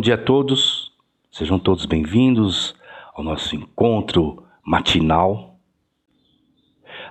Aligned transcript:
Bom 0.00 0.02
dia 0.02 0.14
a 0.14 0.24
todos, 0.24 0.90
sejam 1.30 1.58
todos 1.58 1.84
bem-vindos 1.84 2.74
ao 3.12 3.22
nosso 3.22 3.54
encontro 3.54 4.42
matinal. 4.64 5.58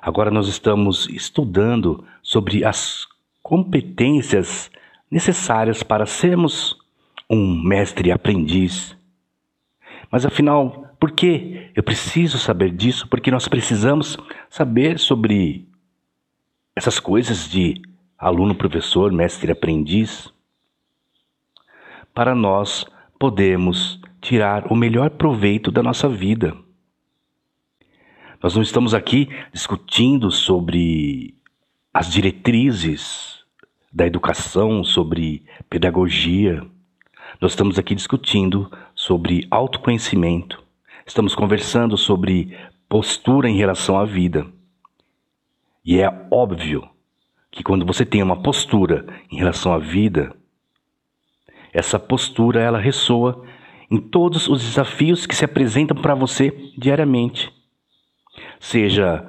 Agora 0.01 0.31
nós 0.31 0.47
estamos 0.47 1.07
estudando 1.07 2.03
sobre 2.23 2.65
as 2.65 3.07
competências 3.43 4.71
necessárias 5.11 5.83
para 5.83 6.07
sermos 6.07 6.75
um 7.29 7.61
mestre 7.61 8.11
aprendiz. 8.11 8.97
Mas 10.11 10.25
afinal, 10.25 10.91
por 10.99 11.11
que 11.11 11.69
eu 11.75 11.83
preciso 11.83 12.39
saber 12.39 12.71
disso? 12.71 13.07
Porque 13.07 13.29
nós 13.29 13.47
precisamos 13.47 14.17
saber 14.49 14.97
sobre 14.97 15.69
essas 16.75 16.99
coisas 16.99 17.47
de 17.47 17.83
aluno, 18.17 18.55
professor, 18.55 19.11
mestre, 19.11 19.51
aprendiz, 19.51 20.33
para 22.19 22.35
nós 22.35 22.85
podermos 23.17 23.97
tirar 24.19 24.69
o 24.69 24.75
melhor 24.75 25.11
proveito 25.11 25.71
da 25.71 25.81
nossa 25.81 26.09
vida. 26.09 26.53
Nós 28.43 28.53
não 28.55 28.61
estamos 28.61 28.93
aqui 28.93 29.29
discutindo 29.53 30.29
sobre 30.29 31.33
as 31.93 32.11
diretrizes 32.11 33.45
da 33.89 34.05
educação, 34.05 34.83
sobre 34.83 35.45
pedagogia. 35.69 36.61
Nós 37.39 37.53
estamos 37.53 37.79
aqui 37.79 37.95
discutindo 37.95 38.69
sobre 38.93 39.47
autoconhecimento. 39.49 40.61
Estamos 41.07 41.33
conversando 41.33 41.95
sobre 41.95 42.53
postura 42.89 43.49
em 43.49 43.55
relação 43.55 43.97
à 43.97 44.03
vida. 44.03 44.45
E 45.85 46.01
é 46.01 46.27
óbvio 46.29 46.85
que 47.49 47.63
quando 47.63 47.85
você 47.85 48.05
tem 48.05 48.21
uma 48.21 48.41
postura 48.41 49.05
em 49.31 49.37
relação 49.37 49.73
à 49.73 49.79
vida, 49.79 50.35
essa 51.73 51.99
postura 51.99 52.61
ela 52.61 52.79
ressoa 52.79 53.45
em 53.89 53.97
todos 53.97 54.47
os 54.47 54.63
desafios 54.63 55.25
que 55.25 55.35
se 55.35 55.45
apresentam 55.45 55.97
para 55.97 56.13
você 56.13 56.51
diariamente. 56.77 57.51
Seja 58.59 59.25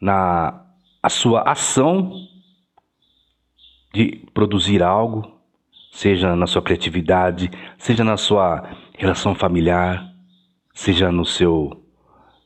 na 0.00 0.66
a 1.02 1.08
sua 1.08 1.42
ação 1.42 2.12
de 3.94 4.26
produzir 4.34 4.82
algo, 4.82 5.40
seja 5.92 6.36
na 6.36 6.46
sua 6.46 6.60
criatividade, 6.60 7.50
seja 7.78 8.04
na 8.04 8.16
sua 8.18 8.68
relação 8.98 9.34
familiar, 9.34 10.12
seja 10.74 11.10
no 11.10 11.24
seu 11.24 11.82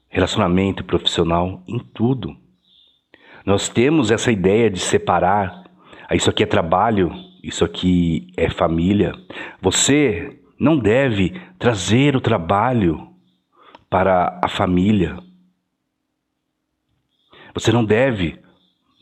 relacionamento 0.08 0.84
profissional, 0.84 1.62
em 1.66 1.80
tudo. 1.80 2.36
Nós 3.44 3.68
temos 3.68 4.12
essa 4.12 4.30
ideia 4.30 4.70
de 4.70 4.78
separar, 4.78 5.64
ah, 6.08 6.14
isso 6.14 6.30
aqui 6.30 6.44
é 6.44 6.46
trabalho, 6.46 7.12
isso 7.44 7.64
aqui 7.64 8.28
é 8.36 8.48
família. 8.48 9.12
Você 9.60 10.40
não 10.58 10.78
deve 10.78 11.38
trazer 11.58 12.16
o 12.16 12.20
trabalho 12.20 13.08
para 13.90 14.40
a 14.42 14.48
família. 14.48 15.18
Você 17.52 17.70
não 17.70 17.84
deve 17.84 18.38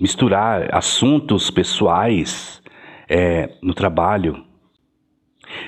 misturar 0.01 0.75
assuntos 0.75 1.51
pessoais 1.51 2.61
é, 3.09 3.55
no 3.63 3.73
trabalho. 3.73 4.45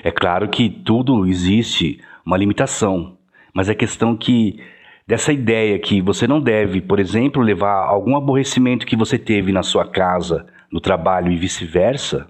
É 0.03 0.11
claro 0.11 0.49
que 0.49 0.69
tudo 0.69 1.25
existe 1.25 2.01
uma 2.25 2.37
limitação, 2.37 3.17
mas 3.53 3.69
é 3.69 3.73
questão 3.73 4.17
que 4.17 4.59
dessa 5.07 5.31
ideia 5.31 5.79
que 5.79 6.01
você 6.01 6.27
não 6.27 6.41
deve, 6.41 6.81
por 6.81 6.99
exemplo, 6.99 7.41
levar 7.41 7.85
algum 7.85 8.17
aborrecimento 8.17 8.85
que 8.85 8.97
você 8.97 9.17
teve 9.17 9.53
na 9.53 9.63
sua 9.63 9.87
casa, 9.87 10.45
no 10.69 10.81
trabalho 10.81 11.31
e 11.31 11.37
vice-versa, 11.37 12.27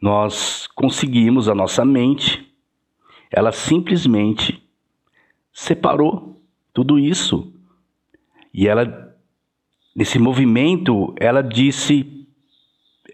nós 0.00 0.66
conseguimos 0.68 1.48
a 1.48 1.54
nossa 1.54 1.84
mente, 1.84 2.50
ela 3.30 3.52
simplesmente 3.52 4.62
separou 5.52 6.42
tudo 6.72 6.98
isso. 6.98 7.52
E 8.52 8.66
ela, 8.66 9.14
nesse 9.94 10.18
movimento, 10.18 11.14
ela 11.18 11.42
disse, 11.42 12.26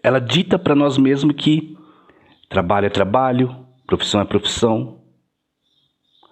ela 0.01 0.19
dita 0.19 0.57
para 0.57 0.73
nós 0.73 0.97
mesmos 0.97 1.35
que 1.35 1.77
trabalho 2.49 2.85
é 2.85 2.89
trabalho, 2.89 3.67
profissão 3.85 4.21
é 4.21 4.25
profissão, 4.25 5.01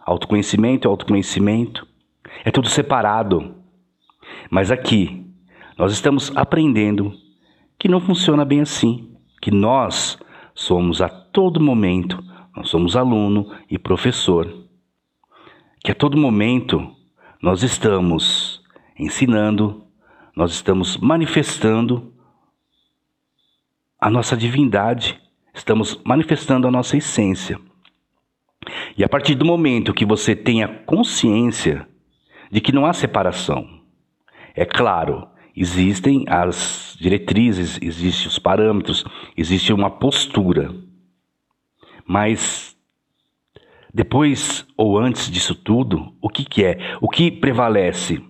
autoconhecimento 0.06 0.88
é 0.88 0.90
autoconhecimento, 0.90 1.88
é 2.44 2.52
tudo 2.52 2.70
separado. 2.70 3.56
Mas 4.50 4.72
aqui, 4.72 5.26
nós 5.78 5.92
estamos 5.92 6.32
aprendendo 6.36 7.14
que 7.78 7.90
não 7.90 8.00
funciona 8.00 8.46
bem 8.46 8.62
assim, 8.62 9.16
que 9.42 9.52
nós 9.52 10.18
somos 10.56 11.02
a 11.02 11.10
todo 11.10 11.60
momento, 11.60 12.24
nós 12.56 12.70
somos 12.70 12.96
aluno 12.96 13.52
e 13.70 13.78
professor. 13.78 14.66
Que 15.84 15.92
a 15.92 15.96
todo 15.96 16.18
momento 16.18 16.96
nós 17.42 17.62
estamos 17.62 18.64
ensinando, 18.98 19.86
nós 20.36 20.54
estamos 20.54 20.98
manifestando 20.98 22.14
a 24.00 24.10
nossa 24.10 24.38
divindade, 24.38 25.22
estamos 25.54 26.02
manifestando 26.06 26.68
a 26.68 26.72
nossa 26.72 26.96
essência. 26.96 27.60
E 28.98 29.04
a 29.04 29.10
partir 29.10 29.36
do 29.36 29.46
momento 29.46 29.94
que 29.94 30.06
você 30.06 30.36
tenha 30.36 30.68
consciência 30.68 31.88
de 32.50 32.62
que 32.62 32.72
não 32.72 32.86
há 32.86 32.94
separação, 32.94 33.82
é 34.56 34.66
claro, 34.66 35.28
existem 35.56 36.26
as 36.28 36.98
diretrizes, 37.00 37.80
existem 37.82 38.28
os 38.28 38.38
parâmetros, 38.40 39.06
existe 39.38 39.72
uma 39.72 39.90
postura. 39.90 40.74
Mas 42.06 42.76
depois 43.94 44.68
ou 44.76 44.98
antes 44.98 45.32
disso 45.32 45.56
tudo, 45.56 46.14
o 46.22 46.30
que, 46.30 46.44
que 46.44 46.64
é? 46.66 46.98
O 47.00 47.08
que 47.08 47.32
prevalece 47.32 48.22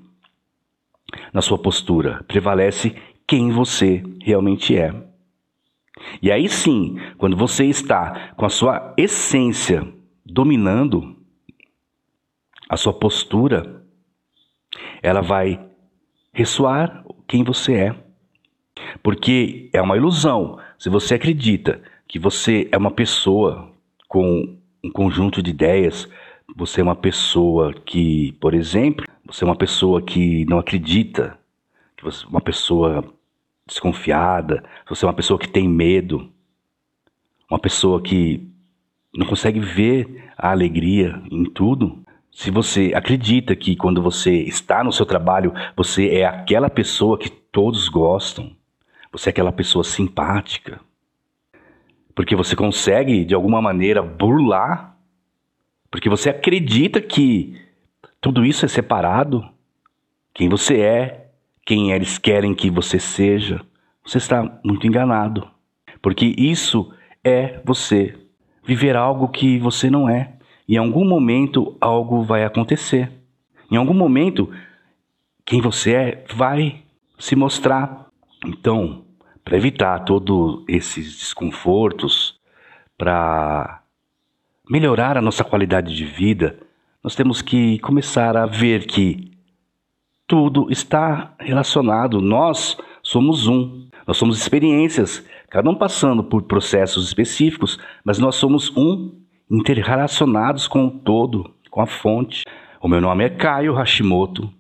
na 1.34 1.42
sua 1.42 1.58
postura? 1.58 2.24
Prevalece 2.28 2.96
quem 3.28 3.52
você 3.52 4.04
realmente 4.22 4.78
é. 4.78 4.94
E 6.22 6.32
aí 6.32 6.48
sim, 6.48 6.98
quando 7.18 7.36
você 7.36 7.66
está 7.66 8.34
com 8.36 8.46
a 8.46 8.50
sua 8.50 8.94
essência 8.98 9.92
dominando 10.26 11.16
a 12.70 12.78
sua 12.78 12.94
postura, 12.94 13.84
ela 15.02 15.22
vai 15.22 15.64
ressoar 16.34 17.05
quem 17.28 17.44
você 17.44 17.74
é. 17.74 17.96
Porque 19.02 19.70
é 19.74 19.82
uma 19.82 19.98
ilusão. 19.98 20.60
Se 20.78 20.90
você 20.90 21.16
acredita 21.16 21.82
que 22.08 22.20
você 22.20 22.68
é 22.72 22.78
uma 22.78 22.92
pessoa 22.92 23.72
com 24.08 24.58
um 24.84 24.92
conjunto 24.92 25.42
de 25.42 25.50
ideias, 25.52 26.08
você 26.56 26.82
é 26.82 26.84
uma 26.84 26.96
pessoa 26.96 27.74
que, 27.74 28.34
por 28.34 28.54
exemplo, 28.54 29.06
você 29.26 29.44
é 29.44 29.48
uma 29.48 29.56
pessoa 29.56 30.02
que 30.02 30.46
não 30.46 30.60
acredita, 30.60 31.38
que 31.98 32.04
você 32.04 32.26
é 32.26 32.30
uma 32.30 32.42
pessoa 32.42 33.04
desconfiada, 33.66 34.64
você 34.88 35.06
é 35.06 35.08
uma 35.08 35.14
pessoa 35.14 35.40
que 35.40 35.50
tem 35.50 35.68
medo, 35.68 36.30
uma 37.50 37.60
pessoa 37.60 38.02
que 38.02 38.48
não 39.16 39.26
consegue 39.26 39.60
ver 39.60 40.30
a 40.38 40.52
alegria 40.52 41.22
em 41.32 41.46
tudo, 41.46 42.05
se 42.36 42.52
você 42.52 42.92
acredita 42.94 43.56
que 43.56 43.78
quando 43.78 44.02
você 44.02 44.42
está 44.42 44.84
no 44.84 44.92
seu 44.92 45.06
trabalho, 45.06 45.54
você 45.74 46.10
é 46.10 46.26
aquela 46.26 46.70
pessoa 46.70 47.18
que 47.18 47.30
todos 47.30 47.88
gostam, 47.88 48.52
você 49.10 49.30
é 49.30 49.32
aquela 49.32 49.54
pessoa 49.54 49.86
simpática, 49.86 50.82
porque 52.14 52.36
você 52.36 52.54
consegue 52.54 53.24
de 53.24 53.34
alguma 53.34 53.62
maneira 53.62 54.02
burlar, 54.02 54.98
porque 55.90 56.10
você 56.10 56.30
acredita 56.30 57.00
que 57.00 57.58
tudo 58.20 58.46
isso 58.46 58.66
é 58.66 58.68
separado, 58.68 59.48
quem 60.34 60.50
você 60.50 60.82
é, 60.82 61.30
quem 61.66 61.94
eles 61.94 62.18
querem 62.18 62.54
que 62.54 62.70
você 62.70 63.00
seja, 63.00 63.62
você 64.06 64.18
está 64.18 64.60
muito 64.62 64.86
enganado, 64.86 65.48
porque 66.02 66.36
isso 66.38 66.94
é 67.24 67.62
você 67.64 68.14
viver 68.62 68.98
algo 68.98 69.30
que 69.30 69.58
você 69.58 69.90
não 69.90 70.10
é. 70.10 70.35
Em 70.68 70.78
algum 70.78 71.06
momento 71.06 71.76
algo 71.80 72.24
vai 72.24 72.44
acontecer. 72.44 73.12
Em 73.72 73.78
algum 73.78 73.94
momento, 73.94 74.50
quem 75.46 75.62
você 75.62 75.94
é 75.94 76.26
vai 76.34 76.84
se 77.20 77.36
mostrar. 77.36 78.08
Então, 78.46 79.06
para 79.44 79.58
evitar 79.58 80.00
todos 80.06 80.64
esses 80.68 81.18
desconfortos, 81.18 82.40
para 82.98 83.84
melhorar 84.70 85.18
a 85.18 85.22
nossa 85.22 85.44
qualidade 85.44 85.96
de 85.96 86.06
vida, 86.06 86.60
nós 87.04 87.14
temos 87.14 87.42
que 87.42 87.78
começar 87.80 88.36
a 88.36 88.48
ver 88.48 88.88
que 88.88 89.32
tudo 90.28 90.72
está 90.72 91.36
relacionado. 91.40 92.20
Nós 92.20 92.78
somos 93.04 93.48
um. 93.48 93.88
Nós 94.08 94.18
somos 94.18 94.38
experiências, 94.38 95.26
cada 95.50 95.68
um 95.68 95.74
passando 95.74 96.24
por 96.24 96.44
processos 96.44 97.08
específicos, 97.08 97.80
mas 98.04 98.20
nós 98.20 98.36
somos 98.36 98.72
um 98.78 99.25
interrelacionados 99.50 100.68
com 100.68 100.88
o 100.88 100.92
todo, 100.92 101.52
com 101.70 101.82
a 101.82 101.86
fonte. 101.86 102.44
O 102.82 102.88
meu 102.88 103.02
nome 103.02 103.24
é 103.24 103.30
Caio 103.30 103.74
Hashimoto, 103.74 104.52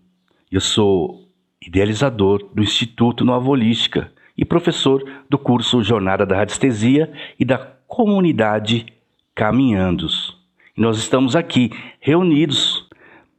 eu 0.51 0.61
sou 0.61 1.27
idealizador 1.61 2.49
do 2.53 2.61
Instituto 2.61 3.25
Nova 3.25 3.49
Holística 3.49 4.11
e 4.37 4.45
professor 4.45 5.03
do 5.29 5.37
curso 5.37 5.83
Jornada 5.83 6.25
da 6.25 6.35
Radiestesia 6.35 7.11
e 7.39 7.45
da 7.45 7.57
Comunidade 7.87 8.85
caminhando. 9.33 10.07
E 10.77 10.81
nós 10.81 10.97
estamos 10.97 11.35
aqui 11.35 11.71
reunidos 11.99 12.87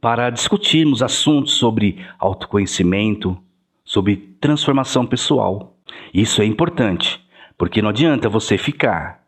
para 0.01 0.29
discutirmos 0.29 1.01
assuntos 1.01 1.53
sobre 1.53 2.05
autoconhecimento, 2.19 3.37
sobre 3.83 4.15
transformação 4.39 5.05
pessoal. 5.05 5.75
Isso 6.13 6.41
é 6.41 6.45
importante, 6.45 7.19
porque 7.57 7.81
não 7.81 7.89
adianta 7.89 8.29
você 8.29 8.57
ficar 8.57 9.23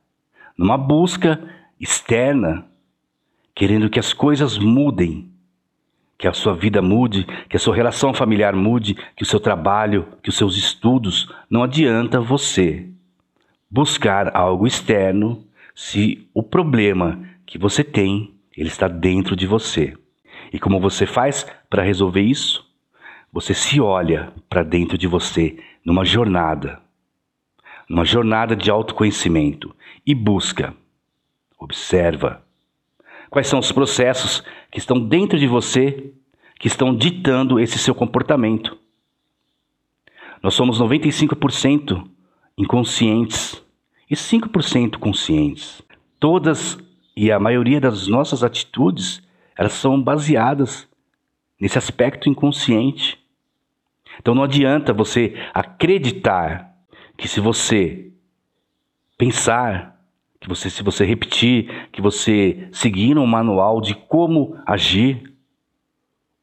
numa 0.58 0.78
busca 0.78 1.42
externa, 1.80 2.66
querendo 3.56 3.90
que 3.90 4.00
as 4.00 4.14
coisas 4.14 4.58
mudem, 4.58 5.32
que 6.18 6.28
a 6.28 6.34
sua 6.34 6.54
vida 6.54 6.82
mude, 6.82 7.26
que 7.48 7.56
a 7.56 7.60
sua 7.60 7.76
relação 7.76 8.14
familiar 8.14 8.54
mude, 8.54 8.96
que 9.16 9.24
o 9.24 9.26
seu 9.26 9.40
trabalho, 9.40 10.06
que 10.22 10.30
os 10.30 10.36
seus 10.36 10.58
estudos, 10.58 11.34
não 11.50 11.64
adianta 11.64 12.20
você 12.20 12.90
buscar 13.72 14.36
algo 14.36 14.68
externo 14.68 15.46
se 15.74 16.28
o 16.34 16.44
problema 16.44 17.24
que 17.46 17.58
você 17.58 17.84
tem, 17.84 18.34
ele 18.56 18.68
está 18.68 18.88
dentro 18.88 19.36
de 19.36 19.48
você. 19.48 19.96
E 20.52 20.60
como 20.60 20.80
você 20.80 21.06
faz 21.06 21.46
para 21.70 21.84
resolver 21.84 22.22
isso? 22.22 22.68
Você 23.32 23.54
se 23.54 23.80
olha 23.80 24.34
para 24.50 24.64
dentro 24.64 24.98
de 24.98 25.08
você 25.08 25.58
numa 25.86 26.04
jornada, 26.04 26.82
numa 27.88 28.04
jornada 28.04 28.56
de 28.56 28.70
autoconhecimento 28.70 29.74
e 30.06 30.14
busca, 30.14 30.74
observa 31.60 32.44
quais 33.30 33.48
são 33.48 33.60
os 33.60 33.72
processos 33.72 34.44
que 34.72 34.80
estão 34.80 35.00
dentro 35.00 35.38
de 35.38 35.46
você 35.46 36.14
que 36.60 36.68
estão 36.68 36.96
ditando 36.96 37.60
esse 37.60 37.78
seu 37.78 37.94
comportamento. 37.94 38.78
Nós 40.42 40.54
somos 40.54 40.80
95% 40.80 42.10
inconscientes 42.58 43.62
e 44.10 44.16
5% 44.16 44.98
conscientes. 44.98 45.82
Todas 46.20 46.78
e 47.16 47.32
a 47.32 47.40
maioria 47.40 47.80
das 47.80 48.08
nossas 48.08 48.44
atitudes, 48.44 49.22
elas 49.58 49.74
são 49.74 50.02
baseadas 50.02 50.88
nesse 51.60 51.78
aspecto 51.78 52.30
inconsciente. 52.30 53.20
Então 54.18 54.34
não 54.34 54.44
adianta 54.44 54.94
você 54.94 55.36
acreditar 55.54 56.74
que 57.18 57.28
se 57.28 57.40
você 57.40 58.12
pensar, 59.18 59.99
que 60.40 60.48
você 60.48 60.70
se 60.70 60.82
você 60.82 61.06
repetir, 61.06 61.90
que 61.92 62.02
você 62.02 62.70
seguir 62.72 63.18
um 63.18 63.26
manual 63.26 63.82
de 63.82 63.94
como 63.94 64.58
agir, 64.66 65.34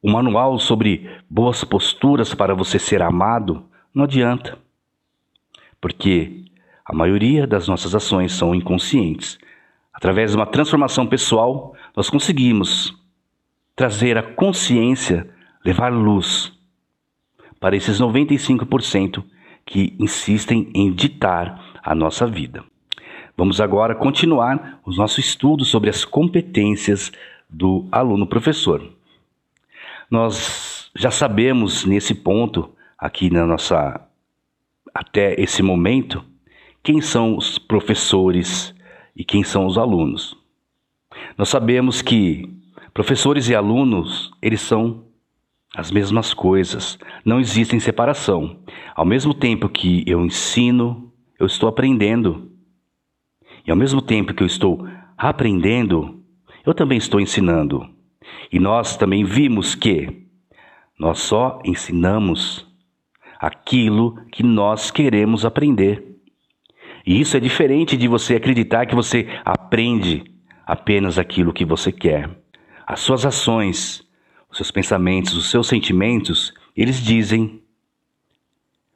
um 0.03 0.11
manual 0.11 0.59
sobre 0.59 1.09
boas 1.29 1.63
posturas 1.63 2.33
para 2.33 2.53
você 2.53 2.77
ser 2.77 3.01
amado, 3.01 3.65
não 3.93 4.03
adianta. 4.03 4.57
Porque 5.81 6.45
a 6.85 6.93
maioria 6.93 7.47
das 7.47 7.67
nossas 7.67 7.95
ações 7.95 8.31
são 8.31 8.53
inconscientes. 8.53 9.37
Através 9.93 10.31
de 10.31 10.37
uma 10.37 10.45
transformação 10.45 11.07
pessoal, 11.07 11.75
nós 11.95 12.09
conseguimos 12.09 12.95
trazer 13.75 14.17
a 14.17 14.23
consciência, 14.23 15.29
levar 15.65 15.91
luz 15.91 16.53
para 17.59 17.75
esses 17.75 17.99
95% 17.99 19.23
que 19.65 19.95
insistem 19.99 20.71
em 20.73 20.93
ditar 20.93 21.79
a 21.83 21.95
nossa 21.95 22.25
vida. 22.27 22.63
Vamos 23.37 23.61
agora 23.61 23.93
continuar 23.93 24.81
o 24.83 24.91
nosso 24.91 25.19
estudo 25.19 25.63
sobre 25.63 25.91
as 25.91 26.03
competências 26.03 27.11
do 27.47 27.87
aluno-professor. 27.91 28.91
Nós 30.09 30.89
já 30.95 31.11
sabemos 31.11 31.85
nesse 31.85 32.15
ponto, 32.15 32.73
aqui 32.97 33.29
na 33.29 33.45
nossa 33.45 34.01
até 34.91 35.39
esse 35.39 35.61
momento, 35.61 36.25
quem 36.81 36.99
são 36.99 37.37
os 37.37 37.59
professores 37.59 38.73
e 39.15 39.23
quem 39.23 39.43
são 39.43 39.67
os 39.67 39.77
alunos. 39.77 40.35
Nós 41.37 41.49
sabemos 41.49 42.01
que 42.01 42.51
professores 42.91 43.49
e 43.49 43.53
alunos, 43.53 44.31
eles 44.41 44.61
são 44.61 45.03
as 45.75 45.91
mesmas 45.91 46.33
coisas, 46.33 46.97
não 47.23 47.39
existem 47.39 47.79
separação. 47.79 48.57
Ao 48.95 49.05
mesmo 49.05 49.31
tempo 49.31 49.69
que 49.69 50.03
eu 50.07 50.25
ensino, 50.25 51.13
eu 51.39 51.45
estou 51.45 51.69
aprendendo. 51.69 52.56
E 53.67 53.71
ao 53.71 53.75
mesmo 53.75 54.01
tempo 54.01 54.33
que 54.33 54.41
eu 54.41 54.47
estou 54.47 54.87
aprendendo, 55.17 56.23
eu 56.65 56.73
também 56.73 56.97
estou 56.97 57.19
ensinando. 57.19 57.85
E 58.51 58.59
nós 58.59 58.95
também 58.95 59.25
vimos 59.25 59.75
que 59.75 60.25
nós 60.97 61.19
só 61.19 61.61
ensinamos 61.65 62.65
aquilo 63.37 64.15
que 64.31 64.41
nós 64.41 64.89
queremos 64.89 65.45
aprender. 65.45 66.17
E 67.05 67.19
isso 67.19 67.37
é 67.37 67.39
diferente 67.39 67.95
de 67.95 68.07
você 68.07 68.35
acreditar 68.35 68.85
que 68.85 68.95
você 68.95 69.27
aprende 69.45 70.23
apenas 70.65 71.19
aquilo 71.19 71.53
que 71.53 71.65
você 71.65 71.91
quer. 71.91 72.29
As 72.85 73.01
suas 73.01 73.25
ações, 73.25 74.01
os 74.49 74.57
seus 74.57 74.71
pensamentos, 74.71 75.35
os 75.35 75.49
seus 75.49 75.67
sentimentos, 75.67 76.53
eles 76.75 77.03
dizem 77.03 77.61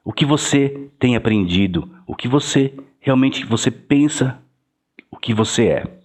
o 0.04 0.12
que 0.12 0.24
você 0.24 0.90
tem 0.98 1.14
aprendido, 1.14 1.88
o 2.06 2.16
que 2.16 2.26
você 2.26 2.74
realmente 3.00 3.44
você 3.46 3.70
pensa, 3.70 4.41
o 5.12 5.16
que 5.18 5.34
você 5.34 5.66
é. 5.66 6.02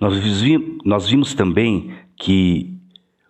Nós 0.00 0.18
vimos, 0.18 0.78
nós 0.84 1.08
vimos 1.08 1.34
também 1.34 1.94
que 2.16 2.76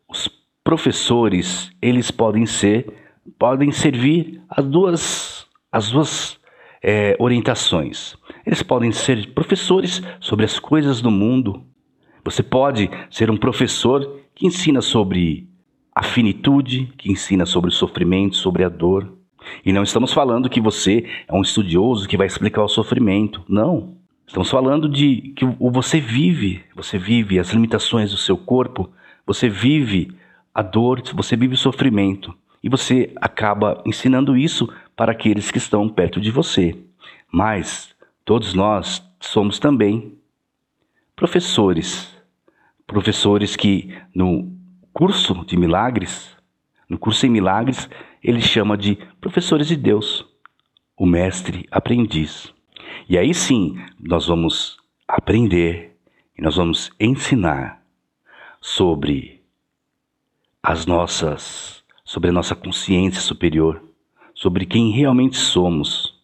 os 0.08 0.28
professores, 0.64 1.70
eles 1.82 2.10
podem 2.10 2.46
ser, 2.46 2.86
podem 3.38 3.70
servir 3.72 4.40
as 4.48 4.64
duas, 4.64 5.46
as 5.70 5.90
duas 5.90 6.40
é, 6.82 7.16
orientações. 7.18 8.16
Eles 8.46 8.62
podem 8.62 8.92
ser 8.92 9.32
professores 9.34 10.02
sobre 10.20 10.44
as 10.44 10.58
coisas 10.58 11.00
do 11.00 11.10
mundo. 11.10 11.64
Você 12.24 12.42
pode 12.42 12.90
ser 13.10 13.30
um 13.30 13.36
professor 13.36 14.20
que 14.34 14.46
ensina 14.46 14.80
sobre 14.80 15.48
a 15.94 16.02
finitude, 16.02 16.92
que 16.96 17.10
ensina 17.10 17.44
sobre 17.44 17.68
o 17.68 17.72
sofrimento, 17.72 18.36
sobre 18.36 18.64
a 18.64 18.68
dor. 18.68 19.12
E 19.64 19.72
não 19.72 19.82
estamos 19.82 20.12
falando 20.12 20.48
que 20.48 20.60
você 20.60 21.04
é 21.28 21.34
um 21.34 21.42
estudioso 21.42 22.08
que 22.08 22.16
vai 22.16 22.26
explicar 22.26 22.62
o 22.62 22.68
sofrimento. 22.68 23.44
Não. 23.48 24.01
Estamos 24.32 24.48
falando 24.48 24.88
de 24.88 25.34
que 25.36 25.44
você 25.44 26.00
vive, 26.00 26.64
você 26.74 26.96
vive 26.96 27.38
as 27.38 27.50
limitações 27.50 28.12
do 28.12 28.16
seu 28.16 28.34
corpo, 28.34 28.90
você 29.26 29.46
vive 29.46 30.16
a 30.54 30.62
dor, 30.62 31.02
você 31.12 31.36
vive 31.36 31.52
o 31.52 31.58
sofrimento. 31.58 32.34
E 32.64 32.68
você 32.70 33.12
acaba 33.16 33.82
ensinando 33.84 34.34
isso 34.34 34.72
para 34.96 35.12
aqueles 35.12 35.50
que 35.50 35.58
estão 35.58 35.86
perto 35.86 36.18
de 36.18 36.30
você. 36.30 36.74
Mas 37.30 37.94
todos 38.24 38.54
nós 38.54 39.06
somos 39.20 39.58
também 39.58 40.16
professores. 41.14 42.10
Professores 42.86 43.54
que 43.54 43.94
no 44.14 44.50
curso 44.94 45.44
de 45.44 45.58
milagres, 45.58 46.34
no 46.88 46.96
curso 46.96 47.26
em 47.26 47.28
milagres, 47.28 47.86
ele 48.24 48.40
chama 48.40 48.78
de 48.78 48.96
professores 49.20 49.68
de 49.68 49.76
Deus, 49.76 50.24
o 50.96 51.04
mestre 51.04 51.68
aprendiz. 51.70 52.50
E 53.08 53.18
aí 53.18 53.34
sim, 53.34 53.76
nós 53.98 54.26
vamos 54.26 54.76
aprender 55.06 55.96
e 56.36 56.42
nós 56.42 56.56
vamos 56.56 56.90
ensinar 56.98 57.82
sobre 58.60 59.42
as 60.62 60.86
nossas, 60.86 61.84
sobre 62.04 62.30
a 62.30 62.32
nossa 62.32 62.54
consciência 62.54 63.20
superior, 63.20 63.82
sobre 64.34 64.64
quem 64.64 64.90
realmente 64.90 65.36
somos, 65.36 66.14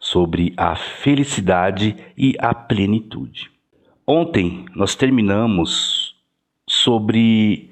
sobre 0.00 0.54
a 0.56 0.74
felicidade 0.74 1.96
e 2.16 2.34
a 2.38 2.54
plenitude. 2.54 3.50
Ontem 4.06 4.64
nós 4.74 4.94
terminamos 4.94 6.16
sobre 6.66 7.70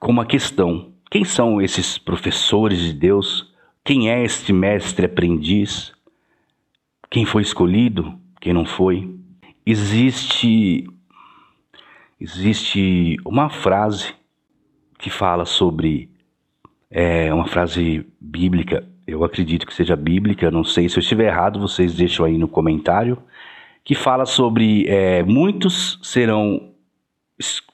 com 0.00 0.10
uma 0.12 0.26
questão: 0.26 0.92
quem 1.10 1.24
são 1.24 1.62
esses 1.62 1.96
professores 1.96 2.80
de 2.80 2.92
Deus? 2.92 3.54
Quem 3.84 4.10
é 4.10 4.24
este 4.24 4.52
mestre 4.52 5.06
aprendiz? 5.06 5.93
Quem 7.14 7.24
foi 7.24 7.42
escolhido? 7.42 8.18
Quem 8.40 8.52
não 8.52 8.66
foi? 8.66 9.08
Existe 9.64 10.84
existe 12.20 13.16
uma 13.24 13.48
frase 13.48 14.12
que 14.98 15.08
fala 15.10 15.44
sobre 15.44 16.10
é 16.90 17.32
uma 17.32 17.46
frase 17.46 18.04
bíblica, 18.20 18.84
eu 19.06 19.22
acredito 19.22 19.64
que 19.64 19.72
seja 19.72 19.94
bíblica, 19.94 20.50
não 20.50 20.64
sei 20.64 20.88
se 20.88 20.96
eu 20.96 21.00
estiver 21.02 21.28
errado, 21.28 21.60
vocês 21.60 21.94
deixam 21.94 22.26
aí 22.26 22.36
no 22.36 22.48
comentário, 22.48 23.22
que 23.84 23.94
fala 23.94 24.26
sobre 24.26 24.84
é, 24.88 25.22
muitos 25.22 26.00
serão 26.02 26.72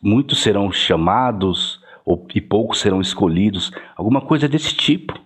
muitos 0.02 0.42
serão 0.42 0.70
chamados 0.70 1.80
ou, 2.04 2.28
e 2.34 2.42
poucos 2.42 2.78
serão 2.80 3.00
escolhidos, 3.00 3.72
alguma 3.96 4.20
coisa 4.20 4.46
desse 4.46 4.74
tipo. 4.74 5.18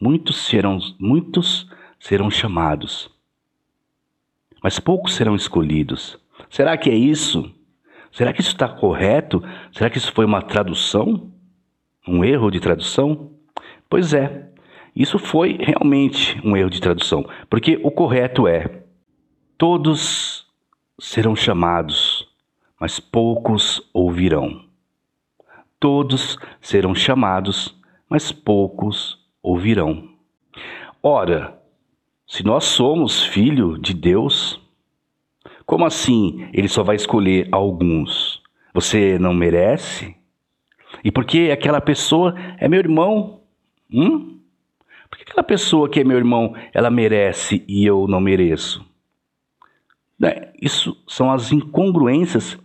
Muitos 0.00 0.46
serão 0.46 0.78
muitos 0.98 1.70
serão 1.98 2.30
chamados, 2.30 3.19
mas 4.62 4.78
poucos 4.78 5.14
serão 5.14 5.34
escolhidos. 5.34 6.18
Será 6.48 6.76
que 6.76 6.90
é 6.90 6.94
isso? 6.94 7.54
Será 8.12 8.32
que 8.32 8.40
isso 8.40 8.50
está 8.50 8.68
correto? 8.68 9.42
Será 9.72 9.88
que 9.88 9.98
isso 9.98 10.12
foi 10.12 10.24
uma 10.24 10.42
tradução? 10.42 11.30
Um 12.06 12.24
erro 12.24 12.50
de 12.50 12.60
tradução? 12.60 13.30
Pois 13.88 14.12
é, 14.12 14.50
isso 14.94 15.18
foi 15.18 15.58
realmente 15.60 16.40
um 16.44 16.56
erro 16.56 16.70
de 16.70 16.80
tradução, 16.80 17.24
porque 17.48 17.78
o 17.82 17.90
correto 17.90 18.48
é: 18.48 18.82
todos 19.56 20.46
serão 20.98 21.36
chamados, 21.36 22.28
mas 22.78 22.98
poucos 22.98 23.88
ouvirão. 23.92 24.64
Todos 25.78 26.38
serão 26.60 26.94
chamados, 26.94 27.74
mas 28.08 28.32
poucos 28.32 29.18
ouvirão. 29.42 30.10
Ora, 31.02 31.59
se 32.30 32.44
nós 32.44 32.62
somos 32.62 33.24
filho 33.24 33.76
de 33.76 33.92
Deus, 33.92 34.60
como 35.66 35.84
assim 35.84 36.48
ele 36.52 36.68
só 36.68 36.84
vai 36.84 36.94
escolher 36.94 37.48
alguns? 37.50 38.40
Você 38.72 39.18
não 39.18 39.34
merece? 39.34 40.14
E 41.02 41.10
porque 41.10 41.50
aquela 41.52 41.80
pessoa 41.80 42.36
é 42.58 42.68
meu 42.68 42.78
irmão? 42.78 43.40
Hum? 43.92 44.38
Porque 45.10 45.24
aquela 45.24 45.42
pessoa 45.42 45.88
que 45.88 45.98
é 45.98 46.04
meu 46.04 46.16
irmão, 46.16 46.54
ela 46.72 46.88
merece 46.88 47.64
e 47.66 47.84
eu 47.84 48.06
não 48.06 48.20
mereço? 48.20 48.86
Né? 50.16 50.52
Isso 50.62 50.96
são 51.08 51.32
as 51.32 51.50
incongruências 51.50 52.56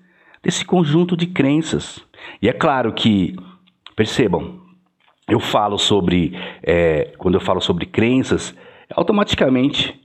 desse 0.43 0.63
conjunto 0.63 1.17
de 1.17 1.25
crenças. 1.25 2.05
E 2.39 2.47
é 2.47 2.53
claro 2.53 2.93
que, 2.93 3.35
percebam, 3.95 4.61
eu 5.27 5.39
falo 5.39 5.79
sobre, 5.79 6.37
é, 6.61 7.15
quando 7.17 7.33
eu 7.33 7.41
falo 7.41 7.59
sobre 7.59 7.87
crenças, 7.87 8.55
automaticamente 8.93 9.99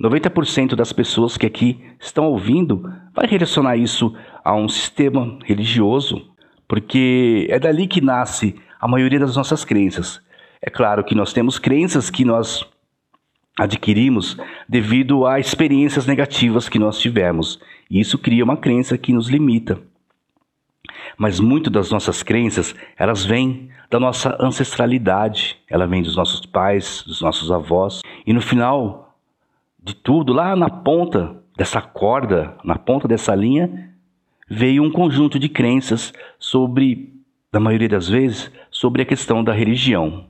90% 0.00 0.74
das 0.74 0.92
pessoas 0.92 1.36
que 1.36 1.46
aqui 1.46 1.80
estão 1.98 2.26
ouvindo 2.26 2.82
vai 3.14 3.26
relacionar 3.26 3.76
isso 3.76 4.14
a 4.44 4.54
um 4.54 4.68
sistema 4.68 5.38
religioso, 5.44 6.30
porque 6.68 7.46
é 7.50 7.58
dali 7.58 7.86
que 7.86 8.00
nasce 8.00 8.54
a 8.78 8.86
maioria 8.86 9.18
das 9.18 9.36
nossas 9.36 9.64
crenças. 9.64 10.20
É 10.60 10.68
claro 10.68 11.02
que 11.02 11.14
nós 11.14 11.32
temos 11.32 11.58
crenças 11.58 12.10
que 12.10 12.24
nós 12.24 12.64
adquirimos 13.58 14.36
devido 14.68 15.26
a 15.26 15.40
experiências 15.40 16.06
negativas 16.06 16.68
que 16.68 16.78
nós 16.78 16.98
tivemos, 16.98 17.58
e 17.90 17.98
isso 18.00 18.18
cria 18.18 18.44
uma 18.44 18.56
crença 18.56 18.98
que 18.98 19.12
nos 19.12 19.28
limita. 19.28 19.80
Mas 21.16 21.40
muito 21.40 21.70
das 21.70 21.90
nossas 21.90 22.22
crenças, 22.22 22.74
elas 22.98 23.24
vêm 23.24 23.70
da 23.90 23.98
nossa 23.98 24.36
ancestralidade, 24.38 25.56
ela 25.68 25.86
vem 25.86 26.02
dos 26.02 26.16
nossos 26.16 26.44
pais, 26.44 27.02
dos 27.06 27.22
nossos 27.22 27.50
avós, 27.50 28.02
e 28.26 28.32
no 28.32 28.40
final 28.40 29.14
de 29.82 29.94
tudo, 29.94 30.32
lá 30.32 30.56
na 30.56 30.68
ponta 30.68 31.40
dessa 31.56 31.80
corda, 31.80 32.56
na 32.64 32.76
ponta 32.76 33.06
dessa 33.06 33.34
linha, 33.34 33.94
veio 34.48 34.82
um 34.82 34.90
conjunto 34.90 35.38
de 35.38 35.48
crenças 35.48 36.12
sobre, 36.38 37.14
na 37.52 37.60
maioria 37.60 37.88
das 37.88 38.08
vezes, 38.08 38.50
sobre 38.70 39.02
a 39.02 39.06
questão 39.06 39.44
da 39.44 39.52
religião. 39.52 40.26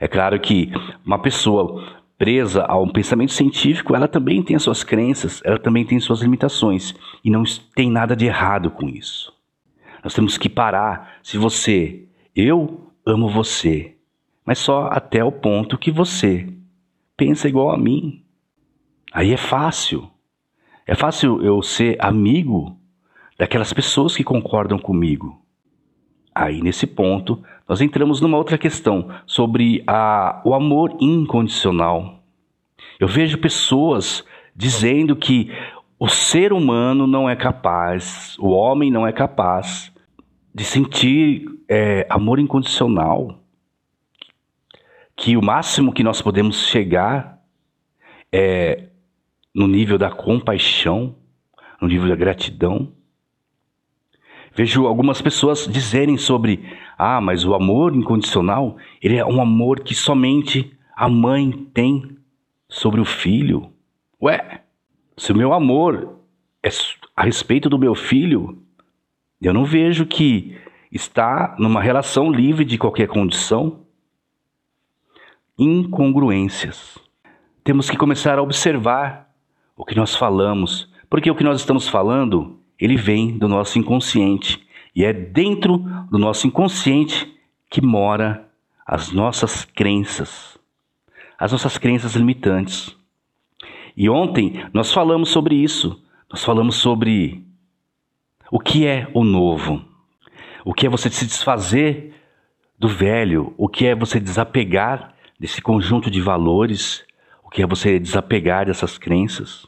É 0.00 0.08
claro 0.08 0.38
que 0.40 0.72
uma 1.06 1.18
pessoa 1.20 2.02
presa 2.18 2.64
a 2.64 2.76
um 2.76 2.88
pensamento 2.88 3.32
científico, 3.32 3.94
ela 3.94 4.08
também 4.08 4.42
tem 4.42 4.56
as 4.56 4.62
suas 4.62 4.82
crenças, 4.82 5.40
ela 5.44 5.58
também 5.58 5.84
tem 5.84 6.00
suas 6.00 6.20
limitações 6.20 6.94
e 7.24 7.30
não 7.30 7.44
tem 7.76 7.90
nada 7.90 8.16
de 8.16 8.26
errado 8.26 8.70
com 8.70 8.88
isso. 8.88 9.32
Nós 10.02 10.14
temos 10.14 10.36
que 10.36 10.48
parar. 10.48 11.18
Se 11.22 11.38
você, 11.38 12.08
eu 12.34 12.90
amo 13.06 13.28
você, 13.28 13.94
mas 14.44 14.58
só 14.58 14.88
até 14.92 15.24
o 15.24 15.32
ponto 15.32 15.78
que 15.78 15.90
você 15.90 16.48
pensa 17.16 17.48
igual 17.48 17.70
a 17.70 17.76
mim. 17.76 18.22
Aí 19.12 19.32
é 19.32 19.36
fácil. 19.36 20.10
É 20.86 20.94
fácil 20.94 21.42
eu 21.42 21.62
ser 21.62 21.96
amigo 22.00 22.76
daquelas 23.38 23.72
pessoas 23.72 24.16
que 24.16 24.24
concordam 24.24 24.78
comigo. 24.78 25.40
Aí 26.34 26.60
nesse 26.60 26.86
ponto 26.86 27.42
nós 27.68 27.80
entramos 27.80 28.20
numa 28.20 28.36
outra 28.36 28.58
questão 28.58 29.08
sobre 29.24 29.82
a, 29.86 30.42
o 30.44 30.54
amor 30.54 30.96
incondicional. 31.00 32.22
Eu 32.98 33.08
vejo 33.08 33.38
pessoas 33.38 34.24
dizendo 34.54 35.16
que 35.16 35.50
o 35.98 36.08
ser 36.08 36.52
humano 36.52 37.06
não 37.06 37.30
é 37.30 37.36
capaz, 37.36 38.36
o 38.38 38.48
homem 38.48 38.90
não 38.90 39.06
é 39.06 39.12
capaz 39.12 39.92
de 40.54 40.64
sentir 40.64 41.46
é, 41.68 42.06
amor 42.10 42.38
incondicional. 42.38 43.43
Que 45.16 45.36
o 45.36 45.42
máximo 45.42 45.92
que 45.92 46.02
nós 46.02 46.20
podemos 46.20 46.66
chegar 46.68 47.38
é 48.32 48.88
no 49.54 49.68
nível 49.68 49.96
da 49.96 50.10
compaixão, 50.10 51.16
no 51.80 51.86
nível 51.86 52.08
da 52.08 52.16
gratidão. 52.16 52.92
Vejo 54.54 54.86
algumas 54.86 55.20
pessoas 55.20 55.66
dizerem 55.66 56.16
sobre, 56.16 56.64
ah, 56.96 57.20
mas 57.20 57.44
o 57.44 57.54
amor 57.54 57.94
incondicional, 57.94 58.76
ele 59.02 59.16
é 59.16 59.24
um 59.24 59.40
amor 59.40 59.80
que 59.80 59.94
somente 59.94 60.76
a 60.96 61.08
mãe 61.08 61.50
tem 61.72 62.16
sobre 62.68 63.00
o 63.00 63.04
filho. 63.04 63.72
Ué, 64.22 64.62
se 65.16 65.32
o 65.32 65.36
meu 65.36 65.52
amor 65.52 66.20
é 66.62 66.68
a 67.16 67.24
respeito 67.24 67.68
do 67.68 67.78
meu 67.78 67.94
filho, 67.94 68.62
eu 69.40 69.52
não 69.52 69.64
vejo 69.64 70.06
que 70.06 70.56
está 70.90 71.54
numa 71.58 71.82
relação 71.82 72.30
livre 72.30 72.64
de 72.64 72.78
qualquer 72.78 73.08
condição. 73.08 73.83
Incongruências. 75.58 76.98
Temos 77.62 77.88
que 77.88 77.96
começar 77.96 78.38
a 78.38 78.42
observar 78.42 79.30
o 79.76 79.84
que 79.84 79.94
nós 79.94 80.16
falamos, 80.16 80.88
porque 81.08 81.30
o 81.30 81.34
que 81.34 81.44
nós 81.44 81.60
estamos 81.60 81.88
falando 81.88 82.58
ele 82.78 82.96
vem 82.96 83.38
do 83.38 83.48
nosso 83.48 83.78
inconsciente. 83.78 84.64
E 84.94 85.04
é 85.04 85.12
dentro 85.12 85.78
do 86.10 86.18
nosso 86.18 86.46
inconsciente 86.46 87.32
que 87.70 87.80
mora 87.80 88.48
as 88.86 89.10
nossas 89.10 89.64
crenças, 89.64 90.58
as 91.38 91.52
nossas 91.52 91.78
crenças 91.78 92.14
limitantes. 92.14 92.94
E 93.96 94.08
ontem 94.08 94.64
nós 94.72 94.92
falamos 94.92 95.30
sobre 95.30 95.54
isso. 95.54 96.00
Nós 96.30 96.44
falamos 96.44 96.76
sobre 96.76 97.44
o 98.50 98.58
que 98.58 98.86
é 98.86 99.08
o 99.14 99.24
novo, 99.24 99.84
o 100.64 100.74
que 100.74 100.86
é 100.86 100.90
você 100.90 101.08
se 101.08 101.24
desfazer 101.24 102.12
do 102.78 102.88
velho, 102.88 103.54
o 103.56 103.68
que 103.68 103.86
é 103.86 103.94
você 103.94 104.18
desapegar 104.18 105.13
desse 105.44 105.60
conjunto 105.60 106.10
de 106.10 106.22
valores, 106.22 107.04
o 107.44 107.50
que 107.50 107.62
é 107.62 107.66
você 107.66 107.98
desapegar 108.00 108.64
dessas 108.64 108.96
crenças. 108.96 109.66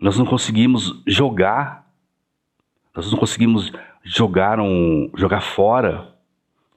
Nós 0.00 0.16
não 0.16 0.24
conseguimos 0.24 1.02
jogar 1.04 1.84
nós 2.94 3.10
não 3.12 3.18
conseguimos 3.18 3.70
jogar, 4.02 4.58
um, 4.58 5.10
jogar 5.14 5.42
fora 5.42 6.14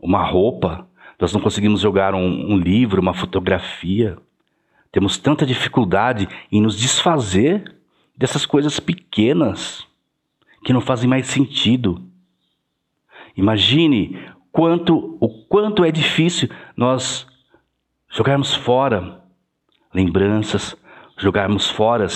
uma 0.01 0.21
roupa, 0.21 0.85
nós 1.17 1.31
não 1.31 1.39
conseguimos 1.39 1.79
jogar 1.79 2.13
um, 2.13 2.53
um 2.53 2.57
livro, 2.57 3.01
uma 3.01 3.13
fotografia. 3.13 4.17
Temos 4.91 5.17
tanta 5.17 5.45
dificuldade 5.45 6.27
em 6.51 6.61
nos 6.61 6.77
desfazer 6.77 7.73
dessas 8.17 8.45
coisas 8.45 8.81
pequenas 8.81 9.87
que 10.65 10.73
não 10.73 10.81
fazem 10.81 11.09
mais 11.09 11.27
sentido. 11.27 12.03
Imagine 13.37 14.19
quanto 14.51 15.17
o 15.21 15.29
quanto 15.45 15.85
é 15.85 15.91
difícil 15.91 16.49
nós 16.75 17.25
jogarmos 18.09 18.53
fora 18.53 19.23
lembranças, 19.93 20.75
jogarmos 21.17 21.69
fora 21.69 22.07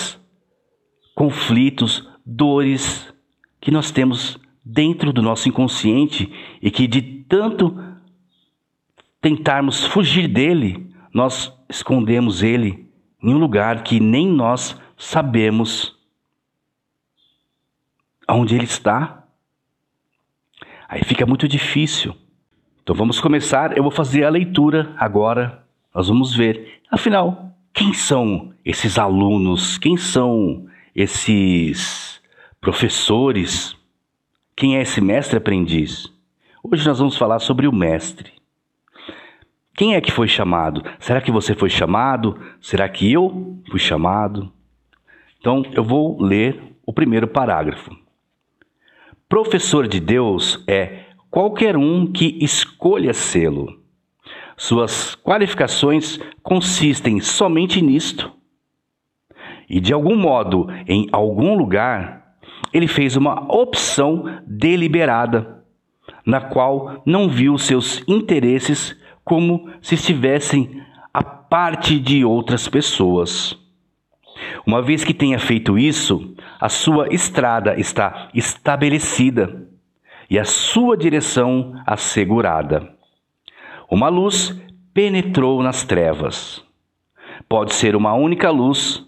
conflitos, 1.14 2.08
dores, 2.24 3.12
que 3.60 3.70
nós 3.70 3.90
temos 3.90 4.38
dentro 4.64 5.12
do 5.12 5.22
nosso 5.22 5.48
inconsciente 5.48 6.32
e 6.60 6.70
que 6.70 6.86
de 6.86 7.02
tanto 7.02 7.78
tentarmos 9.20 9.86
fugir 9.86 10.28
dele, 10.28 10.92
nós 11.12 11.52
escondemos 11.68 12.42
ele 12.42 12.90
em 13.22 13.34
um 13.34 13.38
lugar 13.38 13.82
que 13.82 14.00
nem 14.00 14.28
nós 14.28 14.78
sabemos 14.96 15.96
aonde 18.26 18.54
ele 18.54 18.64
está. 18.64 19.26
Aí 20.88 21.02
fica 21.04 21.24
muito 21.24 21.48
difícil. 21.48 22.14
Então 22.82 22.94
vamos 22.94 23.20
começar. 23.20 23.76
Eu 23.76 23.82
vou 23.82 23.92
fazer 23.92 24.24
a 24.24 24.30
leitura 24.30 24.94
agora. 24.98 25.63
Nós 25.94 26.08
vamos 26.08 26.34
ver. 26.34 26.80
Afinal, 26.90 27.56
quem 27.72 27.92
são 27.92 28.52
esses 28.64 28.98
alunos? 28.98 29.78
Quem 29.78 29.96
são 29.96 30.66
esses 30.94 32.20
professores. 32.60 33.76
Quem 34.56 34.76
é 34.76 34.82
esse 34.82 35.00
mestre 35.00 35.36
aprendiz? 35.36 36.12
Hoje 36.62 36.86
nós 36.86 36.98
vamos 36.98 37.16
falar 37.16 37.38
sobre 37.38 37.68
o 37.68 37.72
mestre. 37.72 38.32
Quem 39.76 39.94
é 39.94 40.00
que 40.00 40.10
foi 40.10 40.26
chamado? 40.28 40.82
Será 40.98 41.20
que 41.20 41.30
você 41.30 41.54
foi 41.54 41.68
chamado? 41.68 42.40
Será 42.60 42.88
que 42.88 43.12
eu 43.12 43.58
fui 43.70 43.78
chamado? 43.78 44.52
Então 45.38 45.62
eu 45.72 45.84
vou 45.84 46.20
ler 46.22 46.60
o 46.86 46.92
primeiro 46.92 47.28
parágrafo. 47.28 47.90
Professor 49.28 49.86
de 49.86 50.00
Deus 50.00 50.64
é 50.66 51.06
qualquer 51.30 51.76
um 51.76 52.10
que 52.10 52.38
escolha 52.40 53.12
sê-lo. 53.12 53.83
Suas 54.56 55.14
qualificações 55.14 56.18
consistem 56.42 57.20
somente 57.20 57.82
nisto. 57.82 58.32
E 59.68 59.80
de 59.80 59.92
algum 59.92 60.16
modo, 60.16 60.68
em 60.86 61.08
algum 61.10 61.56
lugar, 61.56 62.36
ele 62.72 62.86
fez 62.86 63.16
uma 63.16 63.52
opção 63.52 64.40
deliberada, 64.46 65.64
na 66.24 66.40
qual 66.40 67.02
não 67.06 67.28
viu 67.28 67.56
seus 67.58 68.02
interesses 68.08 68.96
como 69.24 69.70
se 69.80 69.94
estivessem 69.94 70.82
a 71.12 71.22
parte 71.22 71.98
de 71.98 72.24
outras 72.24 72.68
pessoas. 72.68 73.58
Uma 74.66 74.82
vez 74.82 75.04
que 75.04 75.14
tenha 75.14 75.38
feito 75.38 75.78
isso, 75.78 76.34
a 76.60 76.68
sua 76.68 77.12
estrada 77.12 77.78
está 77.78 78.28
estabelecida 78.34 79.68
e 80.28 80.38
a 80.38 80.44
sua 80.44 80.96
direção 80.96 81.74
assegurada. 81.86 82.94
Uma 83.94 84.08
luz 84.08 84.52
penetrou 84.92 85.62
nas 85.62 85.84
trevas. 85.84 86.60
Pode 87.48 87.72
ser 87.72 87.94
uma 87.94 88.12
única 88.12 88.50
luz, 88.50 89.06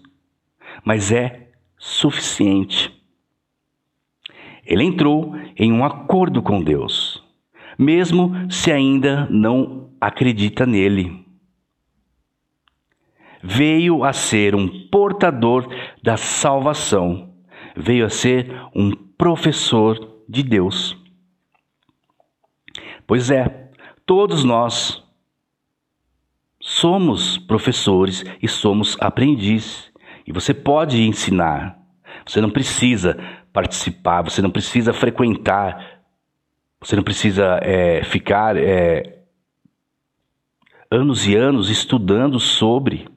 mas 0.81 1.11
é 1.11 1.49
suficiente. 1.77 2.97
Ele 4.65 4.85
entrou 4.85 5.35
em 5.57 5.73
um 5.73 5.83
acordo 5.83 6.41
com 6.41 6.63
Deus, 6.63 7.21
mesmo 7.77 8.31
se 8.49 8.71
ainda 8.71 9.27
não 9.29 9.89
acredita 9.99 10.65
nele. 10.65 11.25
Veio 13.43 14.05
a 14.05 14.13
ser 14.13 14.55
um 14.55 14.87
portador 14.87 15.67
da 16.01 16.15
salvação, 16.15 17.33
veio 17.75 18.05
a 18.05 18.09
ser 18.09 18.55
um 18.73 18.91
professor 19.17 20.23
de 20.29 20.43
Deus. 20.43 20.95
Pois 23.05 23.29
é, 23.29 23.66
todos 24.07 24.45
nós 24.45 25.03
somos 26.59 27.37
professores 27.37 28.23
e 28.41 28.47
somos 28.47 28.97
aprendizes. 28.99 29.91
E 30.25 30.31
você 30.31 30.53
pode 30.53 31.03
ensinar. 31.03 31.77
Você 32.25 32.41
não 32.41 32.49
precisa 32.49 33.17
participar, 33.53 34.21
você 34.23 34.41
não 34.41 34.49
precisa 34.49 34.93
frequentar, 34.93 36.01
você 36.79 36.95
não 36.95 37.03
precisa 37.03 37.59
é, 37.61 38.03
ficar 38.03 38.57
é, 38.57 39.23
anos 40.89 41.27
e 41.27 41.35
anos 41.35 41.69
estudando 41.69 42.39
sobre 42.39 43.07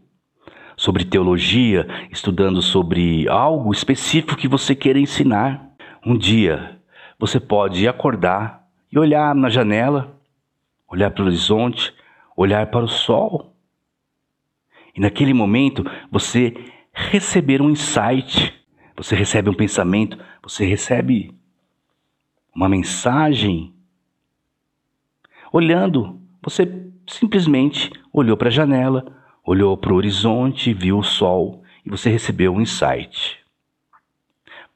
sobre 0.76 1.04
teologia, 1.04 1.86
estudando 2.10 2.62
sobre 2.62 3.28
algo 3.28 3.70
específico 3.70 4.34
que 4.34 4.48
você 4.48 4.74
queira 4.74 4.98
ensinar. 4.98 5.72
Um 6.04 6.16
dia 6.16 6.80
você 7.18 7.38
pode 7.38 7.86
acordar 7.86 8.66
e 8.90 8.98
olhar 8.98 9.34
na 9.34 9.50
janela, 9.50 10.19
olhar 10.90 11.10
para 11.10 11.22
o 11.22 11.26
horizonte, 11.26 11.94
olhar 12.36 12.66
para 12.66 12.84
o 12.84 12.88
sol. 12.88 13.54
E 14.94 15.00
naquele 15.00 15.32
momento 15.32 15.84
você 16.10 16.52
receber 16.92 17.62
um 17.62 17.70
insight, 17.70 18.52
você 18.96 19.14
recebe 19.14 19.48
um 19.48 19.54
pensamento, 19.54 20.18
você 20.42 20.64
recebe 20.64 21.34
uma 22.54 22.68
mensagem. 22.68 23.72
Olhando, 25.52 26.20
você 26.42 26.90
simplesmente 27.06 27.90
olhou 28.12 28.36
para 28.36 28.48
a 28.48 28.52
janela, 28.52 29.16
olhou 29.44 29.76
para 29.76 29.92
o 29.92 29.96
horizonte, 29.96 30.74
viu 30.74 30.98
o 30.98 31.02
sol 31.02 31.62
e 31.84 31.90
você 31.90 32.10
recebeu 32.10 32.52
um 32.52 32.60
insight. 32.60 33.38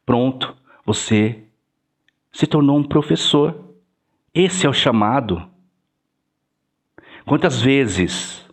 Pronto, 0.07 0.57
você 0.85 1.45
se 2.33 2.47
tornou 2.47 2.77
um 2.77 2.85
professor. 2.85 3.75
Esse 4.35 4.67
é 4.67 4.69
o 4.69 4.73
chamado. 4.73 5.49
Quantas 7.27 7.63
vezes 7.63 8.47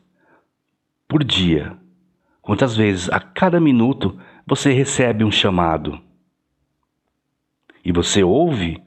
por 1.05 1.25
dia, 1.25 1.77
quantas 2.41 2.73
vezes 2.73 3.09
a 3.09 3.19
cada 3.19 3.59
minuto 3.59 4.17
você 4.47 4.71
recebe 4.71 5.25
um 5.25 5.31
chamado 5.31 5.99
e 7.83 7.91
você 7.91 8.23
ouve? 8.23 8.81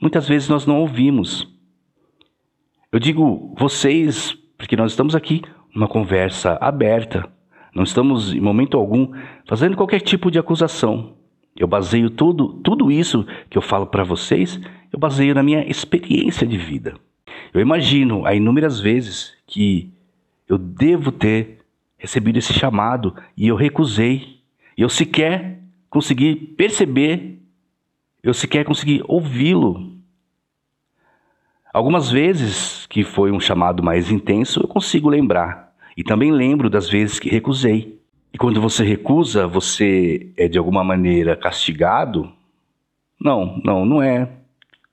Muitas 0.00 0.26
vezes 0.26 0.48
nós 0.48 0.64
não 0.64 0.80
ouvimos. 0.80 1.46
Eu 2.90 2.98
digo 2.98 3.54
vocês, 3.58 4.32
porque 4.56 4.76
nós 4.76 4.92
estamos 4.92 5.14
aqui 5.14 5.42
numa 5.74 5.86
conversa 5.86 6.56
aberta, 6.58 7.30
não 7.74 7.82
estamos 7.82 8.32
em 8.32 8.40
momento 8.40 8.78
algum 8.78 9.12
fazendo 9.46 9.76
qualquer 9.76 10.00
tipo 10.00 10.30
de 10.30 10.38
acusação. 10.38 11.18
Eu 11.54 11.66
baseio 11.66 12.08
tudo, 12.08 12.54
tudo 12.62 12.90
isso 12.90 13.26
que 13.50 13.58
eu 13.58 13.62
falo 13.62 13.86
para 13.86 14.04
vocês, 14.04 14.58
eu 14.90 14.98
baseio 14.98 15.34
na 15.34 15.42
minha 15.42 15.68
experiência 15.68 16.46
de 16.46 16.56
vida. 16.56 16.98
Eu 17.54 17.60
imagino 17.60 18.26
a 18.26 18.34
inúmeras 18.34 18.80
vezes 18.80 19.32
que 19.46 19.92
eu 20.48 20.58
devo 20.58 21.12
ter 21.12 21.60
recebido 21.96 22.36
esse 22.36 22.52
chamado 22.52 23.14
e 23.36 23.46
eu 23.46 23.54
recusei. 23.54 24.40
E 24.76 24.82
eu 24.82 24.88
sequer 24.88 25.60
consegui 25.88 26.34
perceber, 26.34 27.38
eu 28.24 28.34
sequer 28.34 28.64
consegui 28.64 29.04
ouvi-lo. 29.06 29.94
Algumas 31.72 32.10
vezes 32.10 32.86
que 32.86 33.04
foi 33.04 33.30
um 33.30 33.38
chamado 33.38 33.84
mais 33.84 34.10
intenso, 34.10 34.60
eu 34.60 34.66
consigo 34.66 35.08
lembrar. 35.08 35.72
E 35.96 36.02
também 36.02 36.32
lembro 36.32 36.68
das 36.68 36.90
vezes 36.90 37.20
que 37.20 37.30
recusei. 37.30 38.00
E 38.32 38.38
quando 38.38 38.60
você 38.60 38.82
recusa, 38.84 39.46
você 39.46 40.32
é 40.36 40.48
de 40.48 40.58
alguma 40.58 40.82
maneira 40.82 41.36
castigado? 41.36 42.32
Não, 43.20 43.60
não, 43.64 43.86
não 43.86 44.02
é, 44.02 44.28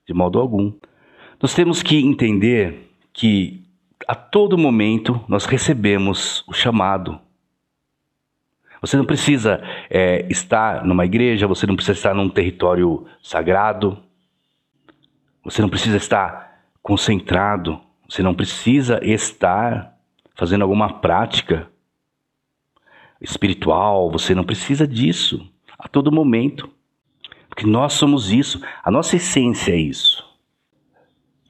de 0.06 0.14
modo 0.14 0.38
algum. 0.38 0.72
Nós 1.42 1.54
temos 1.54 1.82
que 1.82 1.96
entender 1.98 2.88
que 3.12 3.64
a 4.06 4.14
todo 4.14 4.56
momento 4.56 5.20
nós 5.26 5.44
recebemos 5.44 6.44
o 6.46 6.52
chamado. 6.52 7.18
Você 8.80 8.96
não 8.96 9.04
precisa 9.04 9.60
é, 9.90 10.24
estar 10.30 10.84
numa 10.84 11.04
igreja, 11.04 11.48
você 11.48 11.66
não 11.66 11.74
precisa 11.74 11.98
estar 11.98 12.14
num 12.14 12.28
território 12.28 13.08
sagrado, 13.20 13.98
você 15.42 15.60
não 15.60 15.68
precisa 15.68 15.96
estar 15.96 16.62
concentrado, 16.80 17.80
você 18.08 18.22
não 18.22 18.34
precisa 18.34 19.04
estar 19.04 19.98
fazendo 20.36 20.62
alguma 20.62 21.00
prática 21.00 21.68
espiritual, 23.20 24.12
você 24.12 24.32
não 24.32 24.44
precisa 24.44 24.86
disso 24.86 25.44
a 25.76 25.88
todo 25.88 26.12
momento. 26.12 26.70
Porque 27.48 27.66
nós 27.66 27.94
somos 27.94 28.30
isso, 28.30 28.62
a 28.84 28.92
nossa 28.92 29.16
essência 29.16 29.72
é 29.72 29.76
isso. 29.76 30.31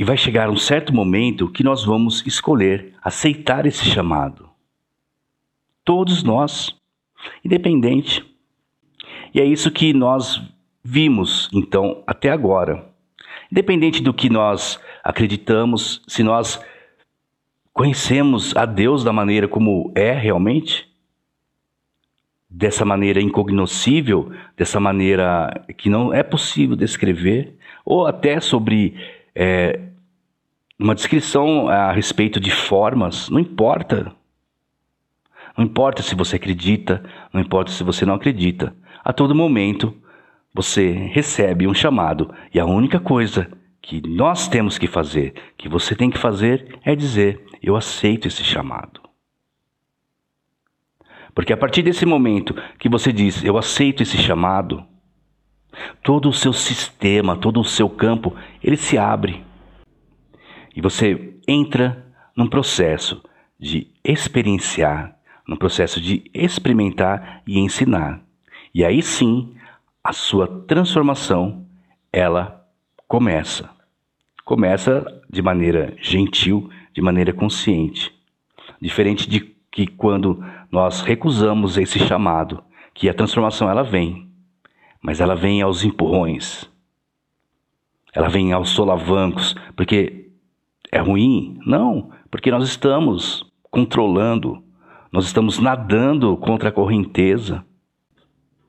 E 0.02 0.04
vai 0.04 0.16
chegar 0.16 0.50
um 0.50 0.56
certo 0.56 0.92
momento 0.92 1.48
que 1.48 1.62
nós 1.62 1.84
vamos 1.84 2.26
escolher 2.26 2.92
aceitar 3.00 3.66
esse 3.66 3.84
chamado. 3.84 4.50
Todos 5.84 6.24
nós, 6.24 6.76
independente. 7.44 8.26
E 9.32 9.40
é 9.40 9.44
isso 9.44 9.70
que 9.70 9.94
nós 9.94 10.42
vimos, 10.82 11.48
então, 11.52 12.02
até 12.04 12.30
agora. 12.30 12.84
Independente 13.48 14.02
do 14.02 14.12
que 14.12 14.28
nós 14.28 14.80
acreditamos, 15.04 16.02
se 16.08 16.24
nós 16.24 16.60
conhecemos 17.72 18.56
a 18.56 18.66
Deus 18.66 19.04
da 19.04 19.12
maneira 19.12 19.46
como 19.46 19.92
é 19.94 20.10
realmente, 20.10 20.92
dessa 22.50 22.84
maneira 22.84 23.22
incognoscível, 23.22 24.32
dessa 24.56 24.80
maneira 24.80 25.64
que 25.78 25.88
não 25.88 26.12
é 26.12 26.24
possível 26.24 26.74
descrever, 26.74 27.56
ou 27.84 28.04
até 28.04 28.40
sobre 28.40 28.96
é, 29.32 29.91
uma 30.82 30.94
descrição 30.94 31.68
a 31.68 31.92
respeito 31.92 32.40
de 32.40 32.50
formas, 32.50 33.30
não 33.30 33.38
importa. 33.38 34.12
Não 35.56 35.64
importa 35.64 36.02
se 36.02 36.14
você 36.14 36.36
acredita, 36.36 37.04
não 37.32 37.40
importa 37.40 37.70
se 37.70 37.84
você 37.84 38.04
não 38.04 38.14
acredita. 38.14 38.74
A 39.04 39.12
todo 39.12 39.34
momento 39.34 39.94
você 40.52 40.90
recebe 40.90 41.66
um 41.66 41.74
chamado 41.74 42.34
e 42.52 42.58
a 42.58 42.66
única 42.66 42.98
coisa 42.98 43.50
que 43.80 44.02
nós 44.06 44.48
temos 44.48 44.76
que 44.76 44.86
fazer, 44.86 45.34
que 45.56 45.68
você 45.68 45.94
tem 45.94 46.10
que 46.10 46.18
fazer, 46.18 46.78
é 46.84 46.96
dizer: 46.96 47.44
Eu 47.62 47.76
aceito 47.76 48.26
esse 48.26 48.42
chamado. 48.42 49.00
Porque 51.34 51.52
a 51.52 51.56
partir 51.56 51.82
desse 51.82 52.04
momento 52.04 52.54
que 52.78 52.88
você 52.88 53.12
diz, 53.12 53.42
eu 53.44 53.56
aceito 53.56 54.02
esse 54.02 54.18
chamado, 54.18 54.84
todo 56.02 56.28
o 56.28 56.32
seu 56.32 56.52
sistema, 56.52 57.36
todo 57.36 57.60
o 57.60 57.64
seu 57.64 57.88
campo, 57.88 58.34
ele 58.62 58.76
se 58.76 58.98
abre. 58.98 59.42
E 60.74 60.80
você 60.80 61.34
entra 61.46 62.06
num 62.36 62.46
processo 62.46 63.22
de 63.58 63.88
experienciar, 64.02 65.16
num 65.46 65.56
processo 65.56 66.00
de 66.00 66.30
experimentar 66.32 67.42
e 67.46 67.58
ensinar. 67.58 68.20
E 68.74 68.84
aí 68.84 69.02
sim, 69.02 69.54
a 70.02 70.12
sua 70.12 70.46
transformação, 70.66 71.66
ela 72.12 72.66
começa. 73.06 73.70
Começa 74.44 75.04
de 75.30 75.42
maneira 75.42 75.94
gentil, 76.00 76.70
de 76.92 77.00
maneira 77.00 77.32
consciente. 77.32 78.12
Diferente 78.80 79.28
de 79.28 79.40
que 79.70 79.86
quando 79.86 80.44
nós 80.70 81.00
recusamos 81.02 81.78
esse 81.78 81.98
chamado, 82.00 82.62
que 82.94 83.08
a 83.08 83.14
transformação 83.14 83.70
ela 83.70 83.82
vem, 83.82 84.28
mas 85.00 85.20
ela 85.20 85.34
vem 85.34 85.62
aos 85.62 85.84
empurrões. 85.84 86.70
Ela 88.14 88.28
vem 88.28 88.52
aos 88.52 88.70
solavancos, 88.70 89.54
porque 89.74 90.21
é 90.92 91.00
ruim? 91.00 91.58
Não, 91.64 92.10
porque 92.30 92.50
nós 92.50 92.68
estamos 92.68 93.50
controlando, 93.70 94.62
nós 95.10 95.24
estamos 95.24 95.58
nadando 95.58 96.36
contra 96.36 96.68
a 96.68 96.72
correnteza. 96.72 97.64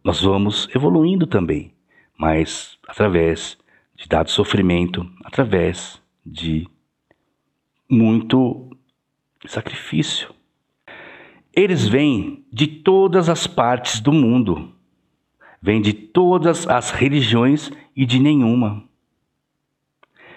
Nós 0.01 0.21
vamos 0.21 0.67
evoluindo 0.73 1.27
também, 1.27 1.73
mas 2.17 2.79
através 2.87 3.57
de 3.95 4.07
dado 4.07 4.31
sofrimento, 4.31 5.05
através 5.23 6.01
de 6.25 6.67
muito 7.89 8.69
sacrifício. 9.45 10.33
Eles 11.53 11.87
vêm 11.87 12.45
de 12.51 12.65
todas 12.65 13.29
as 13.29 13.45
partes 13.45 13.99
do 13.99 14.11
mundo. 14.11 14.71
vêm 15.61 15.81
de 15.81 15.93
todas 15.93 16.67
as 16.67 16.91
religiões 16.91 17.71
e 17.95 18.05
de 18.05 18.19
nenhuma. 18.19 18.83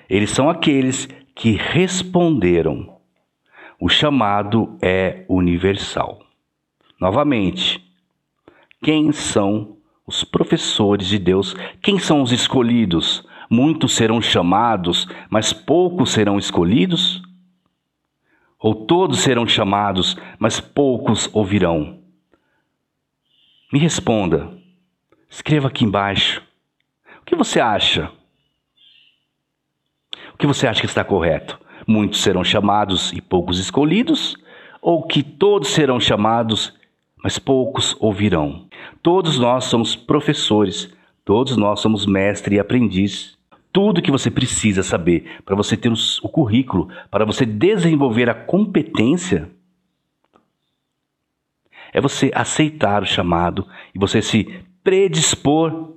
Eles 0.09 0.31
são 0.31 0.49
aqueles 0.49 1.09
que 1.37 1.53
responderam. 1.53 2.97
O 3.79 3.91
chamado 3.91 4.79
é 4.81 5.27
universal. 5.29 6.21
Novamente, 6.99 7.85
quem 8.83 9.13
são 9.13 9.77
os 10.07 10.25
professores 10.25 11.07
de 11.07 11.19
Deus? 11.19 11.55
Quem 11.83 11.99
são 11.99 12.23
os 12.23 12.33
escolhidos? 12.33 13.23
Muitos 13.51 13.95
serão 13.95 14.21
chamados, 14.21 15.07
mas 15.29 15.53
poucos 15.53 16.11
serão 16.11 16.39
escolhidos? 16.39 17.23
Ou 18.59 18.75
todos 18.87 19.21
serão 19.21 19.47
chamados, 19.47 20.17
mas 20.39 20.59
poucos 20.59 21.29
ouvirão? 21.35 22.01
Me 23.71 23.79
responda. 23.79 24.57
Escreva 25.29 25.69
aqui 25.69 25.85
embaixo. 25.85 26.43
O 27.21 27.25
que 27.27 27.37
você 27.37 27.61
acha? 27.61 28.11
O 30.37 30.39
que 30.39 30.47
você 30.47 30.67
acha 30.67 30.81
que 30.81 30.87
está 30.87 31.03
correto? 31.03 31.59
Muitos 31.87 32.21
serão 32.21 32.45
chamados 32.45 33.11
e 33.11 33.23
poucos 33.23 33.59
escolhidos? 33.59 34.37
Ou 34.83 35.03
que 35.03 35.23
todos 35.23 35.69
serão 35.69 35.99
chamados, 35.99 36.75
mas 37.25 37.39
poucos 37.39 37.97
ouvirão? 37.99 38.67
Todos 39.03 39.39
nós 39.39 39.65
somos 39.65 39.97
professores, 39.97 40.93
todos 41.25 41.57
nós 41.57 41.81
somos 41.81 42.05
mestre 42.05 42.57
e 42.57 42.61
aprendiz. 42.61 43.39
Tudo 43.73 44.03
que 44.03 44.11
você 44.11 44.31
precisa 44.31 44.83
saber 44.83 45.41
para 45.43 45.57
você 45.57 45.75
ter 45.75 45.91
o 45.91 46.29
currículo, 46.29 46.91
para 47.11 47.25
você 47.25 47.47
desenvolver 47.47 48.29
a 48.29 48.35
competência, 48.35 49.49
é 51.95 52.01
você 52.01 52.31
aceitar 52.35 53.03
o 53.03 53.07
chamado 53.07 53.67
e 53.95 53.99
você 53.99 54.21
se 54.21 54.45
predispor 54.85 55.95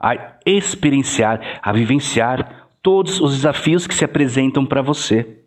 a 0.00 0.36
experienciar, 0.46 1.58
a 1.60 1.72
vivenciar 1.72 2.61
todos 2.82 3.20
os 3.20 3.36
desafios 3.36 3.86
que 3.86 3.94
se 3.94 4.04
apresentam 4.04 4.66
para 4.66 4.82
você. 4.82 5.38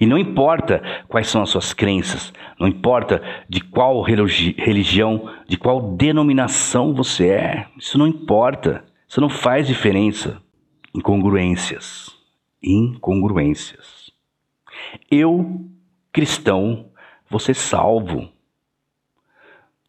E 0.00 0.06
não 0.06 0.18
importa 0.18 0.82
quais 1.06 1.28
são 1.28 1.40
as 1.42 1.50
suas 1.50 1.72
crenças, 1.72 2.32
não 2.58 2.66
importa 2.66 3.22
de 3.48 3.60
qual 3.60 4.02
religião, 4.02 5.32
de 5.46 5.56
qual 5.56 5.94
denominação 5.94 6.92
você 6.92 7.28
é, 7.28 7.68
isso 7.78 7.96
não 7.96 8.06
importa, 8.06 8.84
isso 9.06 9.20
não 9.20 9.28
faz 9.28 9.66
diferença. 9.66 10.42
Incongruências. 10.92 12.10
Incongruências. 12.60 14.10
Eu, 15.08 15.64
cristão, 16.12 16.90
vou 17.30 17.38
ser 17.38 17.54
salvo. 17.54 18.28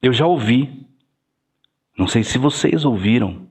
Eu 0.02 0.14
já 0.14 0.28
ouvi, 0.28 0.86
não 1.98 2.08
sei 2.08 2.24
se 2.24 2.38
vocês 2.38 2.86
ouviram. 2.86 3.49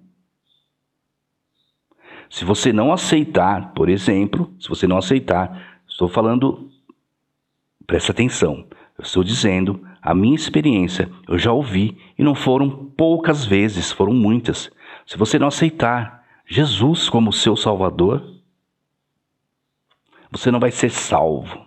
Se 2.31 2.45
você 2.45 2.73
não 2.73 2.93
aceitar, 2.93 3.73
por 3.73 3.89
exemplo, 3.89 4.53
se 4.61 4.69
você 4.69 4.87
não 4.87 4.99
aceitar, 4.99 5.81
estou 5.89 6.09
falando, 6.09 6.71
presta 7.87 8.13
atenção, 8.13 8.67
eu 8.99 9.03
estou 9.03 9.25
dizendo 9.25 9.87
a 10.03 10.15
minha 10.15 10.35
experiência, 10.35 11.11
eu 11.27 11.39
já 11.39 11.53
ouvi 11.53 11.97
e 12.19 12.23
não 12.23 12.35
foram 12.35 12.71
poucas 12.71 13.45
vezes, 13.45 13.91
foram 13.91 14.13
muitas. 14.13 14.71
Se 15.07 15.17
você 15.17 15.39
não 15.39 15.49
aceitar 15.49 16.25
Jesus 16.47 17.09
como 17.09 17.33
seu 17.33 17.57
Salvador, 17.57 18.39
você 20.31 20.51
não 20.51 20.61
vai 20.61 20.71
ser 20.71 20.91
salvo. 20.91 21.67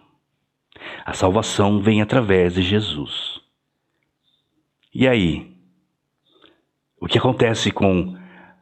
A 1.06 1.14
salvação 1.14 1.80
vem 1.80 2.02
através 2.02 2.54
de 2.54 2.62
Jesus. 2.62 3.42
E 4.94 5.08
aí? 5.08 5.56
O 7.00 7.08
que 7.08 7.18
acontece 7.18 7.72
com 7.72 8.16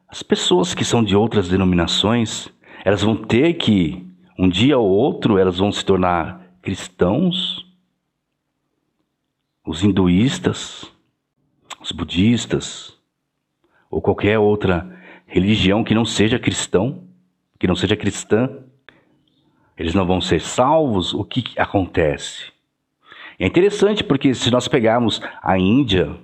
as 0.10 0.24
pessoas 0.24 0.74
que 0.74 0.84
são 0.84 1.04
de 1.04 1.16
outras 1.16 1.48
denominações? 1.48 2.50
Elas 2.84 3.04
vão 3.04 3.16
ter 3.16 3.54
que, 3.54 4.06
um 4.38 4.50
dia 4.50 4.78
ou 4.78 4.90
outro, 4.90 5.38
elas 5.38 5.60
vão 5.60 5.72
se 5.72 5.86
tornar 5.86 6.42
cristãos? 6.62 7.66
Os 9.64 9.84
hinduístas, 9.84 10.92
os 11.80 11.92
budistas, 11.92 12.98
ou 13.90 14.02
qualquer 14.02 14.40
outra 14.40 15.00
religião 15.28 15.84
que 15.84 15.94
não 15.94 16.06
seja 16.06 16.40
cristão, 16.40 17.04
que 17.60 17.68
não 17.68 17.76
seja 17.76 17.96
cristã, 17.96 18.50
eles 19.78 19.94
não 19.94 20.06
vão 20.06 20.20
ser 20.20 20.42
salvos, 20.42 21.14
o 21.14 21.24
que 21.24 21.44
acontece? 21.56 22.52
É 23.38 23.46
interessante 23.46 24.04
porque 24.04 24.34
se 24.34 24.50
nós 24.50 24.68
pegarmos 24.68 25.22
a 25.42 25.58
Índia, 25.58 26.18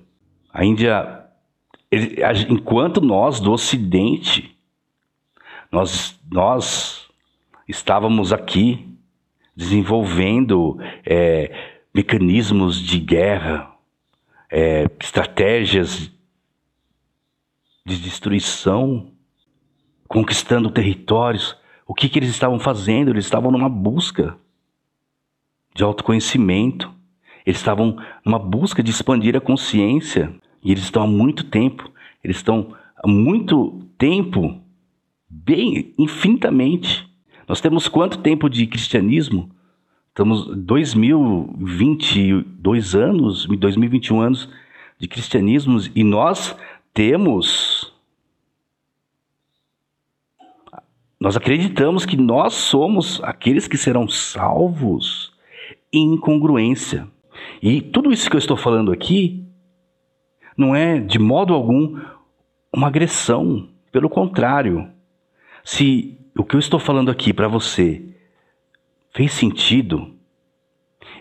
a 0.52 0.66
Índia, 0.66 1.25
ele, 1.92 2.22
enquanto 2.50 3.02
nós 3.02 3.40
do 3.40 3.52
Ocidente, 3.52 4.56
nós, 5.72 6.20
nós 6.32 7.08
estávamos 7.68 8.32
aqui 8.32 8.88
desenvolvendo 9.56 10.78
é, 11.06 11.80
mecanismos 11.94 12.80
de 12.80 13.00
guerra, 13.00 13.72
é, 14.52 14.86
estratégias 15.00 16.12
de 17.86 17.98
destruição, 18.00 19.12
conquistando 20.08 20.70
territórios. 20.70 21.56
O 21.88 21.94
que, 21.94 22.10
que 22.10 22.20
eles 22.20 22.30
estavam 22.30 22.60
fazendo? 22.60 23.12
Eles 23.12 23.26
estavam 23.26 23.52
numa 23.52 23.70
busca 23.70 24.38
de 25.74 25.84
autoconhecimento. 25.84 26.94
Eles 27.46 27.60
estavam 27.60 27.98
numa 28.26 28.40
busca 28.40 28.82
de 28.82 28.92
expandir 28.92 29.36
a 29.36 29.42
consciência. 29.42 30.34
E 30.66 30.72
eles 30.72 30.84
estão 30.84 31.04
há 31.04 31.08
muito 31.08 31.46
tempo. 31.46 31.90
Eles 32.24 32.38
estão 32.38 32.74
há 32.98 33.08
muito 33.08 33.84
tempo, 34.00 34.60
bem 35.30 35.94
infinitamente. 35.98 37.08
Nós 37.48 37.62
temos 37.62 37.88
quanto 37.88 38.18
tempo 38.18 38.50
de 38.50 38.66
cristianismo? 38.66 39.52
Estamos 40.10 40.48
2022 40.58 42.96
anos, 42.96 43.46
2021 43.46 44.20
anos 44.20 44.50
de 44.98 45.08
cristianismo 45.08 45.80
e 45.94 46.04
nós 46.04 46.58
temos 46.94 47.94
nós 51.20 51.38
acreditamos 51.38 52.06
que 52.06 52.18
nós 52.18 52.54
somos 52.54 53.22
aqueles 53.24 53.68
que 53.68 53.78
serão 53.78 54.08
salvos 54.08 55.34
em 55.92 56.14
incongruência. 56.14 57.08
E 57.62 57.82
tudo 57.82 58.12
isso 58.12 58.30
que 58.30 58.36
eu 58.36 58.40
estou 58.40 58.58
falando 58.58 58.92
aqui 58.92 59.45
não 60.58 60.76
é 60.76 61.00
de 61.00 61.20
modo 61.20 61.54
algum 61.54 62.00
uma 62.72 62.88
agressão, 62.88 63.70
pelo 63.92 64.10
contrário. 64.10 64.90
Se 65.64 66.18
o 66.38 66.44
que 66.44 66.56
eu 66.56 66.60
estou 66.60 66.80
falando 66.80 67.10
aqui 67.10 67.34
para 67.34 67.48
você 67.48 68.04
fez 69.14 69.32
sentido, 69.32 70.14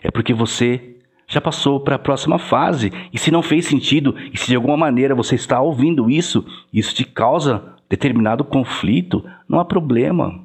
é 0.03 0.11
porque 0.11 0.33
você 0.33 0.97
já 1.27 1.39
passou 1.39 1.79
para 1.79 1.95
a 1.95 1.99
próxima 1.99 2.37
fase. 2.37 2.91
E 3.11 3.17
se 3.17 3.31
não 3.31 3.41
fez 3.41 3.65
sentido, 3.65 4.15
e 4.33 4.37
se 4.37 4.47
de 4.47 4.55
alguma 4.55 4.77
maneira 4.77 5.15
você 5.15 5.35
está 5.35 5.61
ouvindo 5.61 6.09
isso, 6.09 6.45
isso 6.71 6.93
te 6.93 7.05
causa 7.05 7.73
determinado 7.89 8.43
conflito, 8.43 9.23
não 9.47 9.59
há 9.59 9.65
problema. 9.65 10.43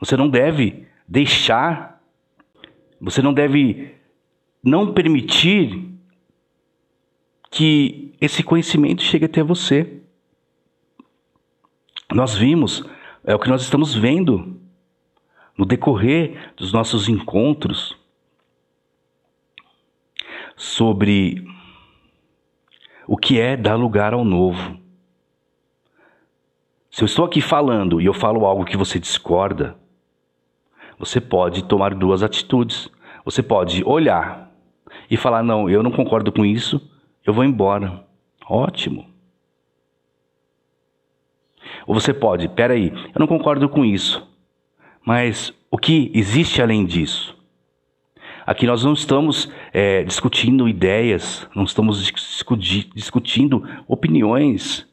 Você 0.00 0.16
não 0.16 0.28
deve 0.28 0.86
deixar, 1.06 2.00
você 3.00 3.20
não 3.20 3.32
deve 3.32 3.94
não 4.64 4.92
permitir 4.92 5.91
que 7.52 8.14
esse 8.18 8.42
conhecimento 8.42 9.02
chegue 9.02 9.26
até 9.26 9.42
você. 9.42 10.00
Nós 12.10 12.34
vimos, 12.34 12.82
é 13.22 13.34
o 13.34 13.38
que 13.38 13.50
nós 13.50 13.60
estamos 13.60 13.94
vendo 13.94 14.58
no 15.56 15.66
decorrer 15.66 16.54
dos 16.56 16.72
nossos 16.72 17.10
encontros 17.10 17.94
sobre 20.56 21.46
o 23.06 23.18
que 23.18 23.38
é 23.38 23.54
dar 23.54 23.74
lugar 23.74 24.14
ao 24.14 24.24
novo. 24.24 24.80
Se 26.90 27.02
eu 27.02 27.06
estou 27.06 27.26
aqui 27.26 27.42
falando 27.42 28.00
e 28.00 28.06
eu 28.06 28.14
falo 28.14 28.46
algo 28.46 28.64
que 28.64 28.78
você 28.78 28.98
discorda, 28.98 29.76
você 30.98 31.20
pode 31.20 31.64
tomar 31.64 31.94
duas 31.94 32.22
atitudes. 32.22 32.88
Você 33.26 33.42
pode 33.42 33.84
olhar 33.84 34.50
e 35.10 35.18
falar: 35.18 35.42
não, 35.42 35.68
eu 35.68 35.82
não 35.82 35.90
concordo 35.90 36.32
com 36.32 36.46
isso, 36.46 36.91
eu 37.24 37.32
vou 37.32 37.44
embora. 37.44 38.04
Ótimo. 38.48 39.06
Ou 41.86 41.94
você 41.94 42.12
pode, 42.12 42.48
peraí, 42.48 42.92
eu 43.14 43.18
não 43.18 43.26
concordo 43.26 43.68
com 43.68 43.84
isso, 43.84 44.26
mas 45.04 45.52
o 45.70 45.78
que 45.78 46.10
existe 46.14 46.60
além 46.60 46.84
disso? 46.84 47.36
Aqui 48.44 48.66
nós 48.66 48.84
não 48.84 48.92
estamos 48.92 49.50
é, 49.72 50.02
discutindo 50.02 50.68
ideias, 50.68 51.48
não 51.54 51.64
estamos 51.64 52.02
discuti 52.04 52.90
discutindo 52.94 53.62
opiniões. 53.86 54.86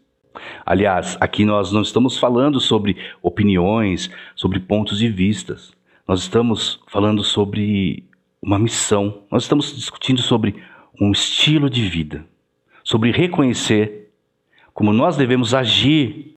Aliás, 0.65 1.17
aqui 1.19 1.43
nós 1.43 1.71
não 1.71 1.81
estamos 1.81 2.17
falando 2.17 2.59
sobre 2.59 2.95
opiniões, 3.21 4.09
sobre 4.35 4.59
pontos 4.59 4.99
de 4.99 5.09
vistas. 5.09 5.73
Nós 6.07 6.21
estamos 6.21 6.79
falando 6.87 7.23
sobre 7.23 8.07
uma 8.41 8.59
missão. 8.59 9.23
Nós 9.31 9.43
estamos 9.43 9.75
discutindo 9.75 10.21
sobre 10.21 10.55
um 10.99 11.11
estilo 11.11 11.69
de 11.69 11.87
vida, 11.87 12.25
sobre 12.83 13.11
reconhecer 13.11 14.11
como 14.73 14.91
nós 14.93 15.15
devemos 15.15 15.53
agir 15.53 16.35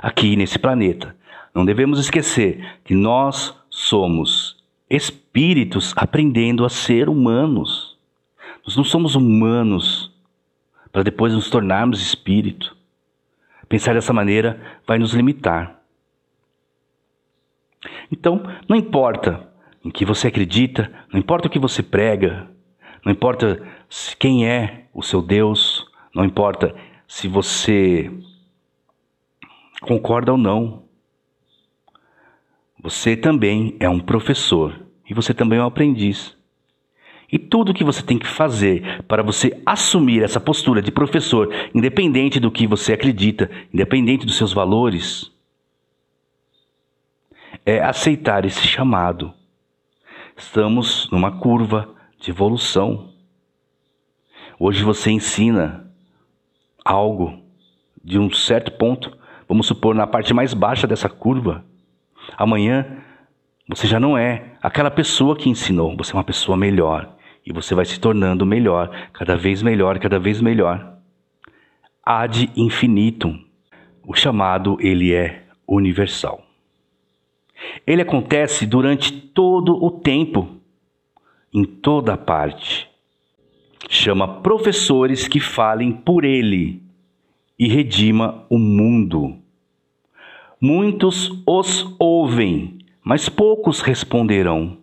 aqui 0.00 0.36
nesse 0.36 0.58
planeta. 0.58 1.16
Não 1.54 1.64
devemos 1.64 1.98
esquecer 1.98 2.78
que 2.84 2.94
nós 2.94 3.56
somos 3.70 4.62
espíritos 4.88 5.92
aprendendo 5.96 6.64
a 6.64 6.68
ser 6.68 7.08
humanos. 7.08 7.96
Nós 8.64 8.76
não 8.76 8.84
somos 8.84 9.14
humanos 9.14 10.12
para 10.92 11.02
depois 11.02 11.32
nos 11.32 11.50
tornarmos 11.50 12.00
espírito. 12.00 12.76
Pensar 13.68 13.94
dessa 13.94 14.12
maneira 14.12 14.60
vai 14.86 14.98
nos 14.98 15.12
limitar. 15.12 15.80
Então, 18.10 18.42
não 18.68 18.76
importa 18.76 19.48
em 19.84 19.90
que 19.90 20.04
você 20.04 20.28
acredita, 20.28 20.90
não 21.12 21.18
importa 21.18 21.48
o 21.48 21.50
que 21.50 21.58
você 21.58 21.82
prega, 21.82 22.48
não 23.06 23.12
importa 23.12 23.62
quem 24.18 24.48
é 24.48 24.86
o 24.92 25.00
seu 25.00 25.22
Deus, 25.22 25.86
não 26.12 26.24
importa 26.24 26.74
se 27.06 27.28
você 27.28 28.10
concorda 29.80 30.32
ou 30.32 30.38
não. 30.38 30.82
Você 32.82 33.16
também 33.16 33.76
é 33.78 33.88
um 33.88 34.00
professor 34.00 34.84
e 35.08 35.14
você 35.14 35.32
também 35.32 35.60
é 35.60 35.62
um 35.62 35.66
aprendiz. 35.66 36.36
E 37.30 37.38
tudo 37.38 37.72
que 37.72 37.84
você 37.84 38.02
tem 38.02 38.18
que 38.18 38.26
fazer 38.26 39.04
para 39.04 39.22
você 39.22 39.62
assumir 39.64 40.24
essa 40.24 40.40
postura 40.40 40.82
de 40.82 40.90
professor, 40.90 41.54
independente 41.72 42.40
do 42.40 42.50
que 42.50 42.66
você 42.66 42.92
acredita, 42.92 43.48
independente 43.72 44.26
dos 44.26 44.36
seus 44.36 44.52
valores, 44.52 45.30
é 47.64 47.78
aceitar 47.78 48.44
esse 48.44 48.66
chamado. 48.66 49.32
Estamos 50.36 51.08
numa 51.12 51.30
curva 51.30 51.94
de 52.26 52.32
evolução. 52.32 53.10
Hoje 54.58 54.82
você 54.82 55.12
ensina 55.12 55.88
algo 56.84 57.40
de 58.02 58.18
um 58.18 58.32
certo 58.32 58.72
ponto, 58.72 59.16
vamos 59.48 59.66
supor 59.68 59.94
na 59.94 60.08
parte 60.08 60.34
mais 60.34 60.52
baixa 60.52 60.88
dessa 60.88 61.08
curva. 61.08 61.64
Amanhã 62.36 62.98
você 63.68 63.86
já 63.86 64.00
não 64.00 64.18
é 64.18 64.56
aquela 64.60 64.90
pessoa 64.90 65.36
que 65.36 65.48
ensinou, 65.48 65.96
você 65.96 66.12
é 66.12 66.16
uma 66.16 66.24
pessoa 66.24 66.56
melhor. 66.56 67.14
E 67.44 67.52
você 67.52 67.76
vai 67.76 67.84
se 67.84 68.00
tornando 68.00 68.44
melhor, 68.44 68.90
cada 69.12 69.36
vez 69.36 69.62
melhor, 69.62 70.00
cada 70.00 70.18
vez 70.18 70.40
melhor. 70.40 70.98
Ad 72.04 72.50
infinitum. 72.56 73.38
O 74.04 74.14
chamado, 74.14 74.76
ele 74.80 75.14
é 75.14 75.44
universal. 75.66 76.44
Ele 77.86 78.02
acontece 78.02 78.66
durante 78.66 79.12
todo 79.12 79.76
o 79.80 79.92
tempo, 79.92 80.56
em 81.56 81.64
toda 81.64 82.18
parte. 82.18 82.86
Chama 83.88 84.42
professores 84.42 85.26
que 85.26 85.40
falem 85.40 85.90
por 85.90 86.22
ele 86.22 86.82
e 87.58 87.66
redima 87.66 88.44
o 88.50 88.58
mundo. 88.58 89.38
Muitos 90.60 91.32
os 91.46 91.96
ouvem, 91.98 92.76
mas 93.02 93.28
poucos 93.30 93.80
responderão. 93.80 94.76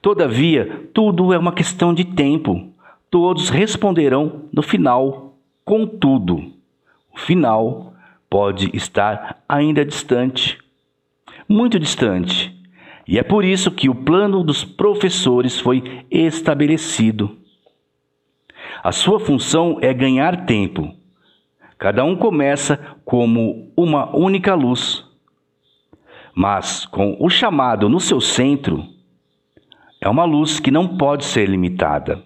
Todavia, 0.00 0.90
tudo 0.92 1.32
é 1.32 1.38
uma 1.38 1.52
questão 1.52 1.94
de 1.94 2.04
tempo. 2.04 2.68
Todos 3.08 3.48
responderão 3.48 4.48
no 4.52 4.62
final. 4.62 5.38
Contudo, 5.64 6.52
o 7.14 7.18
final 7.18 7.94
pode 8.28 8.68
estar 8.74 9.44
ainda 9.48 9.84
distante 9.84 10.58
muito 11.48 11.78
distante. 11.78 12.61
E 13.12 13.18
é 13.18 13.22
por 13.22 13.44
isso 13.44 13.70
que 13.70 13.90
o 13.90 13.94
plano 13.94 14.42
dos 14.42 14.64
professores 14.64 15.60
foi 15.60 16.06
estabelecido. 16.10 17.36
A 18.82 18.90
sua 18.90 19.20
função 19.20 19.76
é 19.82 19.92
ganhar 19.92 20.46
tempo. 20.46 20.90
Cada 21.76 22.02
um 22.04 22.16
começa 22.16 22.78
como 23.04 23.70
uma 23.76 24.16
única 24.16 24.54
luz, 24.54 25.04
mas 26.34 26.86
com 26.86 27.14
o 27.20 27.28
chamado 27.28 27.86
no 27.86 28.00
seu 28.00 28.18
centro, 28.18 28.82
é 30.00 30.08
uma 30.08 30.24
luz 30.24 30.58
que 30.58 30.70
não 30.70 30.96
pode 30.96 31.26
ser 31.26 31.46
limitada. 31.46 32.24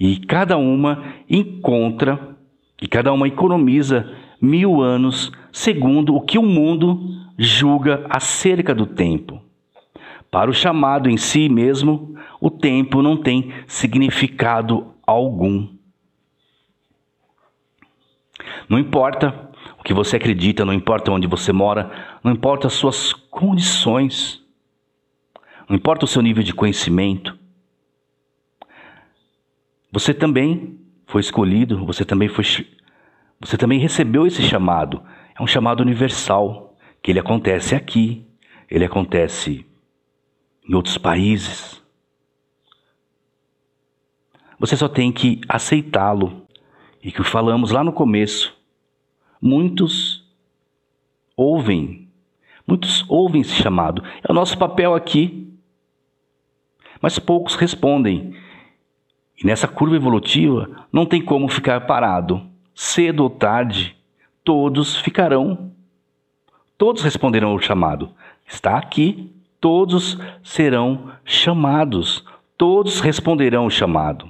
E 0.00 0.16
cada 0.20 0.56
uma 0.56 1.04
encontra, 1.28 2.34
e 2.80 2.88
cada 2.88 3.12
uma 3.12 3.28
economiza 3.28 4.10
mil 4.40 4.80
anos 4.80 5.30
segundo 5.52 6.16
o 6.16 6.22
que 6.22 6.38
o 6.38 6.42
mundo 6.42 6.98
julga 7.36 8.06
acerca 8.08 8.74
do 8.74 8.86
tempo. 8.86 9.51
Para 10.32 10.50
o 10.50 10.54
chamado 10.54 11.10
em 11.10 11.18
si 11.18 11.46
mesmo, 11.46 12.16
o 12.40 12.48
tempo 12.48 13.02
não 13.02 13.18
tem 13.18 13.52
significado 13.66 14.94
algum. 15.06 15.68
Não 18.66 18.78
importa 18.78 19.50
o 19.78 19.82
que 19.82 19.92
você 19.92 20.16
acredita, 20.16 20.64
não 20.64 20.72
importa 20.72 21.12
onde 21.12 21.26
você 21.26 21.52
mora, 21.52 22.16
não 22.24 22.32
importa 22.32 22.66
as 22.66 22.72
suas 22.72 23.12
condições, 23.12 24.42
não 25.68 25.76
importa 25.76 26.06
o 26.06 26.08
seu 26.08 26.22
nível 26.22 26.42
de 26.42 26.54
conhecimento. 26.54 27.38
Você 29.92 30.14
também 30.14 30.80
foi 31.06 31.20
escolhido, 31.20 31.84
você 31.84 32.06
também 32.06 32.28
foi 32.28 32.42
você 33.38 33.58
também 33.58 33.78
recebeu 33.78 34.26
esse 34.26 34.42
chamado. 34.42 35.02
É 35.38 35.42
um 35.42 35.46
chamado 35.46 35.82
universal 35.82 36.74
que 37.02 37.10
ele 37.10 37.20
acontece 37.20 37.74
aqui, 37.74 38.26
ele 38.70 38.86
acontece 38.86 39.66
em 40.68 40.74
outros 40.74 40.98
países. 40.98 41.82
Você 44.58 44.76
só 44.76 44.88
tem 44.88 45.12
que 45.12 45.40
aceitá-lo. 45.48 46.46
E 47.02 47.10
que 47.10 47.24
falamos 47.24 47.72
lá 47.72 47.82
no 47.82 47.92
começo. 47.92 48.56
Muitos 49.40 50.24
ouvem, 51.36 52.08
muitos 52.64 53.04
ouvem 53.08 53.40
esse 53.40 53.54
chamado. 53.54 54.04
É 54.22 54.30
o 54.30 54.34
nosso 54.34 54.56
papel 54.56 54.94
aqui. 54.94 55.52
Mas 57.00 57.18
poucos 57.18 57.56
respondem. 57.56 58.36
E 59.36 59.44
nessa 59.44 59.66
curva 59.66 59.96
evolutiva 59.96 60.86
não 60.92 61.04
tem 61.04 61.20
como 61.20 61.48
ficar 61.48 61.86
parado. 61.86 62.46
Cedo 62.72 63.24
ou 63.24 63.30
tarde, 63.30 63.96
todos 64.44 64.96
ficarão 64.96 65.72
Todos 66.82 67.04
responderão 67.04 67.50
ao 67.50 67.60
chamado. 67.60 68.10
Está 68.44 68.76
aqui, 68.76 69.32
todos 69.62 70.18
serão 70.42 71.12
chamados. 71.24 72.24
Todos 72.58 72.98
responderão 72.98 73.62
ao 73.62 73.70
chamado. 73.70 74.28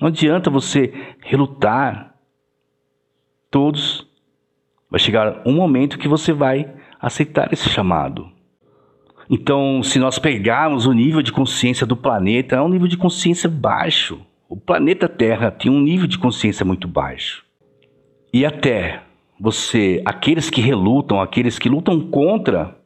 Não 0.00 0.08
adianta 0.08 0.48
você 0.48 0.94
relutar. 1.20 2.14
Todos. 3.50 4.06
Vai 4.88 5.00
chegar 5.00 5.42
um 5.44 5.52
momento 5.52 5.98
que 5.98 6.06
você 6.06 6.32
vai 6.32 6.72
aceitar 7.00 7.52
esse 7.52 7.68
chamado. 7.68 8.30
Então, 9.28 9.82
se 9.82 9.98
nós 9.98 10.20
pegarmos 10.20 10.86
o 10.86 10.92
nível 10.92 11.20
de 11.20 11.32
consciência 11.32 11.84
do 11.84 11.96
planeta, 11.96 12.56
é 12.56 12.62
um 12.62 12.68
nível 12.68 12.86
de 12.86 12.96
consciência 12.96 13.50
baixo. 13.50 14.24
O 14.48 14.56
planeta 14.56 15.08
Terra 15.08 15.50
tem 15.50 15.70
um 15.70 15.80
nível 15.80 16.06
de 16.06 16.18
consciência 16.18 16.64
muito 16.64 16.86
baixo. 16.86 17.44
E 18.32 18.46
até 18.46 19.02
você, 19.40 20.00
aqueles 20.04 20.48
que 20.48 20.60
relutam, 20.60 21.20
aqueles 21.20 21.58
que 21.58 21.68
lutam 21.68 22.00
contra 22.00 22.83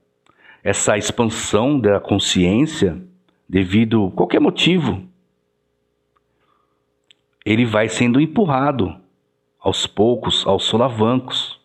essa 0.62 0.96
expansão 0.96 1.78
da 1.78 2.00
consciência, 2.00 3.00
devido 3.48 4.06
a 4.06 4.10
qualquer 4.10 4.40
motivo, 4.40 5.02
ele 7.44 7.64
vai 7.64 7.88
sendo 7.88 8.20
empurrado 8.20 8.94
aos 9.58 9.86
poucos, 9.86 10.46
aos 10.46 10.64
solavancos. 10.64 11.58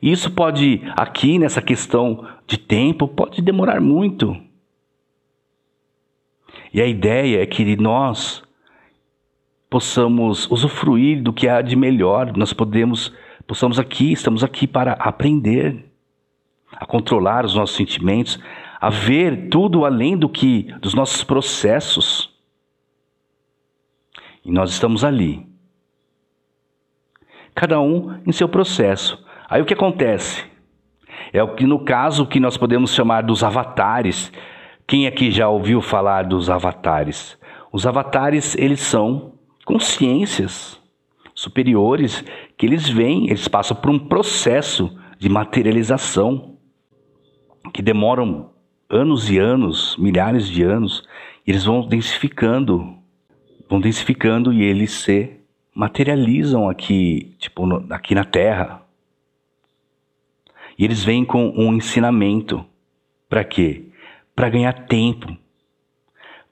Isso 0.00 0.30
pode, 0.30 0.80
aqui 0.96 1.38
nessa 1.38 1.60
questão 1.60 2.26
de 2.46 2.56
tempo, 2.56 3.06
pode 3.06 3.42
demorar 3.42 3.80
muito. 3.80 4.36
E 6.72 6.80
a 6.80 6.86
ideia 6.86 7.42
é 7.42 7.46
que 7.46 7.76
nós 7.76 8.42
possamos 9.68 10.50
usufruir 10.50 11.22
do 11.22 11.32
que 11.32 11.48
há 11.48 11.60
de 11.60 11.74
melhor, 11.74 12.36
nós 12.36 12.52
podemos, 12.52 13.12
possamos 13.46 13.78
aqui, 13.78 14.12
estamos 14.12 14.44
aqui 14.44 14.66
para 14.66 14.92
aprender 14.92 15.84
a 16.76 16.86
controlar 16.86 17.44
os 17.44 17.54
nossos 17.54 17.76
sentimentos, 17.76 18.38
a 18.80 18.90
ver 18.90 19.48
tudo 19.48 19.84
além 19.84 20.16
do 20.16 20.28
que 20.28 20.64
dos 20.80 20.94
nossos 20.94 21.24
processos. 21.24 22.30
E 24.44 24.50
nós 24.50 24.70
estamos 24.70 25.04
ali. 25.04 25.46
Cada 27.54 27.80
um 27.80 28.20
em 28.26 28.32
seu 28.32 28.48
processo. 28.48 29.24
Aí 29.48 29.62
o 29.62 29.64
que 29.64 29.74
acontece? 29.74 30.44
É 31.32 31.42
o 31.42 31.54
que 31.54 31.66
no 31.66 31.84
caso 31.84 32.26
que 32.26 32.40
nós 32.40 32.56
podemos 32.56 32.92
chamar 32.92 33.22
dos 33.22 33.42
avatares. 33.42 34.32
Quem 34.86 35.06
aqui 35.06 35.30
já 35.30 35.48
ouviu 35.48 35.80
falar 35.80 36.24
dos 36.24 36.50
avatares? 36.50 37.38
Os 37.72 37.86
avatares, 37.86 38.54
eles 38.56 38.80
são 38.80 39.32
consciências 39.64 40.80
superiores 41.34 42.24
que 42.56 42.66
eles 42.66 42.88
vêm, 42.88 43.26
eles 43.26 43.48
passam 43.48 43.76
por 43.76 43.90
um 43.90 43.98
processo 43.98 44.96
de 45.18 45.28
materialização 45.28 46.53
que 47.72 47.82
demoram 47.82 48.50
anos 48.88 49.30
e 49.30 49.38
anos, 49.38 49.96
milhares 49.96 50.48
de 50.48 50.62
anos, 50.62 51.06
eles 51.46 51.64
vão 51.64 51.86
densificando, 51.86 52.96
vão 53.68 53.80
densificando 53.80 54.52
e 54.52 54.62
eles 54.62 54.92
se 54.92 55.40
materializam 55.74 56.68
aqui, 56.68 57.34
tipo, 57.38 57.66
no, 57.66 57.84
aqui 57.92 58.14
na 58.14 58.24
Terra. 58.24 58.82
E 60.78 60.84
eles 60.84 61.04
vêm 61.04 61.24
com 61.24 61.52
um 61.56 61.74
ensinamento. 61.74 62.64
Para 63.28 63.44
quê? 63.44 63.86
Para 64.34 64.48
ganhar 64.48 64.86
tempo, 64.86 65.36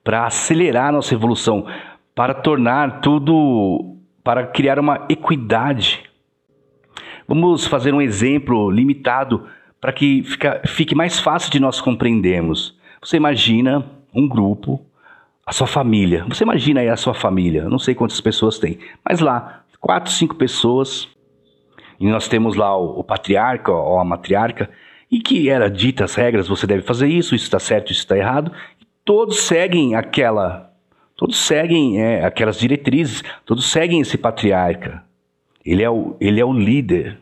para 0.02 0.26
acelerar 0.26 0.88
a 0.88 0.92
nossa 0.92 1.14
evolução, 1.14 1.66
para 2.14 2.34
tornar 2.34 3.00
tudo, 3.00 3.96
para 4.24 4.46
criar 4.46 4.78
uma 4.78 5.06
equidade. 5.08 6.02
Vamos 7.26 7.66
fazer 7.66 7.94
um 7.94 8.00
exemplo 8.00 8.70
limitado 8.70 9.48
para 9.82 9.92
que 9.92 10.22
fica, 10.22 10.62
fique 10.64 10.94
mais 10.94 11.18
fácil 11.18 11.50
de 11.50 11.58
nós 11.58 11.80
compreendermos. 11.80 12.78
Você 13.02 13.16
imagina 13.16 13.84
um 14.14 14.28
grupo, 14.28 14.80
a 15.44 15.52
sua 15.52 15.66
família. 15.66 16.24
Você 16.28 16.44
imagina 16.44 16.80
aí 16.80 16.88
a 16.88 16.96
sua 16.96 17.12
família. 17.12 17.68
não 17.68 17.80
sei 17.80 17.92
quantas 17.92 18.20
pessoas 18.20 18.60
tem, 18.60 18.78
mas 19.04 19.18
lá, 19.18 19.64
quatro, 19.80 20.12
cinco 20.12 20.36
pessoas. 20.36 21.08
E 21.98 22.06
nós 22.06 22.28
temos 22.28 22.54
lá 22.54 22.76
o, 22.76 23.00
o 23.00 23.04
patriarca 23.04 23.72
ou 23.72 23.98
a 23.98 24.04
matriarca, 24.04 24.70
e 25.10 25.18
que 25.18 25.50
era 25.50 25.68
dita 25.68 26.04
as 26.04 26.14
regras, 26.14 26.46
você 26.46 26.64
deve 26.64 26.82
fazer 26.82 27.08
isso, 27.08 27.34
isso 27.34 27.44
está 27.44 27.58
certo, 27.58 27.90
isso 27.90 28.02
está 28.02 28.16
errado. 28.16 28.52
Todos 29.04 29.40
seguem 29.40 29.96
aquela, 29.96 30.72
todos 31.16 31.36
seguem 31.36 32.00
é, 32.00 32.24
aquelas 32.24 32.56
diretrizes, 32.56 33.24
todos 33.44 33.68
seguem 33.68 34.00
esse 34.00 34.16
patriarca. 34.16 35.02
Ele 35.64 35.82
é 35.82 35.90
o, 35.90 36.16
ele 36.20 36.40
é 36.40 36.44
o 36.44 36.52
líder. 36.52 37.18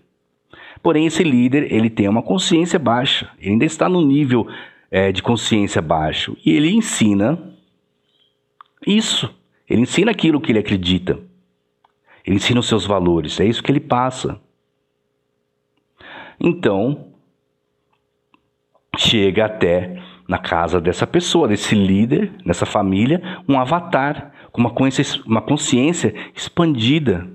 Porém, 0.82 1.06
esse 1.06 1.22
líder 1.22 1.72
ele 1.72 1.90
tem 1.90 2.08
uma 2.08 2.22
consciência 2.22 2.78
baixa, 2.78 3.30
ele 3.38 3.52
ainda 3.52 3.64
está 3.64 3.88
no 3.88 4.00
nível 4.00 4.46
é, 4.90 5.12
de 5.12 5.22
consciência 5.22 5.80
baixo. 5.82 6.36
E 6.44 6.52
ele 6.52 6.70
ensina 6.70 7.38
isso. 8.86 9.32
Ele 9.68 9.82
ensina 9.82 10.10
aquilo 10.10 10.40
que 10.40 10.50
ele 10.50 10.58
acredita. 10.58 11.18
Ele 12.24 12.36
ensina 12.36 12.60
os 12.60 12.66
seus 12.66 12.86
valores. 12.86 13.38
É 13.38 13.44
isso 13.44 13.62
que 13.62 13.70
ele 13.70 13.80
passa. 13.80 14.40
Então, 16.38 17.12
chega 18.96 19.44
até 19.44 20.02
na 20.26 20.38
casa 20.38 20.80
dessa 20.80 21.06
pessoa, 21.06 21.48
desse 21.48 21.74
líder, 21.74 22.32
dessa 22.44 22.64
família, 22.64 23.42
um 23.48 23.58
avatar 23.58 24.32
com 24.50 24.60
uma 24.60 24.70
consciência, 24.70 25.22
uma 25.26 25.42
consciência 25.42 26.14
expandida 26.34 27.28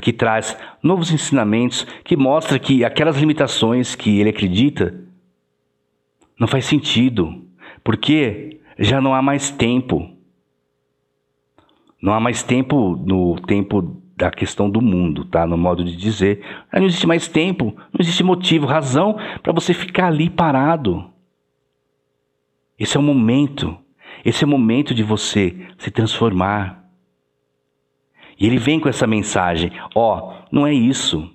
que, 0.00 0.12
traz 0.12 0.56
novos 0.82 1.10
ensinamentos, 1.10 1.86
que 2.04 2.16
mostra 2.16 2.58
que 2.58 2.84
aquelas 2.84 3.16
limitações 3.16 3.94
que 3.94 4.20
ele 4.20 4.30
acredita 4.30 4.94
não 6.38 6.48
faz 6.48 6.64
sentido, 6.64 7.44
porque 7.84 8.60
já 8.78 9.00
não 9.00 9.14
há 9.14 9.22
mais 9.22 9.50
tempo. 9.50 10.10
Não 12.00 12.12
há 12.12 12.20
mais 12.20 12.42
tempo 12.42 12.96
no 12.96 13.40
tempo 13.40 14.02
da 14.16 14.30
questão 14.30 14.68
do 14.68 14.80
mundo, 14.80 15.24
tá? 15.24 15.46
No 15.46 15.56
modo 15.56 15.84
de 15.84 15.96
dizer. 15.96 16.44
Não 16.72 16.84
existe 16.84 17.06
mais 17.06 17.28
tempo, 17.28 17.74
não 17.76 18.00
existe 18.00 18.22
motivo, 18.22 18.66
razão 18.66 19.16
para 19.42 19.52
você 19.52 19.72
ficar 19.72 20.08
ali 20.08 20.28
parado. 20.28 21.10
Esse 22.78 22.96
é 22.96 23.00
o 23.00 23.02
momento. 23.02 23.76
Esse 24.24 24.44
é 24.44 24.46
o 24.46 24.50
momento 24.50 24.94
de 24.94 25.02
você 25.02 25.56
se 25.78 25.90
transformar. 25.90 26.81
E 28.42 28.46
ele 28.46 28.58
vem 28.58 28.80
com 28.80 28.88
essa 28.88 29.06
mensagem: 29.06 29.70
ó, 29.94 30.18
oh, 30.18 30.46
não 30.50 30.66
é 30.66 30.74
isso. 30.74 31.30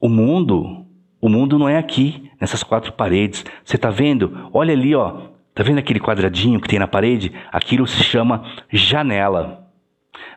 O 0.00 0.08
mundo, 0.08 0.86
o 1.20 1.28
mundo 1.28 1.58
não 1.58 1.68
é 1.68 1.76
aqui, 1.76 2.30
nessas 2.40 2.62
quatro 2.62 2.92
paredes. 2.92 3.44
Você 3.64 3.74
está 3.74 3.90
vendo? 3.90 4.48
Olha 4.52 4.72
ali, 4.72 4.94
ó. 4.94 5.32
Tá 5.52 5.64
vendo 5.64 5.78
aquele 5.78 5.98
quadradinho 5.98 6.60
que 6.60 6.68
tem 6.68 6.78
na 6.78 6.86
parede? 6.86 7.32
Aquilo 7.50 7.88
se 7.88 8.04
chama 8.04 8.44
janela. 8.70 9.68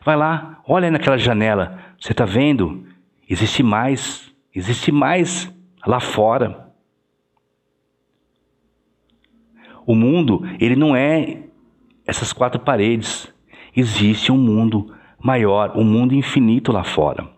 Vai 0.04 0.16
lá, 0.16 0.60
olha 0.66 0.90
naquela 0.90 1.16
janela. 1.16 1.78
Você 2.00 2.10
está 2.10 2.24
vendo? 2.24 2.84
Existe 3.30 3.62
mais, 3.62 4.30
existe 4.52 4.90
mais 4.90 5.50
lá 5.86 6.00
fora. 6.00 6.68
O 9.86 9.94
mundo, 9.94 10.42
ele 10.58 10.74
não 10.74 10.96
é 10.96 11.44
essas 12.04 12.32
quatro 12.32 12.60
paredes. 12.60 13.32
Existe 13.74 14.32
um 14.32 14.36
mundo 14.36 14.95
maior, 15.26 15.76
um 15.76 15.84
mundo 15.84 16.14
infinito 16.14 16.70
lá 16.70 16.84
fora. 16.84 17.28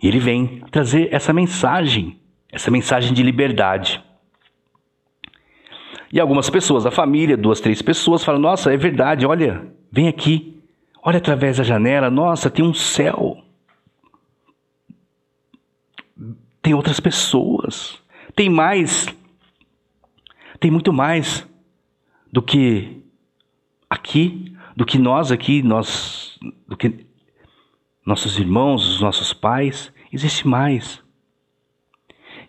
E 0.00 0.06
ele 0.06 0.20
vem 0.20 0.60
trazer 0.70 1.12
essa 1.12 1.32
mensagem, 1.32 2.20
essa 2.50 2.70
mensagem 2.70 3.12
de 3.12 3.22
liberdade. 3.22 4.02
E 6.12 6.20
algumas 6.20 6.48
pessoas, 6.48 6.86
a 6.86 6.90
família, 6.90 7.36
duas, 7.36 7.60
três 7.60 7.82
pessoas, 7.82 8.22
falam: 8.22 8.40
Nossa, 8.40 8.72
é 8.72 8.76
verdade, 8.76 9.26
olha, 9.26 9.66
vem 9.90 10.06
aqui, 10.06 10.62
olha 11.02 11.18
através 11.18 11.56
da 11.56 11.64
janela, 11.64 12.08
nossa, 12.08 12.48
tem 12.48 12.64
um 12.64 12.74
céu. 12.74 13.38
Tem 16.60 16.74
outras 16.74 17.00
pessoas, 17.00 18.00
tem 18.36 18.48
mais, 18.48 19.08
tem 20.60 20.70
muito 20.70 20.92
mais 20.92 21.44
do 22.30 22.40
que 22.40 23.02
aqui 23.90 24.51
do 24.76 24.84
que 24.84 24.98
nós 24.98 25.30
aqui, 25.30 25.62
nós, 25.62 26.38
do 26.66 26.76
que 26.76 27.06
nossos 28.04 28.38
irmãos, 28.38 28.88
os 28.88 29.00
nossos 29.00 29.32
pais, 29.32 29.92
existe 30.12 30.46
mais. 30.46 31.02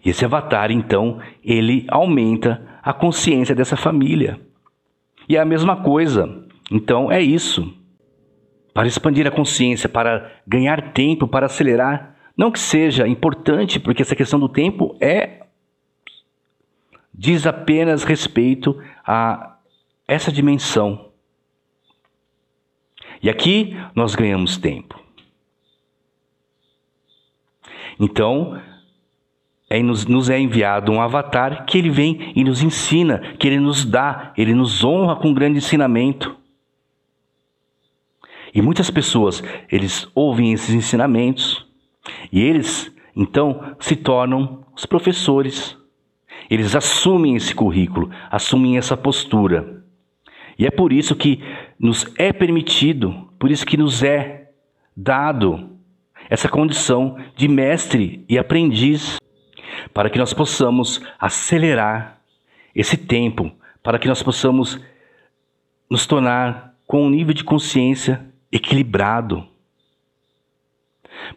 E 0.04 0.10
esse 0.10 0.26
avatar, 0.26 0.72
então, 0.72 1.20
ele 1.44 1.86
aumenta 1.90 2.80
a 2.82 2.92
consciência 2.94 3.56
dessa 3.56 3.78
família. 3.78 4.40
E 5.30 5.38
é 5.38 5.40
a 5.40 5.46
mesma 5.46 5.78
coisa. 5.78 6.46
Então, 6.72 7.12
é 7.12 7.22
isso. 7.22 7.74
Para 8.74 8.88
expandir 8.88 9.26
a 9.28 9.32
consciência, 9.32 9.88
para 9.88 10.32
ganhar 10.46 10.94
tempo, 10.94 11.28
para 11.28 11.46
acelerar. 11.46 12.16
Não 12.36 12.52
que 12.52 12.60
seja 12.60 13.08
importante, 13.08 13.80
porque 13.80 14.02
essa 14.02 14.16
questão 14.16 14.40
do 14.40 14.50
tempo 14.50 14.98
é. 15.00 15.44
diz 17.14 17.46
apenas 17.46 18.04
respeito 18.04 18.78
a 19.06 19.58
essa 20.08 20.32
dimensão 20.32 21.13
e 23.24 23.30
aqui 23.30 23.76
nós 23.96 24.14
ganhamos 24.14 24.58
tempo. 24.58 25.02
Então, 27.98 28.62
é, 29.70 29.82
nos, 29.82 30.06
nos, 30.06 30.30
é 30.30 30.38
enviado 30.38 30.92
um 30.92 31.02
avatar 31.02 31.66
que 31.66 31.78
ele 31.78 31.90
vem 31.90 32.34
e 32.36 32.44
nos 32.44 32.62
ensina, 32.62 33.20
que 33.40 33.48
ele 33.48 33.60
nos 33.60 33.86
dá, 33.86 34.34
ele 34.38 34.54
nos 34.54 34.84
honra 34.84 35.16
com 35.16 35.30
um 35.30 35.34
grande 35.34 35.58
ensinamento. 35.58 36.36
E 38.54 38.62
muitas 38.62 38.92
pessoas, 38.92 39.42
eles 39.72 40.08
ouvem 40.14 40.52
esses 40.54 40.76
ensinamentos 40.76 41.66
e 42.32 42.42
eles, 42.42 42.94
então, 43.16 43.76
se 43.80 43.96
tornam 43.96 44.66
os 44.76 44.86
professores. 44.86 45.78
Eles 46.50 46.76
assumem 46.76 47.36
esse 47.36 47.56
currículo, 47.56 48.12
assumem 48.30 48.78
essa 48.78 48.98
postura. 48.98 49.83
E 50.64 50.66
é 50.66 50.72
por 50.72 50.94
isso 50.94 51.14
que 51.14 51.44
nos 51.78 52.08
é 52.18 52.32
permitido, 52.32 53.28
por 53.38 53.52
isso 53.52 53.66
que 53.66 53.76
nos 53.76 54.02
é 54.02 54.50
dado 54.96 55.72
essa 56.30 56.48
condição 56.48 57.18
de 57.36 57.50
mestre 57.50 58.24
e 58.30 58.38
aprendiz, 58.38 59.18
para 59.94 60.10
que 60.10 60.18
nós 60.18 60.34
possamos 60.34 61.02
acelerar 61.20 62.22
esse 62.74 62.96
tempo, 62.96 63.52
para 63.84 64.00
que 64.00 64.08
nós 64.08 64.24
possamos 64.24 64.80
nos 65.90 66.08
tornar 66.08 66.74
com 66.88 67.08
um 67.08 67.10
nível 67.10 67.34
de 67.34 67.44
consciência 67.44 68.26
equilibrado. 68.50 69.46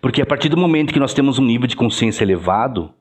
Porque 0.01 0.23
a 0.23 0.27
partir 0.27 0.49
do 0.49 0.57
momento 0.57 0.93
que 0.93 1.01
nós 1.01 1.13
temos 1.13 1.37
um 1.41 1.45
nível 1.45 1.67
de 1.67 1.75
consciência 1.75 2.23
elevado, 2.23 2.95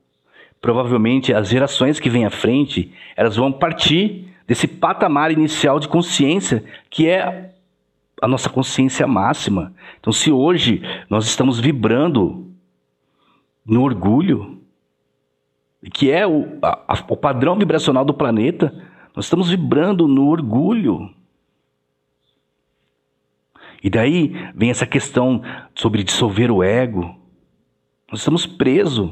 provavelmente 0.60 1.32
as 1.32 1.50
gerações 1.50 2.00
que 2.00 2.10
vêm 2.10 2.26
à 2.26 2.32
frente, 2.32 2.92
elas 3.16 3.36
vão 3.36 3.52
partir 3.52 4.35
desse 4.48 4.68
patamar 4.68 5.32
inicial 5.32 5.80
de 5.80 5.88
consciência 5.88 6.64
que 6.90 7.08
é 7.08 7.54
a 8.22 8.28
nossa 8.28 8.50
consciência 8.50 9.06
máxima. 9.06 9.74
Então, 10.00 10.14
se 10.14 10.32
hoje 10.32 10.82
nós 11.10 11.26
estamos 11.26 11.60
vibrando 11.60 12.52
no 13.66 13.84
orgulho, 13.84 14.62
que 15.94 16.12
é 16.12 16.26
o, 16.26 16.58
a, 16.62 17.04
o 17.10 17.18
padrão 17.18 17.58
vibracional 17.58 18.06
do 18.06 18.14
planeta, 18.14 18.74
nós 19.16 19.26
estamos 19.26 19.50
vibrando 19.50 20.08
no 20.08 20.28
orgulho. 20.28 21.10
E 23.84 23.90
daí 23.90 24.34
vem 24.56 24.70
essa 24.70 24.86
questão 24.86 25.42
sobre 25.76 26.04
dissolver 26.04 26.52
o 26.52 26.64
ego. 26.64 27.16
Nós 28.12 28.22
estamos 28.22 28.46
presos. 28.46 29.12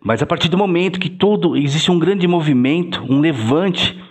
Mas 0.00 0.20
a 0.20 0.26
partir 0.26 0.48
do 0.48 0.58
momento 0.58 0.98
que 0.98 1.08
todo 1.08 1.56
existe 1.56 1.90
um 1.90 1.98
grande 1.98 2.26
movimento, 2.26 3.04
um 3.08 3.20
levante 3.20 4.02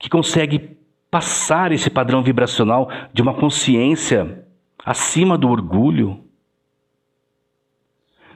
que 0.00 0.08
consegue 0.08 0.76
passar 1.10 1.70
esse 1.70 1.88
padrão 1.88 2.22
vibracional 2.22 2.90
de 3.12 3.22
uma 3.22 3.34
consciência 3.34 4.44
acima 4.84 5.38
do 5.38 5.48
orgulho, 5.48 6.24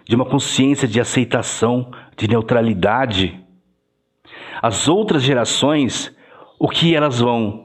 de 0.07 0.15
uma 0.15 0.27
consciência 0.27 0.87
de 0.87 1.01
aceitação, 1.01 1.91
de 2.17 2.29
neutralidade. 2.29 3.43
As 4.63 4.87
outras 4.87 5.23
gerações, 5.23 6.15
o 6.59 6.69
que 6.69 6.95
elas 6.95 7.19
vão 7.19 7.65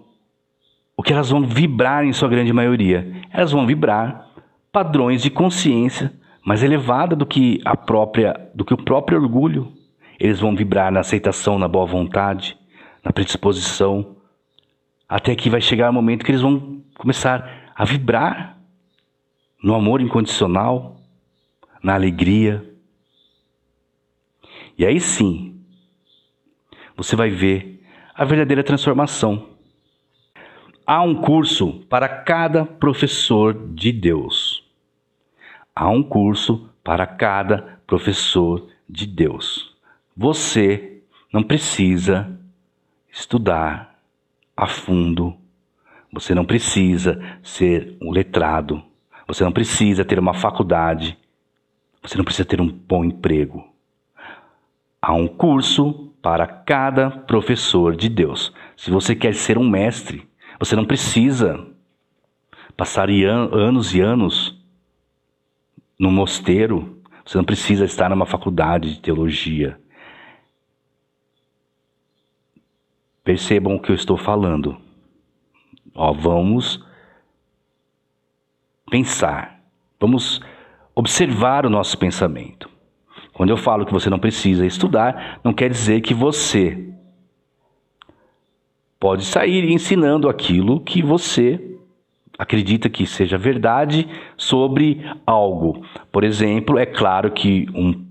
o 0.96 1.04
que 1.04 1.14
elas 1.14 1.30
vão 1.30 1.48
vibrar 1.48 2.04
em 2.04 2.12
sua 2.12 2.28
grande 2.28 2.52
maioria 2.52 3.10
elas 3.32 3.54
vão 3.54 3.66
vibrar 3.66 4.28
padrões 4.70 5.22
de 5.22 5.30
consciência 5.30 6.12
mais 6.46 6.64
elevada 6.64 7.16
do 7.16 7.26
que 7.26 7.62
a 7.64 7.78
própria, 7.78 8.50
do 8.56 8.66
que 8.66 8.74
o 8.74 8.84
próprio 8.84 9.22
orgulho. 9.22 9.72
Eles 10.20 10.40
vão 10.40 10.56
vibrar 10.56 10.92
na 10.92 11.00
aceitação, 11.00 11.58
na 11.58 11.68
boa 11.68 11.86
vontade, 11.86 12.58
na 13.04 13.12
predisposição, 13.12 14.18
até 15.08 15.36
que 15.36 15.50
vai 15.50 15.62
chegar 15.62 15.90
o 15.90 15.94
momento 15.94 16.24
que 16.24 16.32
eles 16.32 16.42
vão 16.42 16.84
começar 16.98 17.72
a 17.76 17.86
vibrar 17.86 18.58
no 19.64 19.74
amor 19.74 20.02
incondicional, 20.02 20.98
na 21.82 21.94
alegria. 21.94 22.66
E 24.78 24.86
aí 24.86 25.00
sim, 25.00 25.62
você 26.96 27.16
vai 27.16 27.30
ver 27.30 27.84
a 28.14 28.26
verdadeira 28.26 28.64
transformação. 28.64 29.50
Há 30.86 31.02
um 31.02 31.16
curso 31.16 31.86
para 31.90 32.08
cada 32.08 32.66
professor 32.66 33.54
de 33.74 33.92
Deus. 33.92 34.64
Há 35.76 35.90
um 35.90 36.04
curso 36.04 36.70
para 36.84 37.06
cada 37.06 37.80
professor 37.86 38.68
de 38.90 39.06
Deus. 39.06 39.76
Você 40.18 41.02
não 41.32 41.44
precisa 41.44 42.39
estudar 43.12 44.00
a 44.56 44.68
fundo. 44.68 45.36
Você 46.12 46.34
não 46.34 46.46
precisa 46.46 47.22
ser 47.44 47.98
um 48.02 48.12
letrado. 48.12 48.84
Você 49.28 49.44
não 49.44 49.52
precisa 49.52 50.04
ter 50.04 50.20
uma 50.20 50.34
faculdade. 50.34 51.18
Você 52.02 52.18
não 52.18 52.26
precisa 52.26 52.46
ter 52.46 52.60
um 52.60 52.68
bom 52.68 53.04
emprego. 53.04 53.68
Há 55.02 55.14
um 55.14 55.28
curso 55.28 56.12
para 56.22 56.46
cada 56.46 57.10
professor 57.10 57.96
de 57.96 58.10
Deus. 58.10 58.54
Se 58.76 58.92
você 58.92 59.16
quer 59.16 59.34
ser 59.34 59.58
um 59.58 59.70
mestre, 59.70 60.28
você 60.60 60.76
não 60.76 60.86
precisa 60.86 61.66
passar 62.76 63.10
anos 63.10 63.94
e 63.94 64.02
anos 64.02 64.58
no 65.98 66.12
mosteiro, 66.12 67.02
você 67.26 67.38
não 67.38 67.44
precisa 67.44 67.86
estar 67.86 68.10
numa 68.10 68.26
faculdade 68.26 68.94
de 68.94 69.02
teologia. 69.02 69.80
Percebam 73.30 73.76
o 73.76 73.80
que 73.80 73.92
eu 73.92 73.96
estou 73.96 74.18
falando. 74.18 74.76
Ó, 75.94 76.12
vamos 76.12 76.84
pensar, 78.90 79.62
vamos 80.00 80.42
observar 80.96 81.64
o 81.64 81.70
nosso 81.70 81.96
pensamento. 81.96 82.68
Quando 83.32 83.52
eu 83.52 83.58
falo 83.58 83.86
que 83.86 83.94
você 83.94 84.10
não 84.10 84.18
precisa 84.18 84.66
estudar, 84.66 85.40
não 85.44 85.54
quer 85.54 85.70
dizer 85.70 86.02
que 86.02 86.12
você 86.12 86.92
pode 89.00 89.24
sair 89.26 89.70
ensinando 89.70 90.28
aquilo 90.28 90.82
que 90.82 91.04
você 91.04 91.78
acredita 92.36 92.90
que 92.90 93.06
seja 93.06 93.38
verdade 93.38 94.10
sobre 94.36 95.06
algo. 95.24 95.86
Por 96.12 96.24
exemplo, 96.24 96.80
é 96.80 96.86
claro 96.88 97.30
que 97.30 97.68
um, 97.76 98.08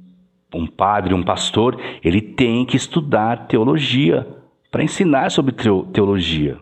um 0.55 0.65
padre, 0.65 1.13
um 1.13 1.25
pastor, 1.25 1.77
ele 2.05 2.21
tem 2.21 2.65
que 2.65 2.77
estudar 2.77 3.49
teologia 3.49 4.38
para 4.71 4.83
ensinar 4.83 5.31
sobre 5.31 5.55
teologia. 5.93 6.59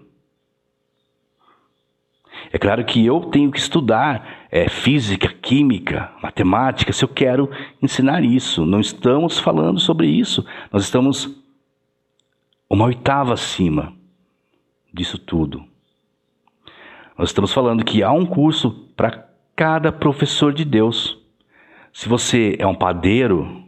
É 2.52 2.58
claro 2.58 2.84
que 2.84 3.04
eu 3.04 3.20
tenho 3.24 3.50
que 3.50 3.58
estudar 3.58 4.46
é, 4.50 4.68
física, 4.68 5.28
química, 5.28 6.12
matemática, 6.22 6.92
se 6.92 7.04
eu 7.04 7.08
quero 7.08 7.50
ensinar 7.82 8.22
isso. 8.22 8.64
Não 8.64 8.80
estamos 8.80 9.38
falando 9.38 9.80
sobre 9.80 10.06
isso. 10.06 10.44
Nós 10.72 10.84
estamos 10.84 11.42
uma 12.68 12.84
oitava 12.84 13.32
acima 13.32 13.92
disso 14.92 15.18
tudo. 15.18 15.64
Nós 17.18 17.30
estamos 17.30 17.52
falando 17.52 17.84
que 17.84 18.02
há 18.02 18.12
um 18.12 18.26
curso 18.26 18.70
para 18.96 19.28
cada 19.54 19.90
professor 19.90 20.52
de 20.52 20.64
Deus. 20.64 21.18
Se 21.92 22.08
você 22.08 22.56
é 22.58 22.66
um 22.66 22.74
padeiro, 22.74 23.64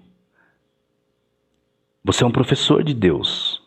você 2.04 2.24
é 2.24 2.26
um 2.26 2.30
professor 2.30 2.82
de 2.84 2.92
Deus. 2.92 3.62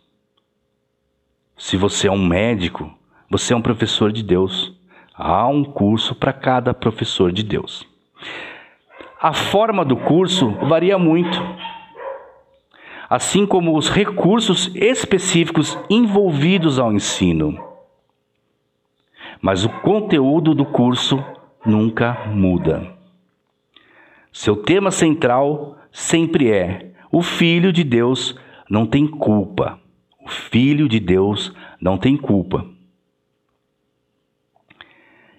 Se 1.61 1.77
você 1.77 2.07
é 2.07 2.11
um 2.11 2.25
médico, 2.25 2.91
você 3.29 3.53
é 3.53 3.55
um 3.55 3.61
professor 3.61 4.11
de 4.11 4.23
Deus. 4.23 4.73
Há 5.13 5.47
um 5.47 5.63
curso 5.63 6.15
para 6.15 6.33
cada 6.33 6.73
professor 6.73 7.31
de 7.31 7.43
Deus. 7.43 7.87
A 9.21 9.31
forma 9.31 9.85
do 9.85 9.95
curso 9.95 10.49
varia 10.67 10.97
muito, 10.97 11.39
assim 13.07 13.45
como 13.45 13.77
os 13.77 13.91
recursos 13.91 14.71
específicos 14.73 15.77
envolvidos 15.87 16.79
ao 16.79 16.91
ensino. 16.91 17.55
Mas 19.39 19.63
o 19.63 19.69
conteúdo 19.69 20.55
do 20.55 20.65
curso 20.65 21.23
nunca 21.63 22.25
muda. 22.33 22.91
Seu 24.33 24.55
tema 24.55 24.89
central 24.89 25.77
sempre 25.91 26.51
é: 26.51 26.91
o 27.11 27.21
Filho 27.21 27.71
de 27.71 27.83
Deus 27.83 28.35
não 28.67 28.87
tem 28.87 29.05
culpa. 29.05 29.79
O 30.23 30.29
Filho 30.29 30.87
de 30.87 30.99
Deus 30.99 31.53
não 31.79 31.97
tem 31.97 32.15
culpa 32.15 32.65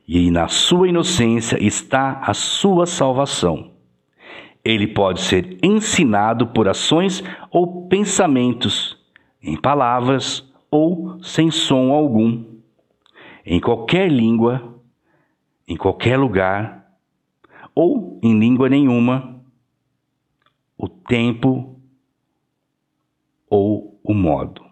e 0.07 0.31
na 0.31 0.49
sua 0.49 0.89
inocência 0.89 1.63
está 1.63 2.21
a 2.21 2.35
sua 2.35 2.87
salvação. 2.87 3.71
Ele 4.65 4.87
pode 4.87 5.21
ser 5.21 5.59
ensinado 5.63 6.49
por 6.49 6.69
ações 6.69 7.23
ou 7.51 7.89
pensamentos, 7.89 8.99
em 9.43 9.57
palavras 9.57 10.47
ou 10.71 11.23
sem 11.23 11.51
som 11.51 11.91
algum, 11.93 12.45
em 13.45 13.61
qualquer 13.61 14.11
língua, 14.11 14.79
em 15.67 15.77
qualquer 15.77 16.19
lugar, 16.19 16.95
ou 17.75 18.21
em 18.23 18.39
língua 18.39 18.69
nenhuma, 18.69 19.43
o 20.77 20.89
tempo 20.89 21.81
ou 23.49 23.99
o 24.05 24.13
modo. 24.13 24.72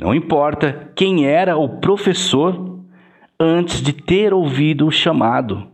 Não 0.00 0.14
importa 0.14 0.90
quem 0.96 1.26
era 1.26 1.58
o 1.58 1.78
professor 1.78 2.80
antes 3.38 3.82
de 3.82 3.92
ter 3.92 4.32
ouvido 4.32 4.86
o 4.86 4.90
chamado. 4.90 5.68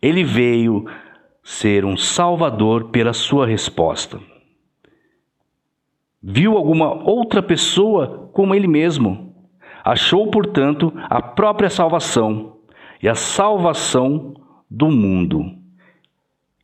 Ele 0.00 0.24
veio 0.24 0.86
ser 1.44 1.84
um 1.84 1.94
salvador 1.94 2.84
pela 2.84 3.12
sua 3.12 3.46
resposta. 3.46 4.18
Viu 6.22 6.56
alguma 6.56 7.06
outra 7.06 7.42
pessoa 7.42 8.30
como 8.32 8.54
ele 8.54 8.66
mesmo. 8.66 9.34
Achou, 9.84 10.30
portanto, 10.30 10.90
a 11.10 11.20
própria 11.20 11.68
salvação 11.68 12.56
e 13.02 13.10
a 13.10 13.14
salvação 13.14 14.32
do 14.70 14.90
mundo. 14.90 15.54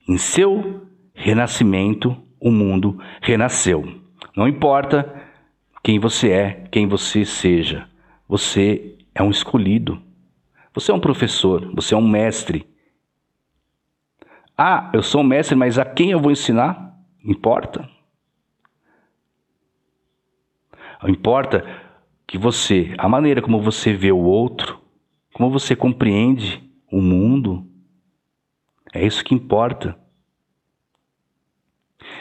Em 0.09 0.17
seu 0.17 0.81
renascimento, 1.13 2.17
o 2.41 2.51
mundo 2.51 2.99
renasceu. 3.21 3.85
Não 4.35 4.49
importa 4.49 5.26
quem 5.87 6.01
você 6.01 6.33
é, 6.33 6.67
quem 6.73 6.89
você 6.89 7.25
seja, 7.25 7.89
você 8.29 8.99
é 9.15 9.23
um 9.23 9.31
escolhido. 9.31 10.03
Você 10.75 10.91
é 10.91 10.95
um 10.95 10.99
professor, 10.99 11.73
você 11.73 11.95
é 11.95 11.97
um 11.97 12.09
mestre. 12.09 12.67
Ah, 14.59 14.91
eu 14.93 15.01
sou 15.01 15.21
um 15.21 15.25
mestre, 15.25 15.55
mas 15.55 15.79
a 15.79 15.85
quem 15.85 16.11
eu 16.11 16.19
vou 16.19 16.33
ensinar? 16.33 16.93
Importa. 17.25 17.89
Importa 21.07 21.65
que 22.27 22.37
você, 22.37 22.93
a 22.99 23.09
maneira 23.09 23.41
como 23.41 23.63
você 23.63 23.93
vê 23.93 24.11
o 24.11 24.25
outro, 24.25 24.81
como 25.35 25.53
você 25.53 25.77
compreende 25.77 26.69
o 26.91 27.01
mundo, 27.01 27.65
é 28.93 29.07
isso 29.07 29.23
que 29.23 29.37
importa. 29.37 29.97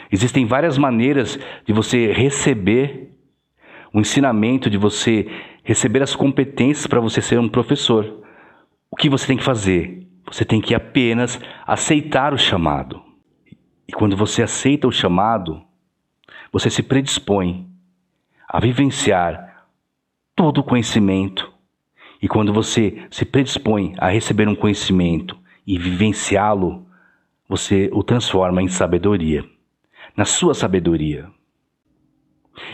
Existem 0.08 0.46
várias 0.46 0.78
maneiras 0.78 1.36
de 1.66 1.72
você 1.72 2.12
receber 2.12 3.15
o 3.96 4.00
ensinamento, 4.00 4.68
de 4.68 4.76
você 4.76 5.26
receber 5.64 6.02
as 6.02 6.14
competências 6.14 6.86
para 6.86 7.00
você 7.00 7.22
ser 7.22 7.40
um 7.40 7.48
professor. 7.48 8.22
O 8.90 8.94
que 8.94 9.08
você 9.08 9.26
tem 9.26 9.38
que 9.38 9.42
fazer? 9.42 10.06
Você 10.26 10.44
tem 10.44 10.60
que 10.60 10.74
apenas 10.74 11.40
aceitar 11.66 12.34
o 12.34 12.38
chamado. 12.38 13.02
E 13.88 13.92
quando 13.92 14.14
você 14.14 14.42
aceita 14.42 14.86
o 14.86 14.92
chamado, 14.92 15.62
você 16.52 16.68
se 16.68 16.82
predispõe 16.82 17.66
a 18.46 18.60
vivenciar 18.60 19.64
todo 20.34 20.58
o 20.58 20.64
conhecimento. 20.64 21.50
E 22.20 22.28
quando 22.28 22.52
você 22.52 23.06
se 23.10 23.24
predispõe 23.24 23.94
a 23.96 24.10
receber 24.10 24.46
um 24.46 24.54
conhecimento 24.54 25.38
e 25.66 25.78
vivenciá-lo, 25.78 26.86
você 27.48 27.88
o 27.94 28.02
transforma 28.02 28.60
em 28.60 28.68
sabedoria, 28.68 29.42
na 30.14 30.26
sua 30.26 30.52
sabedoria. 30.52 31.30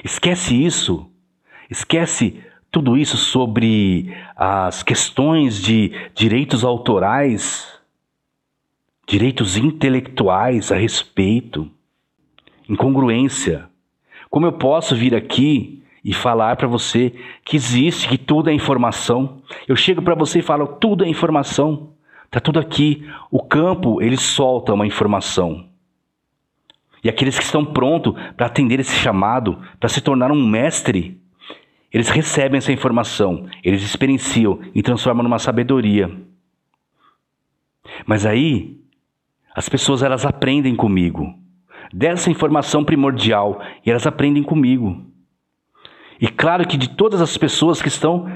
Esquece 0.03 0.61
isso. 0.65 1.12
Esquece 1.73 2.39
tudo 2.71 2.99
isso 2.99 3.17
sobre 3.17 4.15
as 4.37 4.83
questões 4.83 5.59
de 5.59 5.91
direitos 6.15 6.65
autorais, 6.65 7.81
direitos 9.07 9.57
intelectuais 9.57 10.71
a 10.71 10.77
respeito, 10.77 11.71
incongruência. 12.69 13.71
Como 14.29 14.45
eu 14.45 14.53
posso 14.53 14.95
vir 14.95 15.15
aqui 15.15 15.83
e 16.05 16.13
falar 16.13 16.57
para 16.57 16.69
você 16.69 17.15
que 17.43 17.57
existe, 17.57 18.07
que 18.07 18.19
tudo 18.19 18.51
é 18.51 18.53
informação. 18.53 19.41
Eu 19.67 19.75
chego 19.75 20.03
para 20.03 20.15
você 20.15 20.41
e 20.41 20.43
falo, 20.43 20.67
tudo 20.67 21.07
é 21.07 21.09
informação. 21.09 21.95
Tá 22.31 22.39
tudo 22.39 22.61
aqui. 22.61 23.09
O 23.31 23.43
campo, 23.43 24.03
ele 24.03 24.19
solta 24.19 24.75
uma 24.75 24.87
informação. 24.87 25.69
E 27.03 27.09
aqueles 27.09 27.39
que 27.39 27.45
estão 27.45 27.65
prontos 27.65 28.15
para 28.37 28.45
atender 28.45 28.79
esse 28.79 28.95
chamado, 28.95 29.59
para 29.81 29.89
se 29.89 30.03
tornar 30.03 30.31
um 30.31 30.47
mestre, 30.47 31.22
eles 31.93 32.09
recebem 32.09 32.59
essa 32.59 32.73
informação, 32.73 33.47
eles 33.63 33.83
experienciam 33.83 34.61
e 34.75 34.83
transformam 34.83 35.23
numa 35.23 35.39
sabedoria. 35.39 36.11
Mas 38.07 38.25
aí, 38.25 38.81
as 39.55 39.69
pessoas 39.69 40.03
elas 40.03 40.25
aprendem 40.25 40.75
comigo 40.75 41.35
dessa 41.93 42.31
informação 42.31 42.85
primordial 42.85 43.61
e 43.85 43.91
elas 43.91 44.07
aprendem 44.07 44.43
comigo. 44.43 45.05
E 46.21 46.29
claro 46.29 46.67
que 46.67 46.77
de 46.77 46.89
todas 46.89 47.21
as 47.21 47.37
pessoas 47.37 47.83
que 47.83 47.89
estão 47.89 48.27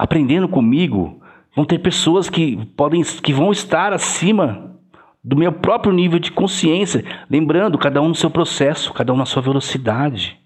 aprendendo 0.00 0.48
comigo, 0.48 1.20
vão 1.54 1.64
ter 1.66 1.78
pessoas 1.78 2.30
que 2.30 2.64
podem 2.74 3.02
que 3.02 3.34
vão 3.34 3.52
estar 3.52 3.92
acima 3.92 4.74
do 5.22 5.36
meu 5.36 5.52
próprio 5.52 5.92
nível 5.92 6.18
de 6.18 6.32
consciência, 6.32 7.04
lembrando 7.28 7.76
cada 7.76 8.00
um 8.00 8.08
no 8.08 8.14
seu 8.14 8.30
processo, 8.30 8.94
cada 8.94 9.12
um 9.12 9.16
na 9.16 9.26
sua 9.26 9.42
velocidade. 9.42 10.40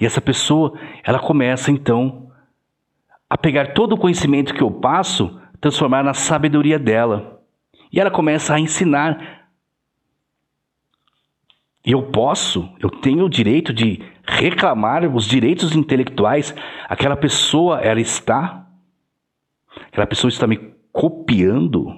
E 0.00 0.06
essa 0.06 0.20
pessoa, 0.20 0.78
ela 1.02 1.18
começa 1.18 1.70
então 1.70 2.30
a 3.28 3.36
pegar 3.36 3.74
todo 3.74 3.92
o 3.92 3.98
conhecimento 3.98 4.54
que 4.54 4.62
eu 4.62 4.70
passo, 4.70 5.40
transformar 5.60 6.02
na 6.02 6.14
sabedoria 6.14 6.78
dela. 6.78 7.42
E 7.92 8.00
ela 8.00 8.10
começa 8.10 8.54
a 8.54 8.60
ensinar. 8.60 9.48
E 11.84 11.92
eu 11.92 12.10
posso, 12.10 12.68
eu 12.80 12.90
tenho 12.90 13.24
o 13.24 13.30
direito 13.30 13.72
de 13.72 14.02
reclamar 14.24 15.04
os 15.14 15.24
direitos 15.24 15.74
intelectuais. 15.74 16.54
Aquela 16.88 17.16
pessoa, 17.16 17.80
ela 17.80 18.00
está, 18.00 18.66
aquela 19.86 20.06
pessoa 20.06 20.28
está 20.28 20.46
me 20.46 20.56
copiando. 20.92 21.94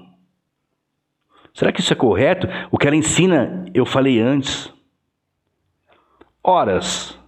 Será 1.52 1.72
que 1.72 1.80
isso 1.80 1.92
é 1.92 1.96
correto? 1.96 2.46
O 2.70 2.78
que 2.78 2.86
ela 2.86 2.96
ensina, 2.96 3.66
eu 3.74 3.84
falei 3.84 4.20
antes. 4.20 4.72
Horas. 6.42 7.19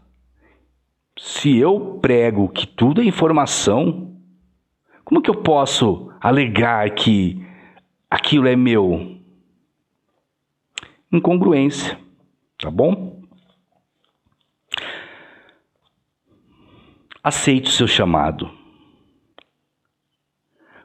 Se 1.24 1.56
eu 1.56 2.00
prego 2.02 2.48
que 2.48 2.66
tudo 2.66 3.00
é 3.00 3.04
informação, 3.04 4.16
como 5.04 5.22
que 5.22 5.30
eu 5.30 5.36
posso 5.36 6.12
alegar 6.20 6.90
que 6.90 7.40
aquilo 8.10 8.48
é 8.48 8.56
meu? 8.56 9.20
Incongruência, 11.12 11.96
tá 12.58 12.68
bom? 12.68 13.22
Aceite 17.22 17.68
o 17.68 17.72
seu 17.72 17.86
chamado. 17.86 18.50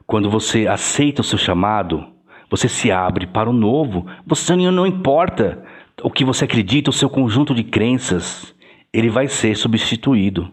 Quando 0.06 0.30
você 0.30 0.68
aceita 0.68 1.20
o 1.20 1.24
seu 1.24 1.36
chamado, 1.36 2.12
você 2.48 2.68
se 2.68 2.92
abre 2.92 3.26
para 3.26 3.50
o 3.50 3.52
novo. 3.52 4.06
Você 4.24 4.54
não 4.54 4.86
importa 4.86 5.66
o 6.00 6.12
que 6.12 6.24
você 6.24 6.44
acredita, 6.44 6.90
o 6.90 6.92
seu 6.92 7.10
conjunto 7.10 7.52
de 7.52 7.64
crenças 7.64 8.56
ele 8.98 9.08
vai 9.08 9.28
ser 9.28 9.56
substituído 9.56 10.52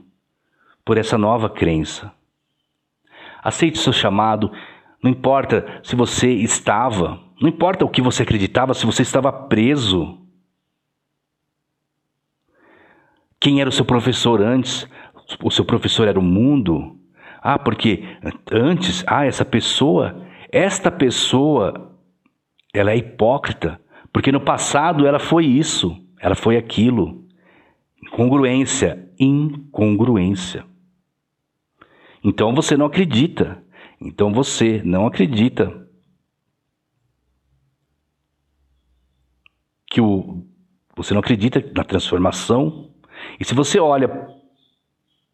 por 0.83 0.97
essa 0.97 1.17
nova 1.17 1.49
crença. 1.49 2.13
Aceite 3.43 3.79
o 3.79 3.81
seu 3.81 3.93
chamado, 3.93 4.51
não 5.01 5.09
importa 5.09 5.81
se 5.83 5.95
você 5.95 6.31
estava, 6.31 7.19
não 7.41 7.49
importa 7.49 7.83
o 7.83 7.89
que 7.89 8.01
você 8.01 8.23
acreditava, 8.23 8.73
se 8.73 8.85
você 8.85 9.01
estava 9.01 9.31
preso. 9.31 10.19
Quem 13.39 13.61
era 13.61 13.69
o 13.69 13.73
seu 13.73 13.85
professor 13.85 14.41
antes? 14.41 14.87
O 15.43 15.49
seu 15.49 15.65
professor 15.65 16.07
era 16.07 16.19
o 16.19 16.23
mundo. 16.23 16.99
Ah, 17.41 17.57
porque 17.57 18.03
antes, 18.51 19.03
ah, 19.07 19.25
essa 19.25 19.43
pessoa, 19.43 20.23
esta 20.51 20.91
pessoa, 20.91 21.97
ela 22.73 22.91
é 22.91 22.97
hipócrita, 22.97 23.81
porque 24.13 24.31
no 24.31 24.39
passado 24.39 25.07
ela 25.07 25.19
foi 25.19 25.45
isso, 25.45 25.95
ela 26.19 26.35
foi 26.35 26.57
aquilo. 26.57 27.24
Congruência, 28.11 29.11
incongruência. 29.19 30.65
Então 32.23 32.53
você 32.55 32.75
não 32.75 32.85
acredita. 32.85 33.63
Então 33.99 34.33
você 34.33 34.81
não 34.83 35.05
acredita 35.05 35.87
que 39.89 40.01
o 40.01 40.45
você 40.95 41.13
não 41.13 41.19
acredita 41.19 41.61
na 41.75 41.83
transformação. 41.83 42.89
E 43.39 43.45
se 43.45 43.53
você 43.53 43.79
olha 43.79 44.07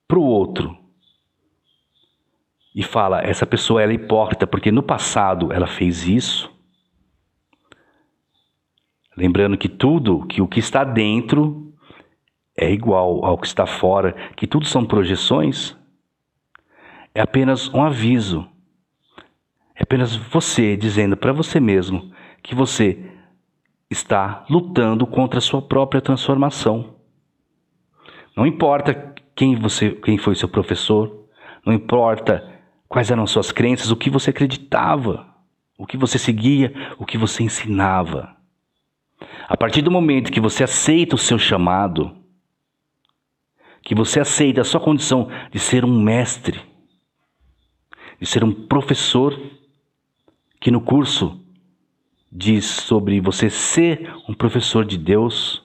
para 0.07 0.17
o 0.17 0.23
outro 0.23 0.75
e 2.75 2.83
fala, 2.83 3.21
essa 3.21 3.45
pessoa 3.45 3.81
ela 3.81 3.91
é 3.91 3.95
hipócrita 3.95 4.47
porque 4.47 4.71
no 4.71 4.81
passado 4.81 5.53
ela 5.53 5.67
fez 5.67 6.07
isso, 6.07 6.51
lembrando 9.15 9.57
que 9.57 9.69
tudo, 9.69 10.25
que 10.25 10.41
o 10.41 10.47
que 10.47 10.59
está 10.59 10.83
dentro 10.83 11.70
é 12.57 12.71
igual 12.71 13.23
ao 13.25 13.37
que 13.37 13.47
está 13.47 13.65
fora, 13.65 14.13
que 14.35 14.47
tudo 14.47 14.65
são 14.65 14.85
projeções, 14.85 15.75
é 17.13 17.21
apenas 17.21 17.73
um 17.73 17.83
aviso. 17.83 18.47
É 19.75 19.83
apenas 19.83 20.15
você 20.15 20.75
dizendo 20.77 21.17
para 21.17 21.33
você 21.33 21.59
mesmo 21.59 22.11
que 22.43 22.55
você 22.55 23.11
está 23.89 24.45
lutando 24.49 25.05
contra 25.05 25.39
a 25.39 25.41
sua 25.41 25.61
própria 25.61 26.01
transformação. 26.01 26.95
Não 28.35 28.45
importa 28.45 29.13
quem 29.35 29.55
você, 29.55 29.91
quem 29.91 30.17
foi 30.17 30.35
seu 30.35 30.47
professor, 30.47 31.27
não 31.65 31.73
importa 31.73 32.49
quais 32.87 33.11
eram 33.11 33.27
suas 33.27 33.51
crenças, 33.51 33.91
o 33.91 33.95
que 33.95 34.09
você 34.09 34.29
acreditava, 34.29 35.27
o 35.77 35.85
que 35.85 35.97
você 35.97 36.17
seguia, 36.17 36.73
o 36.97 37.05
que 37.05 37.17
você 37.17 37.43
ensinava. 37.43 38.35
A 39.47 39.57
partir 39.57 39.81
do 39.81 39.91
momento 39.91 40.31
que 40.31 40.39
você 40.39 40.63
aceita 40.63 41.15
o 41.15 41.19
seu 41.19 41.37
chamado, 41.37 42.15
que 43.83 43.95
você 43.95 44.19
aceita 44.19 44.61
a 44.61 44.63
sua 44.63 44.79
condição 44.79 45.29
de 45.51 45.59
ser 45.59 45.83
um 45.83 46.01
mestre, 46.01 46.59
de 48.19 48.25
ser 48.25 48.43
um 48.43 48.51
professor, 48.51 49.39
que 50.59 50.69
no 50.69 50.81
curso 50.81 51.39
diz 52.31 52.65
sobre 52.65 53.19
você 53.19 53.49
ser 53.49 54.13
um 54.29 54.33
professor 54.33 54.85
de 54.85 54.97
Deus. 54.97 55.63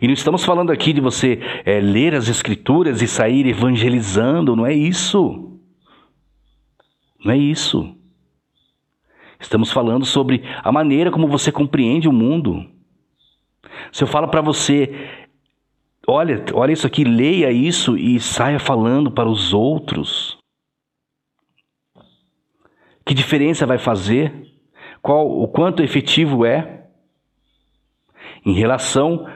E 0.00 0.06
não 0.06 0.14
estamos 0.14 0.44
falando 0.44 0.70
aqui 0.70 0.92
de 0.92 1.00
você 1.00 1.40
é, 1.64 1.80
ler 1.80 2.14
as 2.14 2.28
Escrituras 2.28 3.02
e 3.02 3.08
sair 3.08 3.46
evangelizando, 3.46 4.56
não 4.56 4.64
é 4.64 4.72
isso. 4.72 5.60
Não 7.24 7.32
é 7.32 7.36
isso. 7.36 7.94
Estamos 9.38 9.72
falando 9.72 10.04
sobre 10.04 10.42
a 10.62 10.70
maneira 10.70 11.10
como 11.10 11.26
você 11.26 11.50
compreende 11.50 12.08
o 12.08 12.12
mundo. 12.12 12.64
Se 13.90 14.02
eu 14.02 14.08
falo 14.08 14.28
para 14.28 14.40
você, 14.40 15.21
Olha, 16.06 16.44
olha 16.52 16.72
isso 16.72 16.86
aqui, 16.86 17.04
leia 17.04 17.50
isso 17.52 17.96
e 17.96 18.18
saia 18.18 18.58
falando 18.58 19.10
para 19.10 19.28
os 19.28 19.54
outros. 19.54 20.36
Que 23.06 23.14
diferença 23.14 23.66
vai 23.66 23.78
fazer? 23.78 24.50
Qual 25.00 25.28
o 25.28 25.46
quanto 25.48 25.82
efetivo 25.82 26.44
é 26.44 26.86
em 28.44 28.52
relação 28.52 29.28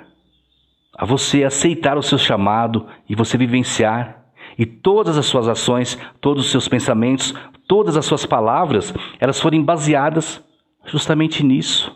a 0.96 1.04
você 1.04 1.44
aceitar 1.44 1.96
o 1.96 2.02
seu 2.02 2.18
chamado 2.18 2.88
e 3.08 3.14
você 3.14 3.36
vivenciar 3.36 4.24
e 4.58 4.64
todas 4.64 5.18
as 5.18 5.26
suas 5.26 5.48
ações, 5.48 5.98
todos 6.20 6.46
os 6.46 6.50
seus 6.50 6.66
pensamentos, 6.66 7.34
todas 7.68 7.96
as 7.96 8.06
suas 8.06 8.24
palavras, 8.24 8.92
elas 9.20 9.40
forem 9.40 9.62
baseadas 9.62 10.42
justamente 10.86 11.44
nisso. 11.44 11.94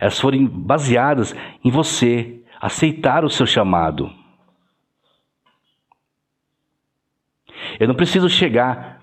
Elas 0.00 0.20
forem 0.20 0.46
baseadas 0.46 1.34
em 1.64 1.70
você 1.70 2.37
aceitar 2.60 3.24
o 3.24 3.30
seu 3.30 3.46
chamado. 3.46 4.12
Eu 7.78 7.88
não 7.88 7.94
preciso 7.94 8.28
chegar 8.28 9.02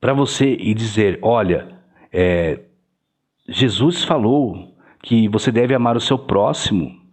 para 0.00 0.12
você 0.12 0.54
e 0.54 0.74
dizer: 0.74 1.18
olha, 1.22 1.80
é, 2.12 2.64
Jesus 3.48 4.04
falou 4.04 4.76
que 5.02 5.28
você 5.28 5.52
deve 5.52 5.74
amar 5.74 5.96
o 5.96 6.00
seu 6.00 6.18
próximo. 6.18 7.04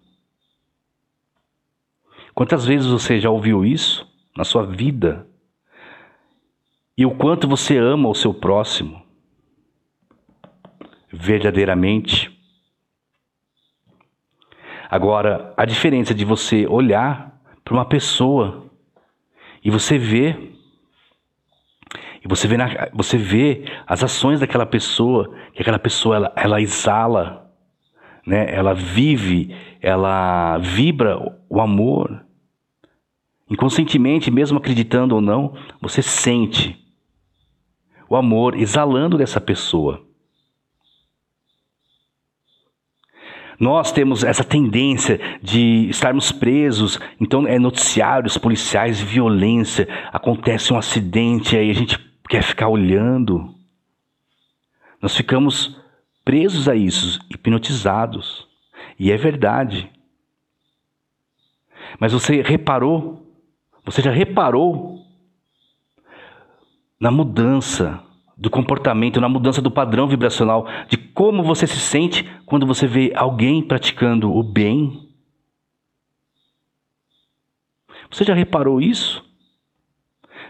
Quantas 2.34 2.65
vezes 2.65 2.88
você 2.88 3.19
já 3.19 3.29
ouviu 3.29 3.63
isso 3.63 4.11
na 4.36 4.43
sua 4.43 4.65
vida? 4.65 5.27
E 6.97 7.05
o 7.05 7.15
quanto 7.15 7.47
você 7.47 7.77
ama 7.77 8.09
o 8.09 8.15
seu 8.15 8.34
próximo? 8.34 9.03
Verdadeiramente. 11.11 12.32
Agora, 14.93 15.51
a 15.57 15.65
diferença 15.65 16.13
de 16.13 16.23
você 16.23 16.67
olhar 16.67 17.35
para 17.65 17.73
uma 17.73 17.83
pessoa 17.83 18.65
e 19.65 19.71
você 19.71 19.97
vê 19.97 20.51
e 22.23 22.27
você 22.27 22.47
vê, 22.47 22.57
na, 22.57 22.89
você 22.93 23.17
vê 23.17 23.65
as 23.87 24.03
ações 24.03 24.39
daquela 24.39 24.67
pessoa, 24.67 25.35
que 25.51 25.63
aquela 25.63 25.79
pessoa 25.79 26.17
ela, 26.17 26.33
ela 26.35 26.61
exala 26.61 27.51
né? 28.23 28.53
Ela 28.53 28.75
vive, 28.75 29.55
ela 29.81 30.59
vibra 30.59 31.17
o 31.49 31.59
amor. 31.59 32.23
Inconscientemente, 33.49 34.29
mesmo 34.29 34.59
acreditando 34.59 35.15
ou 35.15 35.21
não, 35.21 35.55
você 35.81 36.03
sente 36.03 36.79
o 38.07 38.15
amor 38.15 38.55
exalando 38.55 39.17
dessa 39.17 39.41
pessoa. 39.41 40.05
Nós 43.59 43.91
temos 43.91 44.23
essa 44.23 44.43
tendência 44.43 45.19
de 45.41 45.87
estarmos 45.89 46.31
presos, 46.31 46.99
então 47.19 47.47
é 47.47 47.59
noticiários, 47.59 48.37
policiais, 48.37 48.99
violência, 48.99 49.87
acontece 50.11 50.73
um 50.73 50.77
acidente, 50.77 51.55
aí 51.55 51.69
a 51.69 51.73
gente 51.73 51.97
quer 52.29 52.43
ficar 52.43 52.67
olhando. 52.67 53.53
Nós 55.01 55.15
ficamos 55.15 55.79
presos 56.23 56.67
a 56.67 56.75
isso, 56.75 57.19
hipnotizados. 57.29 58.47
E 58.97 59.11
é 59.11 59.17
verdade. 59.17 59.89
Mas 61.99 62.13
você 62.13 62.41
reparou? 62.41 63.21
Você 63.85 64.01
já 64.01 64.11
reparou 64.11 65.03
na 66.99 67.11
mudança 67.11 68.01
do 68.38 68.49
comportamento, 68.49 69.21
na 69.21 69.29
mudança 69.29 69.61
do 69.61 69.71
padrão 69.71 70.07
vibracional, 70.07 70.67
de 70.88 70.97
como 70.97 71.43
você 71.43 71.67
se 71.67 71.79
sente 71.79 72.27
quando 72.45 72.65
você 72.65 72.88
vê 72.88 73.11
alguém 73.15 73.61
praticando 73.61 74.36
o 74.36 74.41
bem? 74.43 75.09
Você 78.09 78.23
já 78.23 78.34
reparou 78.34 78.81
isso? 78.81 79.23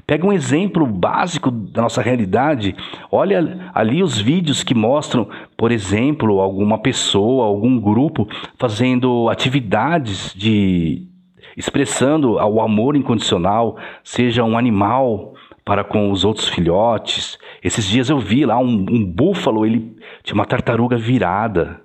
Pega 0.06 0.26
um 0.26 0.34
exemplo 0.34 0.86
básico 0.86 1.50
da 1.50 1.82
nossa 1.84 2.02
realidade. 2.02 2.76
Olha 3.12 3.72
ali 3.74 4.04
os 4.04 4.20
vídeos 4.20 4.64
que 4.64 4.74
mostram, 4.74 5.30
por 5.56 5.72
exemplo, 5.72 6.42
alguma 6.42 6.78
pessoa, 6.78 7.46
algum 7.46 7.80
grupo 7.80 8.28
fazendo 8.58 9.30
atividades 9.30 10.34
de 10.36 11.08
expressando 11.56 12.34
o 12.34 12.62
amor 12.62 12.96
incondicional, 12.96 13.78
seja 14.04 14.44
um 14.44 14.58
animal 14.58 15.36
para 15.66 15.84
com 15.84 16.12
os 16.12 16.26
outros 16.26 16.48
filhotes. 16.50 17.38
Esses 17.64 17.88
dias 17.88 18.10
eu 18.10 18.20
vi 18.20 18.46
lá 18.46 18.58
um, 18.58 18.86
um 18.90 19.06
búfalo, 19.06 19.66
ele 19.66 19.96
tinha 20.24 20.36
uma 20.36 20.46
tartaruga 20.46 20.98
virada 20.98 21.82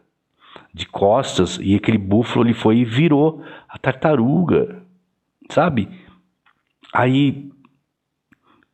de 0.73 0.87
costas 0.87 1.59
e 1.61 1.75
aquele 1.75 1.99
búfalo 1.99 2.47
ele 2.47 2.55
foi 2.55 2.79
e 2.79 2.85
virou 2.85 3.43
a 3.69 3.79
tartaruga, 3.79 4.83
sabe? 5.51 5.89
Aí 6.93 7.51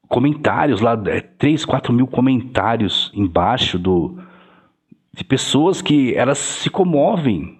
comentários 0.09 0.81
lá, 0.81 1.01
é, 1.07 1.21
3, 1.21 1.65
4 1.65 1.93
mil 1.93 2.07
comentários 2.07 3.11
embaixo 3.15 3.79
do 3.79 4.19
de 5.13 5.25
pessoas 5.25 5.81
que 5.81 6.13
elas 6.15 6.39
se 6.39 6.69
comovem 6.69 7.57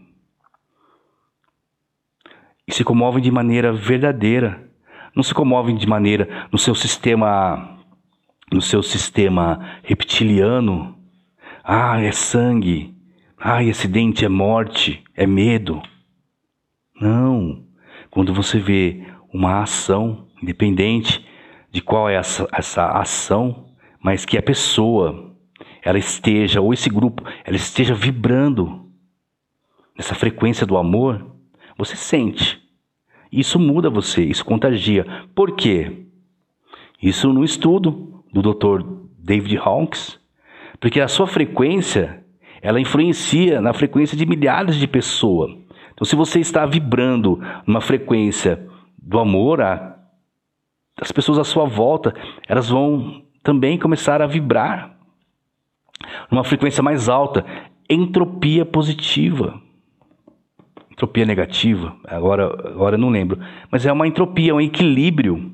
e 2.67 2.75
se 2.75 2.83
comovem 2.83 3.23
de 3.23 3.31
maneira 3.31 3.73
verdadeira 3.73 4.69
não 5.15 5.23
se 5.23 5.33
comovem 5.33 5.77
de 5.77 5.87
maneira 5.87 6.49
no 6.51 6.59
seu 6.59 6.75
sistema 6.75 7.75
no 8.53 8.61
seu 8.61 8.83
sistema 8.83 9.79
reptiliano. 9.83 10.97
Ah, 11.63 12.01
é 12.01 12.13
sangue. 12.13 12.95
Ah, 13.39 13.63
esse 13.63 13.89
dente 13.89 14.25
é 14.25 14.29
morte, 14.29 15.03
é 15.15 15.27
medo. 15.27 15.83
Não. 17.01 17.65
Quando 18.11 18.33
você 18.33 18.59
vê 18.59 19.05
uma 19.33 19.63
ação, 19.63 20.29
independente 20.41 21.27
de 21.71 21.83
qual 21.83 22.09
é 22.09 22.15
essa, 22.15 22.47
essa 22.53 22.87
ação, 22.93 23.67
mas 24.01 24.25
que 24.25 24.39
a 24.39 24.43
pessoa, 24.43 25.35
ela 25.83 25.99
esteja, 25.99 26.61
ou 26.61 26.73
esse 26.73 26.89
grupo, 26.89 27.25
ela 27.45 27.57
esteja 27.57 27.95
vibrando 27.95 28.89
nessa 29.97 30.15
frequência 30.15 30.67
do 30.67 30.77
amor, 30.77 31.35
você 31.77 31.97
sente. 31.97 32.64
Isso 33.35 33.59
muda 33.59 33.91
você, 33.91 34.23
isso 34.23 34.45
contagia. 34.45 35.05
Por 35.35 35.57
quê? 35.57 36.07
Isso 37.03 37.33
no 37.33 37.43
estudo 37.43 38.23
do 38.33 38.41
Dr. 38.41 38.87
David 39.19 39.59
Hawkes, 39.59 40.21
porque 40.79 41.01
a 41.01 41.09
sua 41.09 41.27
frequência, 41.27 42.25
ela 42.63 42.81
influencia 42.81 43.61
na 43.61 43.73
frequência 43.73 44.17
de 44.17 44.25
milhares 44.25 44.77
de 44.77 44.87
pessoas. 44.87 45.51
Então, 45.93 46.05
se 46.05 46.15
você 46.15 46.39
está 46.39 46.65
vibrando 46.65 47.41
numa 47.67 47.81
frequência 47.81 48.69
do 48.97 49.19
amor, 49.19 49.61
a, 49.61 49.99
as 51.01 51.11
pessoas 51.11 51.39
à 51.39 51.45
sua 51.45 51.65
volta, 51.65 52.15
elas 52.47 52.69
vão 52.69 53.25
também 53.43 53.77
começar 53.77 54.23
a 54.23 54.27
vibrar 54.27 54.97
numa 56.31 56.45
frequência 56.45 56.83
mais 56.83 57.09
alta, 57.09 57.45
entropia 57.91 58.65
positiva 58.65 59.61
entropia 60.95 61.27
negativa, 61.27 61.97
agora, 62.07 62.45
agora 62.45 62.97
não 62.97 63.11
lembro, 63.11 63.39
mas 63.71 63.85
é 63.85 63.93
uma 63.93 64.07
entropia, 64.07 64.55
um 64.55 64.61
equilíbrio 64.61 65.53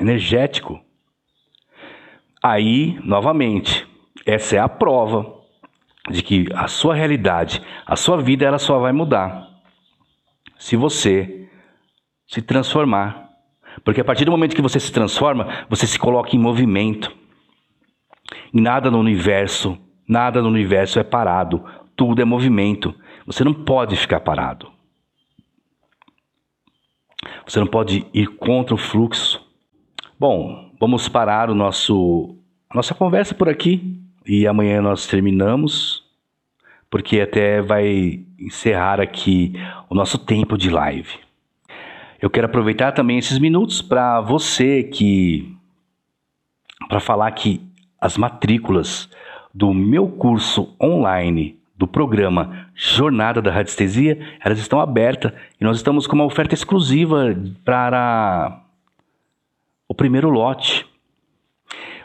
energético. 0.00 0.80
Aí, 2.42 2.98
novamente, 3.04 3.86
essa 4.24 4.56
é 4.56 4.58
a 4.60 4.68
prova 4.68 5.34
de 6.08 6.22
que 6.22 6.46
a 6.54 6.68
sua 6.68 6.94
realidade, 6.94 7.60
a 7.84 7.96
sua 7.96 8.20
vida, 8.20 8.44
ela 8.44 8.58
só 8.58 8.78
vai 8.78 8.92
mudar 8.92 9.48
se 10.58 10.76
você 10.76 11.48
se 12.26 12.40
transformar. 12.40 13.30
Porque 13.84 14.00
a 14.00 14.04
partir 14.04 14.24
do 14.24 14.30
momento 14.30 14.54
que 14.54 14.62
você 14.62 14.78
se 14.78 14.92
transforma, 14.92 15.66
você 15.68 15.86
se 15.86 15.98
coloca 15.98 16.36
em 16.36 16.38
movimento. 16.38 17.12
E 18.52 18.60
nada 18.60 18.90
no 18.90 18.98
universo, 18.98 19.76
nada 20.08 20.40
no 20.40 20.48
universo 20.48 21.00
é 21.00 21.02
parado, 21.02 21.64
tudo 21.96 22.22
é 22.22 22.24
movimento. 22.24 22.94
Você 23.26 23.42
não 23.42 23.54
pode 23.54 23.96
ficar 23.96 24.20
parado. 24.20 24.70
Você 27.46 27.58
não 27.58 27.66
pode 27.66 28.06
ir 28.12 28.26
contra 28.26 28.74
o 28.74 28.78
fluxo. 28.78 29.42
Bom, 30.18 30.70
vamos 30.78 31.08
parar 31.08 31.50
o 31.50 31.54
nosso 31.54 32.36
a 32.68 32.74
nossa 32.74 32.94
conversa 32.94 33.34
por 33.34 33.48
aqui 33.48 34.02
e 34.26 34.46
amanhã 34.46 34.82
nós 34.82 35.06
terminamos, 35.06 36.02
porque 36.90 37.20
até 37.20 37.62
vai 37.62 38.24
encerrar 38.38 39.00
aqui 39.00 39.52
o 39.88 39.94
nosso 39.94 40.18
tempo 40.18 40.58
de 40.58 40.70
live. 40.70 41.20
Eu 42.20 42.30
quero 42.30 42.46
aproveitar 42.46 42.92
também 42.92 43.18
esses 43.18 43.38
minutos 43.38 43.80
para 43.80 44.20
você 44.20 44.82
que 44.82 45.54
para 46.88 47.00
falar 47.00 47.30
que 47.32 47.60
as 48.00 48.16
matrículas 48.16 49.08
do 49.52 49.72
meu 49.72 50.08
curso 50.08 50.74
online 50.82 51.58
do 51.76 51.86
programa 51.86 52.68
Jornada 52.74 53.42
da 53.42 53.50
Radiestesia, 53.50 54.18
elas 54.40 54.58
estão 54.58 54.80
abertas 54.80 55.32
e 55.60 55.64
nós 55.64 55.76
estamos 55.76 56.06
com 56.06 56.14
uma 56.14 56.24
oferta 56.24 56.54
exclusiva 56.54 57.36
para 57.64 58.62
o 59.88 59.94
primeiro 59.94 60.30
lote. 60.30 60.86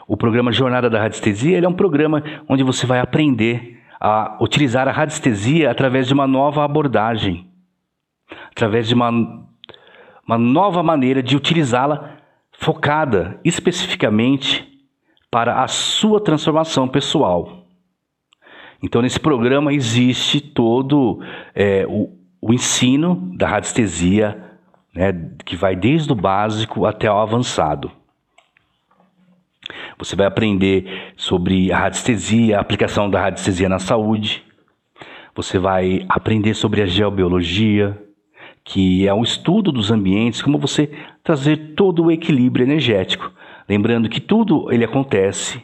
O 0.08 0.16
programa 0.16 0.50
Jornada 0.50 0.90
da 0.90 1.00
Radiestesia 1.00 1.56
ele 1.56 1.66
é 1.66 1.68
um 1.68 1.74
programa 1.74 2.22
onde 2.48 2.64
você 2.64 2.84
vai 2.84 2.98
aprender 2.98 3.80
a 4.00 4.38
utilizar 4.40 4.88
a 4.88 4.92
radiestesia 4.92 5.70
através 5.70 6.06
de 6.06 6.14
uma 6.14 6.26
nova 6.26 6.64
abordagem, 6.64 7.46
através 8.50 8.88
de 8.88 8.94
uma, 8.94 9.10
uma 10.26 10.38
nova 10.38 10.82
maneira 10.82 11.22
de 11.22 11.36
utilizá-la 11.36 12.16
focada 12.50 13.38
especificamente 13.44 14.66
para 15.30 15.62
a 15.62 15.68
sua 15.68 16.18
transformação 16.20 16.88
pessoal. 16.88 17.59
Então, 18.82 19.02
nesse 19.02 19.20
programa 19.20 19.72
existe 19.72 20.40
todo 20.40 21.20
é, 21.54 21.86
o, 21.86 22.10
o, 22.40 22.52
ensino 22.52 23.30
da 23.36 23.46
radiestesia, 23.46 24.42
né, 24.94 25.12
que 25.44 25.54
vai 25.54 25.76
desde 25.76 26.10
o 26.10 26.14
básico 26.14 26.86
até 26.86 27.10
o 27.10 27.18
avançado. 27.18 27.90
Você 29.98 30.16
vai 30.16 30.26
aprender 30.26 31.12
sobre 31.16 31.70
a 31.70 31.78
radiestesia, 31.78 32.56
a 32.56 32.60
aplicação 32.60 33.08
da 33.10 33.20
radiestesia 33.20 33.68
na 33.68 33.78
saúde. 33.78 34.42
Você 35.34 35.58
vai 35.58 36.04
aprender 36.08 36.54
sobre 36.54 36.82
a 36.82 36.86
geobiologia, 36.86 38.02
que 38.64 39.06
é 39.06 39.12
um 39.12 39.22
estudo 39.22 39.70
dos 39.70 39.90
ambientes, 39.90 40.42
como 40.42 40.58
você 40.58 40.90
trazer 41.22 41.74
todo 41.74 42.04
o 42.04 42.10
equilíbrio 42.10 42.64
energético. 42.64 43.30
Lembrando 43.68 44.08
que 44.08 44.20
tudo 44.20 44.72
ele 44.72 44.84
acontece 44.84 45.62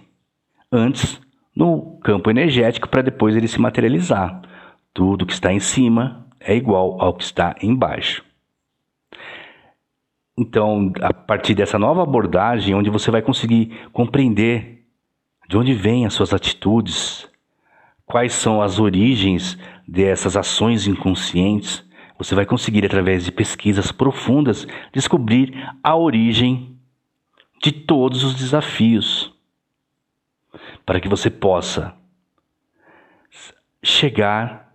antes 0.70 1.20
no 1.56 1.98
campo 2.02 2.28
energético 2.28 2.86
para 2.86 3.00
depois 3.00 3.34
ele 3.34 3.48
se 3.48 3.58
materializar. 3.58 4.42
Tudo 4.92 5.24
que 5.24 5.32
está 5.32 5.50
em 5.50 5.58
cima 5.58 6.26
é 6.38 6.54
igual 6.54 7.00
ao 7.00 7.14
que 7.14 7.24
está 7.24 7.56
embaixo. 7.62 8.22
Então, 10.38 10.92
a 11.00 11.14
partir 11.14 11.54
dessa 11.54 11.78
nova 11.78 12.02
abordagem, 12.02 12.74
onde 12.74 12.90
você 12.90 13.10
vai 13.10 13.22
conseguir 13.22 13.88
compreender 13.90 14.84
de 15.48 15.56
onde 15.56 15.72
vêm 15.72 16.04
as 16.04 16.12
suas 16.12 16.34
atitudes, 16.34 17.26
quais 18.04 18.34
são 18.34 18.60
as 18.60 18.78
origens 18.78 19.58
dessas 19.88 20.36
ações 20.36 20.86
inconscientes, 20.86 21.82
você 22.18 22.34
vai 22.34 22.44
conseguir, 22.44 22.84
através 22.84 23.24
de 23.24 23.32
pesquisas 23.32 23.90
profundas, 23.90 24.66
descobrir 24.92 25.54
a 25.82 25.96
origem 25.96 26.76
de 27.62 27.72
todos 27.72 28.22
os 28.22 28.34
desafios 28.34 29.25
para 30.86 31.00
que 31.00 31.08
você 31.08 31.28
possa 31.28 31.92
chegar 33.82 34.72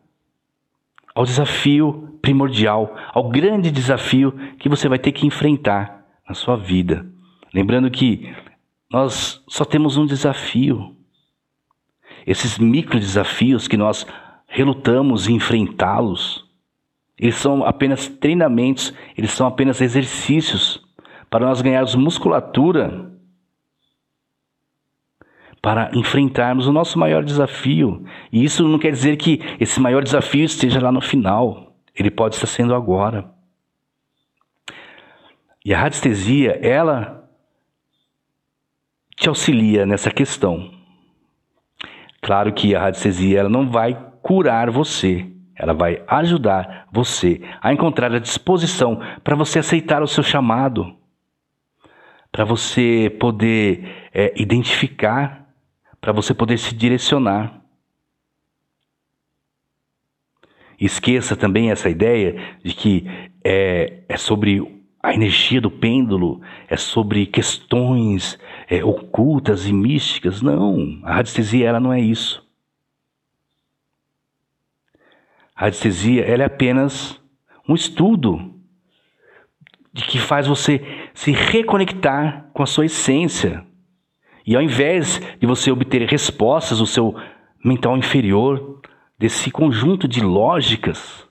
ao 1.16 1.26
desafio 1.26 2.20
primordial, 2.22 2.96
ao 3.14 3.30
grande 3.30 3.72
desafio 3.72 4.34
que 4.60 4.70
você 4.70 4.88
vai 4.88 5.00
ter 5.00 5.14
que 5.14 5.26
enfrentar 5.26 6.06
na 6.28 6.36
sua 6.36 6.58
vida. 6.58 7.06
Lembrando 7.54 7.90
que 7.90 8.34
nós 8.90 9.42
só 9.48 9.66
temos 9.66 9.98
um 9.98 10.06
desafio. 10.06 10.96
Esses 12.28 12.60
micro 12.60 13.00
desafios 13.00 13.68
que 13.68 13.78
nós 13.78 14.06
relutamos 14.48 15.28
em 15.28 15.36
enfrentá-los, 15.36 16.46
eles 17.18 17.36
são 17.36 17.64
apenas 17.64 18.08
treinamentos, 18.08 18.94
eles 19.18 19.32
são 19.32 19.48
apenas 19.48 19.82
exercícios 19.82 20.86
para 21.30 21.46
nós 21.46 21.62
ganharmos 21.62 21.96
musculatura 21.96 23.11
para 25.62 25.92
enfrentarmos 25.94 26.68
o 26.68 26.74
nosso 26.74 26.98
maior 26.98 27.24
desafio. 27.24 28.04
E 28.32 28.44
isso 28.44 28.68
não 28.68 28.80
quer 28.80 28.92
dizer 28.92 29.16
que 29.18 29.40
esse 29.60 29.80
maior 29.80 30.04
desafio 30.04 30.44
esteja 30.44 30.82
lá 30.82 30.92
no 30.92 31.02
final. 31.02 31.76
Ele 31.96 32.10
pode 32.10 32.36
estar 32.36 32.48
sendo 32.48 32.74
agora. 32.74 33.30
E 35.64 35.74
a 35.74 35.78
radiestesia, 35.78 36.60
ela 36.64 37.30
te 39.16 39.30
auxilia 39.30 39.86
nessa 39.86 40.10
questão. 40.10 40.72
Claro 42.22 42.52
que 42.54 42.74
a 42.74 42.82
radiestesia 42.82 43.40
ela 43.40 43.50
não 43.50 43.70
vai 43.70 43.94
curar 44.22 44.72
você, 44.72 45.28
ela 45.56 45.74
vai 45.74 46.04
ajudar 46.08 46.88
você 46.92 47.42
a 47.62 47.72
encontrar 47.72 48.12
a 48.14 48.20
disposição 48.20 49.00
para 49.24 49.36
você 49.36 49.60
aceitar 49.60 50.02
o 50.02 50.08
seu 50.08 50.24
chamado, 50.24 50.96
para 52.32 52.46
você 52.46 53.16
poder 53.20 54.10
é, 54.12 54.34
identificar 54.42 55.41
para 56.02 56.12
você 56.12 56.34
poder 56.34 56.58
se 56.58 56.74
direcionar. 56.74 57.62
Esqueça 60.80 61.36
também 61.36 61.70
essa 61.70 61.90
ideia 61.90 62.58
de 62.64 62.74
que 62.74 63.06
é, 63.44 64.04
é 64.10 64.18
sobre 64.18 64.82
a 65.04 65.14
energia 65.14 65.62
do 65.62 65.70
pêndulo, 65.70 66.42
é 66.68 66.76
sobre 66.76 67.28
questões 67.28 68.38
é, 68.68 68.84
ocultas 68.84 69.68
e 69.68 69.74
místicas. 69.74 70.42
Não, 70.42 71.00
a 71.04 71.14
radiestesia 71.14 71.68
ela 71.68 71.80
não 71.80 71.94
é 71.94 72.02
isso. 72.02 72.44
A 75.56 75.66
radiestesia 75.66 76.24
ela 76.24 76.42
é 76.42 76.46
apenas 76.48 77.22
um 77.70 77.76
estudo 77.76 78.56
de 79.94 80.04
que 80.06 80.20
faz 80.20 80.48
você 80.48 80.84
se 81.14 81.32
reconectar 81.32 82.50
com 82.54 82.64
a 82.64 82.68
sua 82.68 82.86
essência. 82.86 83.66
E 84.46 84.56
ao 84.56 84.62
invés 84.62 85.22
de 85.40 85.46
você 85.46 85.72
obter 85.72 86.08
respostas 86.10 86.80
do 86.80 86.86
seu 86.86 87.16
mental 87.64 87.98
inferior, 87.98 88.82
desse 89.18 89.52
conjunto 89.52 90.08
de 90.08 90.22
lógicas 90.22 91.28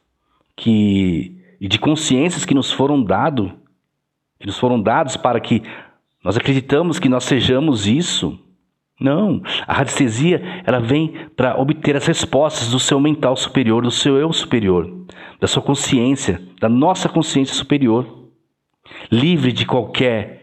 que 0.57 1.37
e 1.61 1.69
de 1.69 1.79
consciências 1.79 2.45
que 2.45 2.55
nos 2.55 2.73
foram 2.73 3.03
dado, 3.03 3.53
que 4.39 4.47
nos 4.47 4.59
foram 4.59 4.81
dados 4.81 5.17
para 5.17 5.39
que 5.39 5.63
nós 6.25 6.37
acreditamos 6.37 6.99
que 6.99 7.09
nós 7.09 7.25
sejamos 7.25 7.87
isso. 7.87 8.39
Não, 8.99 9.43
a 9.67 9.73
radiestesia 9.73 10.63
ela 10.65 10.79
vem 10.79 11.15
para 11.35 11.59
obter 11.59 11.97
as 11.97 12.07
respostas 12.07 12.71
do 12.71 12.79
seu 12.79 13.01
mental 13.01 13.35
superior, 13.35 13.83
do 13.83 13.91
seu 13.91 14.17
eu 14.19 14.33
superior, 14.33 15.07
da 15.41 15.47
sua 15.47 15.63
consciência, 15.63 16.41
da 16.61 16.69
nossa 16.69 17.09
consciência 17.09 17.55
superior, 17.55 18.29
livre 19.11 19.53
de 19.53 19.65
qualquer 19.65 20.40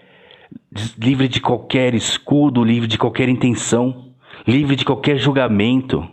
livre 0.97 1.27
de 1.27 1.39
qualquer 1.39 1.93
escudo, 1.93 2.63
livre 2.63 2.87
de 2.87 2.97
qualquer 2.97 3.29
intenção, 3.29 4.13
livre 4.45 4.75
de 4.75 4.85
qualquer 4.85 5.17
julgamento. 5.17 6.07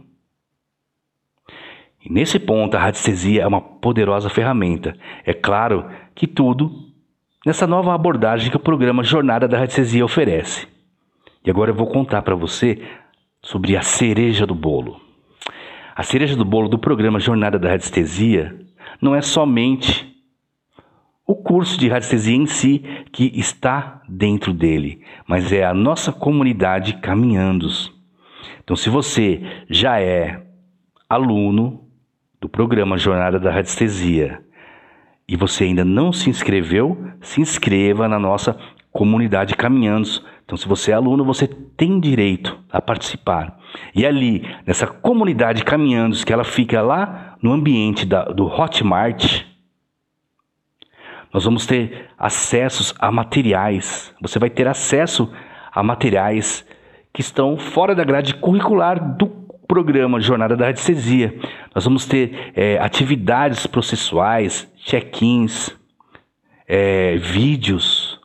E 2.05 2.13
nesse 2.13 2.39
ponto, 2.39 2.77
a 2.77 2.81
radiestesia 2.81 3.43
é 3.43 3.47
uma 3.47 3.61
poderosa 3.61 4.29
ferramenta. 4.29 4.97
É 5.25 5.33
claro 5.33 5.89
que 6.15 6.27
tudo 6.27 6.71
nessa 7.45 7.67
nova 7.67 7.95
abordagem 7.95 8.51
que 8.51 8.57
o 8.57 8.61
programa 8.61 9.03
Jornada 9.03 9.49
da 9.49 9.59
Radiestesia 9.59 10.05
oferece. 10.05 10.67
E 11.45 11.51
agora 11.51 11.71
eu 11.71 11.75
vou 11.75 11.87
contar 11.87 12.23
para 12.23 12.35
você 12.35 12.83
sobre 13.43 13.77
a 13.77 13.83
cereja 13.83 14.47
do 14.47 14.55
bolo. 14.55 15.01
A 15.95 16.03
cereja 16.03 16.35
do 16.35 16.45
bolo 16.45 16.69
do 16.69 16.79
programa 16.79 17.21
Jornada 17.21 17.59
da 17.59 17.71
Radiestesia 17.71 18.59
não 19.01 19.15
é 19.15 19.21
somente 19.21 20.14
o 21.27 21.35
curso 21.35 21.79
de 21.79 21.89
radiestesia 21.89 22.37
em 22.37 22.47
si 22.47 22.83
que 23.11 23.33
está 23.35 24.03
dentro 24.09 24.53
dele, 24.53 25.01
mas 25.27 25.53
é 25.53 25.65
a 25.65 25.73
nossa 25.73 26.13
comunidade 26.13 26.95
caminhando. 26.95 27.69
Então, 28.63 28.77
se 28.77 28.91
você 28.91 29.43
já 29.69 30.01
é 30.01 30.43
aluno 31.09 31.85
do 32.41 32.49
programa 32.49 32.99
Jornada 32.99 33.39
da 33.39 33.51
Radiestesia 33.51 34.43
e 35.27 35.37
você 35.37 35.65
ainda 35.65 35.85
não 35.85 36.13
se 36.13 36.29
inscreveu, 36.29 36.99
se 37.21 37.41
inscreva 37.41 38.07
na 38.07 38.19
nossa 38.19 38.59
comunidade 38.93 39.57
Caminhando. 39.57 40.09
Então, 40.45 40.57
se 40.57 40.69
você 40.69 40.93
é 40.93 40.95
aluno, 40.95 41.25
você 41.25 41.47
tem 41.49 41.99
direito 41.99 42.59
a 42.71 42.81
participar. 42.81 43.59
E 43.95 44.07
ali, 44.07 44.47
nessa 44.67 44.87
comunidade 44.87 45.65
Caminhando, 45.65 46.17
que 46.25 46.33
ela 46.33 46.45
fica 46.45 46.81
lá 46.81 47.37
no 47.43 47.53
ambiente 47.53 48.07
da, 48.07 48.25
do 48.25 48.47
Hotmart, 48.47 49.43
nós 51.35 51.45
vamos 51.45 51.67
ter 51.67 52.11
acessos 52.17 52.95
a 52.97 53.11
materiais. 53.11 54.15
Você 54.23 54.39
vai 54.39 54.49
ter 54.49 54.69
acesso 54.69 55.29
a 55.73 55.83
materiais 55.83 56.65
que 57.13 57.21
estão 57.21 57.59
fora 57.59 57.93
da 57.93 58.05
grade 58.05 58.37
curricular 58.37 59.17
do 59.17 59.27
programa 59.67 60.21
Jornada 60.21 60.57
da 60.57 60.67
Radiestesia. 60.67 61.37
Nós 61.75 61.85
vamos 61.85 62.07
ter 62.07 62.53
é, 62.55 62.79
atividades 62.79 63.67
processuais, 63.67 64.73
check-ins, 64.77 65.77
é, 66.69 67.17
vídeos. 67.17 68.21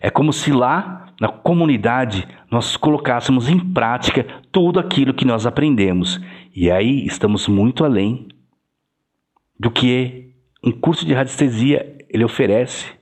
É 0.00 0.08
como 0.08 0.32
se 0.32 0.52
lá 0.52 1.12
na 1.20 1.28
comunidade 1.28 2.26
nós 2.50 2.78
colocássemos 2.78 3.46
em 3.50 3.58
prática 3.58 4.24
tudo 4.50 4.80
aquilo 4.80 5.12
que 5.12 5.26
nós 5.26 5.44
aprendemos. 5.44 6.18
E 6.54 6.70
aí 6.70 7.04
estamos 7.04 7.46
muito 7.46 7.84
além 7.84 8.26
do 9.60 9.70
que 9.70 10.32
um 10.64 10.72
curso 10.72 11.04
de 11.04 11.12
radiestesia 11.12 11.95
ele 12.08 12.24
oferece. 12.24 12.92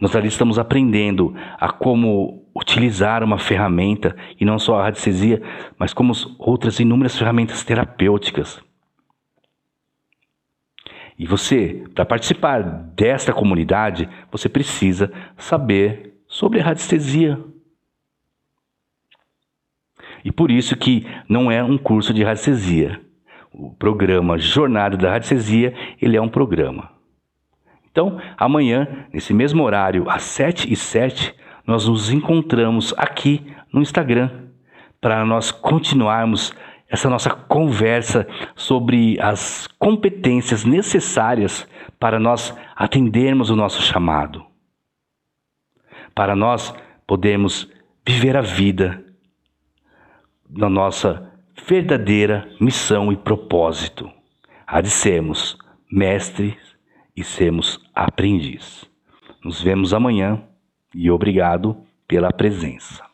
Nós 0.00 0.16
ali 0.16 0.28
estamos 0.28 0.58
aprendendo 0.58 1.34
a 1.58 1.70
como 1.70 2.42
utilizar 2.54 3.22
uma 3.22 3.38
ferramenta, 3.38 4.14
e 4.38 4.44
não 4.44 4.58
só 4.58 4.78
a 4.78 4.84
radiestesia, 4.84 5.42
mas 5.78 5.94
como 5.94 6.12
outras 6.38 6.78
inúmeras 6.80 7.18
ferramentas 7.18 7.64
terapêuticas. 7.64 8.60
E 11.18 11.26
você, 11.26 11.84
para 11.94 12.04
participar 12.04 12.62
desta 12.62 13.32
comunidade, 13.32 14.08
você 14.30 14.48
precisa 14.48 15.12
saber 15.36 16.14
sobre 16.26 16.60
a 16.60 16.64
radiestesia. 16.64 17.38
E 20.24 20.32
por 20.32 20.50
isso 20.50 20.76
que 20.76 21.06
não 21.28 21.50
é 21.50 21.62
um 21.62 21.78
curso 21.78 22.12
de 22.12 22.22
radiestesia. 22.22 23.00
O 23.52 23.70
programa 23.70 24.38
Jornada 24.38 24.96
da 24.96 25.10
Radiestesia, 25.10 25.74
ele 26.00 26.16
é 26.16 26.22
um 26.22 26.28
programa. 26.28 26.90
Então, 27.92 28.18
amanhã, 28.38 29.06
nesse 29.12 29.34
mesmo 29.34 29.62
horário, 29.62 30.08
às 30.08 30.22
7 30.22 30.72
e 30.72 30.74
7 30.74 31.34
nós 31.66 31.86
nos 31.86 32.10
encontramos 32.10 32.92
aqui 32.96 33.54
no 33.72 33.82
Instagram 33.82 34.30
para 35.00 35.24
nós 35.24 35.50
continuarmos 35.50 36.54
essa 36.88 37.08
nossa 37.08 37.30
conversa 37.30 38.26
sobre 38.54 39.20
as 39.20 39.66
competências 39.78 40.64
necessárias 40.64 41.68
para 42.00 42.18
nós 42.18 42.56
atendermos 42.74 43.50
o 43.50 43.56
nosso 43.56 43.82
chamado. 43.82 44.44
Para 46.14 46.34
nós 46.34 46.74
podermos 47.06 47.70
viver 48.06 48.36
a 48.36 48.42
vida 48.42 49.04
na 50.48 50.68
nossa 50.68 51.30
verdadeira 51.66 52.48
missão 52.60 53.12
e 53.12 53.16
propósito. 53.16 54.10
Há 54.66 54.80
de 54.80 54.90
sermos 54.90 55.56
mestres 55.90 56.56
e 57.16 57.24
sermos 57.24 57.81
aprendiz. 57.94 58.88
Nos 59.44 59.60
vemos 59.60 59.92
amanhã 59.92 60.42
e 60.94 61.10
obrigado 61.10 61.76
pela 62.06 62.32
presença. 62.32 63.11